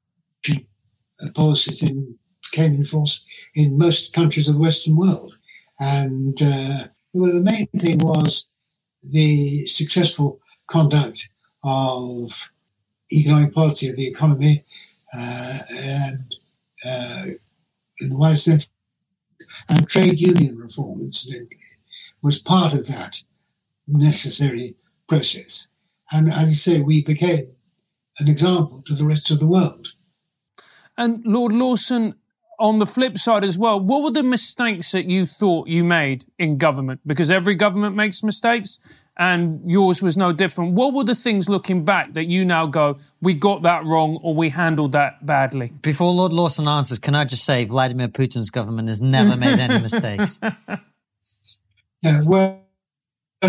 policies 1.35 1.83
in, 1.83 2.16
came 2.53 2.74
in 2.74 2.85
force 2.85 3.24
in 3.55 3.79
most 3.79 4.12
countries 4.12 4.49
of 4.49 4.55
the 4.55 4.61
Western 4.61 4.97
world. 4.97 5.37
And 5.79 6.41
uh, 6.43 6.89
well, 7.12 7.33
the 7.33 7.41
main 7.41 7.66
thing 7.79 7.99
was 7.99 8.47
the 9.03 9.66
successful 9.66 10.41
conduct 10.66 11.29
of 11.62 12.51
economic 13.12 13.55
policy 13.55 13.89
of 13.89 13.97
the 13.97 14.07
economy 14.07 14.64
uh, 15.16 15.59
and 15.85 16.35
uh, 16.85 17.24
in 18.01 18.11
the 18.11 18.16
widest 18.16 18.45
sense, 18.45 18.70
and 19.68 19.89
trade 19.89 20.20
union 20.20 20.59
reform, 20.59 21.01
incidentally, 21.01 21.59
was 22.22 22.39
part 22.39 22.74
of 22.74 22.87
that 22.87 23.22
necessary 23.87 24.76
process. 25.09 25.68
And 26.12 26.28
as 26.28 26.39
I 26.39 26.51
say, 26.53 26.80
we 26.80 27.03
became 27.03 27.53
an 28.18 28.28
example 28.28 28.82
to 28.87 28.95
the 28.95 29.05
rest 29.05 29.30
of 29.30 29.39
the 29.39 29.47
world. 29.47 29.89
And 30.97 31.22
Lord 31.24 31.53
Lawson, 31.53 32.14
on 32.59 32.78
the 32.78 32.87
flip 32.87 33.18
side 33.18 33.45
as 33.45 33.59
well, 33.59 33.78
what 33.78 34.03
were 34.03 34.11
the 34.11 34.22
mistakes 34.22 34.93
that 34.93 35.05
you 35.07 35.26
thought 35.26 35.68
you 35.68 35.84
made 35.84 36.24
in 36.39 36.57
government? 36.57 37.01
Because 37.07 37.30
every 37.30 37.55
government 37.55 37.95
makes 37.97 38.22
mistakes 38.22 38.78
and 39.18 39.61
yours 39.70 40.03
was 40.03 40.16
no 40.16 40.32
different. 40.32 40.72
What 40.72 40.95
were 40.95 41.05
the 41.05 41.14
things 41.14 41.49
looking 41.49 41.84
back 41.84 42.14
that 42.14 42.26
you 42.26 42.45
now 42.45 42.66
go, 42.66 42.97
we 43.20 43.34
got 43.34 43.62
that 43.62 43.84
wrong 43.84 44.18
or 44.22 44.34
we 44.34 44.49
handled 44.49 44.93
that 44.93 45.24
badly? 45.26 45.72
Before 45.82 46.12
Lord 46.12 46.32
Lawson 46.32 46.66
answers, 46.66 46.99
can 46.99 47.14
I 47.14 47.24
just 47.24 47.45
say 47.45 47.64
Vladimir 47.64 48.09
Putin's 48.09 48.49
government 48.49 48.89
has 48.89 49.03
never 49.03 49.37
made 49.37 49.59
any 49.59 49.78
mistakes? 49.78 50.41
No, 52.03 52.20
well, 52.26 52.66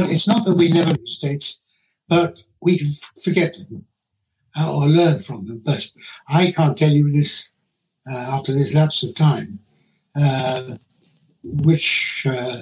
it's 0.03 0.27
not 0.27 0.45
that 0.45 0.55
we 0.55 0.69
never 0.69 0.89
make 0.89 1.01
mistakes, 1.01 1.59
but 2.07 2.43
we 2.61 2.79
forget 3.23 3.55
them 3.55 3.85
uh, 4.57 4.75
or 4.75 4.87
learn 4.87 5.19
from 5.19 5.45
them. 5.45 5.61
But 5.63 5.89
I 6.27 6.51
can't 6.51 6.77
tell 6.77 6.91
you 6.91 7.11
this 7.11 7.49
uh, 8.09 8.15
after 8.35 8.53
this 8.53 8.73
lapse 8.73 9.03
of 9.03 9.15
time, 9.15 9.59
uh, 10.15 10.77
which 11.43 12.25
uh, 12.29 12.61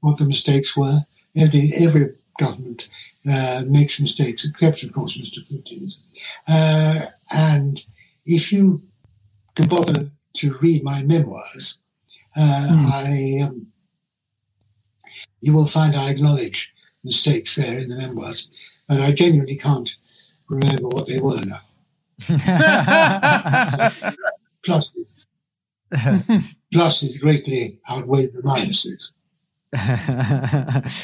what 0.00 0.18
the 0.18 0.24
mistakes 0.24 0.76
were. 0.76 1.00
Every, 1.38 1.70
every 1.78 2.14
government 2.38 2.88
uh, 3.30 3.62
makes 3.66 4.00
mistakes, 4.00 4.46
except 4.46 4.82
of 4.82 4.92
course 4.92 5.18
Mr. 5.18 5.46
Putin's. 5.46 6.00
Uh, 6.48 7.06
and 7.34 7.84
if 8.24 8.52
you 8.52 8.82
can 9.54 9.68
bother 9.68 10.10
to 10.34 10.58
read 10.62 10.82
my 10.82 11.02
memoirs, 11.02 11.78
mm. 12.36 12.90
I 12.90 13.42
um, 13.44 13.66
you 15.40 15.52
will 15.52 15.66
find 15.66 15.94
I 15.94 16.10
acknowledge 16.10 16.72
mistakes 17.06 17.56
there 17.56 17.78
in 17.78 17.88
the 17.88 17.96
memoirs, 17.96 18.50
and 18.88 19.02
I 19.02 19.12
genuinely 19.12 19.56
can't 19.56 19.96
remember 20.48 20.88
what 20.88 21.06
they 21.06 21.18
were 21.18 21.40
now. 21.44 21.60
plus, 24.64 24.96
plus, 26.72 27.02
it 27.02 27.20
greatly 27.20 27.80
outweighed 27.90 28.32
the 28.32 28.42
minuses. 28.42 29.12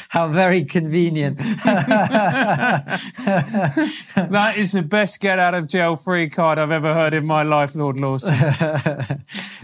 How 0.09 0.29
very 0.29 0.63
convenient. 0.63 1.37
that 1.65 2.95
is 4.57 4.71
the 4.71 4.81
best 4.81 5.19
get 5.19 5.37
out 5.37 5.53
of 5.53 5.67
jail 5.67 5.97
free 5.97 6.29
card 6.29 6.57
I've 6.57 6.71
ever 6.71 6.93
heard 6.93 7.13
in 7.13 7.25
my 7.25 7.43
life, 7.43 7.75
Lord 7.75 7.97
Lawson. 7.97 8.33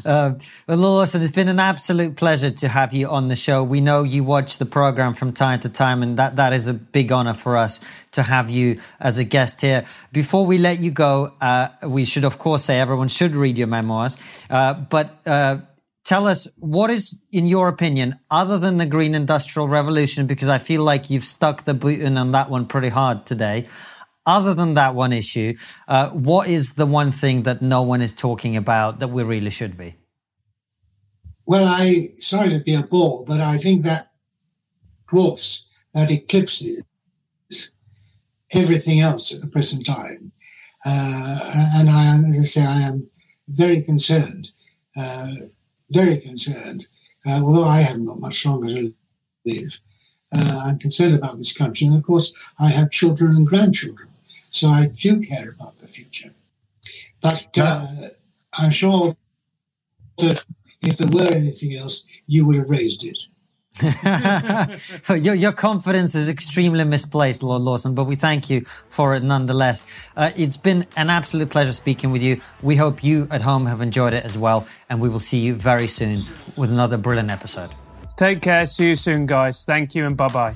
um, 0.05 0.37
well, 0.67 0.77
Lawson, 0.77 1.21
it's 1.21 1.31
been 1.31 1.47
an 1.47 1.61
absolute 1.61 2.17
pleasure 2.17 2.49
to 2.51 2.67
have 2.67 2.93
you 2.93 3.07
on 3.07 3.29
the 3.29 3.37
show. 3.37 3.63
We 3.63 3.79
know 3.79 4.03
you 4.03 4.25
watch 4.25 4.57
the 4.57 4.65
program 4.65 5.13
from 5.13 5.31
time 5.31 5.61
to 5.61 5.69
time, 5.69 6.03
and 6.03 6.17
that, 6.17 6.35
that 6.35 6.51
is 6.51 6.67
a 6.67 6.73
big 6.73 7.13
honor 7.13 7.33
for 7.33 7.55
us 7.55 7.79
to 8.11 8.23
have 8.23 8.49
you 8.49 8.81
as 8.99 9.17
a 9.17 9.23
guest 9.23 9.61
here. 9.61 9.85
Before 10.11 10.45
we 10.45 10.57
let 10.57 10.81
you 10.81 10.91
go, 10.91 11.31
uh, 11.39 11.69
we 11.83 12.03
should, 12.03 12.25
of 12.25 12.37
course, 12.37 12.65
say 12.65 12.81
everyone 12.81 13.07
should 13.07 13.33
read 13.33 13.57
your 13.57 13.67
memoirs. 13.67 14.17
Uh, 14.49 14.73
but 14.73 15.17
uh, 15.25 15.59
tell 16.09 16.25
us 16.25 16.47
what 16.57 16.89
is, 16.89 17.19
in 17.31 17.45
your 17.45 17.67
opinion, 17.67 18.17
other 18.31 18.57
than 18.57 18.77
the 18.77 18.85
green 18.87 19.13
industrial 19.13 19.67
revolution, 19.67 20.25
because 20.25 20.49
I 20.49 20.57
feel 20.57 20.81
like 20.81 21.11
you've 21.11 21.23
stuck 21.23 21.65
the 21.65 21.75
button 21.75 22.17
on 22.17 22.31
that 22.31 22.49
one 22.49 22.65
pretty 22.65 22.89
hard 22.89 23.27
today. 23.27 23.67
Other 24.25 24.55
than 24.55 24.73
that 24.73 24.95
one 24.95 25.13
issue, 25.13 25.55
uh, 25.87 26.09
what 26.09 26.47
is 26.47 26.73
the 26.73 26.87
one 26.87 27.11
thing 27.11 27.43
that 27.43 27.61
no 27.61 27.83
one 27.83 28.01
is 28.01 28.11
talking 28.11 28.57
about 28.57 28.97
that 28.99 29.09
we 29.09 29.21
really 29.21 29.51
should 29.51 29.77
be? 29.77 29.97
Well, 31.45 31.67
I 31.67 32.07
sorry 32.17 32.49
to 32.49 32.59
be 32.59 32.73
a 32.73 32.81
bore, 32.81 33.23
but 33.23 33.39
I 33.39 33.57
think 33.57 33.83
that 33.83 34.11
dwarfs, 35.07 35.63
that 35.93 36.09
eclipses 36.09 36.81
everything 38.51 38.99
else 38.99 39.31
at 39.31 39.41
the 39.41 39.47
present 39.47 39.85
time. 39.85 40.31
Uh, 40.83 41.39
and 41.77 41.87
I, 41.87 42.17
as 42.29 42.39
I 42.41 42.43
say, 42.45 42.65
I 42.65 42.79
am 42.81 43.09
very 43.47 43.81
concerned 43.83 44.49
uh, 44.99 45.33
very 45.91 46.17
concerned. 46.17 46.87
Uh, 47.27 47.41
although 47.43 47.65
I 47.65 47.81
haven't 47.81 48.05
got 48.05 48.19
much 48.19 48.45
longer 48.45 48.67
to 48.67 48.93
live, 49.45 49.79
uh, 50.33 50.61
I'm 50.65 50.79
concerned 50.79 51.15
about 51.15 51.37
this 51.37 51.53
country. 51.53 51.87
And 51.87 51.95
of 51.95 52.03
course, 52.03 52.33
I 52.59 52.67
have 52.69 52.91
children 52.91 53.35
and 53.35 53.47
grandchildren, 53.47 54.09
so 54.49 54.69
I 54.69 54.87
do 54.87 55.19
care 55.19 55.49
about 55.49 55.79
the 55.79 55.87
future. 55.87 56.31
But 57.21 57.49
uh, 57.57 57.87
I'm 58.53 58.71
sure 58.71 59.15
that 60.17 60.45
if 60.81 60.97
there 60.97 61.07
were 61.07 61.33
anything 61.33 61.75
else, 61.75 62.05
you 62.27 62.45
would 62.45 62.55
have 62.55 62.69
raised 62.69 63.03
it. 63.03 63.17
your, 65.09 65.35
your, 65.35 65.51
confidence 65.51 66.15
is 66.15 66.29
extremely 66.29 66.83
misplaced, 66.83 67.43
Lord 67.43 67.61
Lawson, 67.61 67.95
but 67.95 68.05
we 68.05 68.15
thank 68.15 68.49
you 68.49 68.61
for 68.61 69.15
it 69.15 69.23
nonetheless. 69.23 69.85
Uh, 70.15 70.31
it's 70.35 70.57
been 70.57 70.85
an 70.95 71.09
absolute 71.09 71.49
pleasure 71.49 71.73
speaking 71.73 72.11
with 72.11 72.21
you. 72.21 72.41
We 72.61 72.75
hope 72.75 73.03
you 73.03 73.27
at 73.31 73.41
home 73.41 73.65
have 73.65 73.81
enjoyed 73.81 74.13
it 74.13 74.25
as 74.25 74.37
well, 74.37 74.67
and 74.89 74.99
we 74.99 75.09
will 75.09 75.19
see 75.19 75.39
you 75.39 75.55
very 75.55 75.87
soon 75.87 76.23
with 76.55 76.71
another 76.71 76.97
brilliant 76.97 77.31
episode. 77.31 77.71
Take 78.17 78.41
care. 78.41 78.65
See 78.65 78.89
you 78.89 78.95
soon, 78.95 79.25
guys. 79.25 79.65
Thank 79.65 79.95
you, 79.95 80.05
and 80.05 80.17
bye 80.17 80.27
bye. 80.27 80.55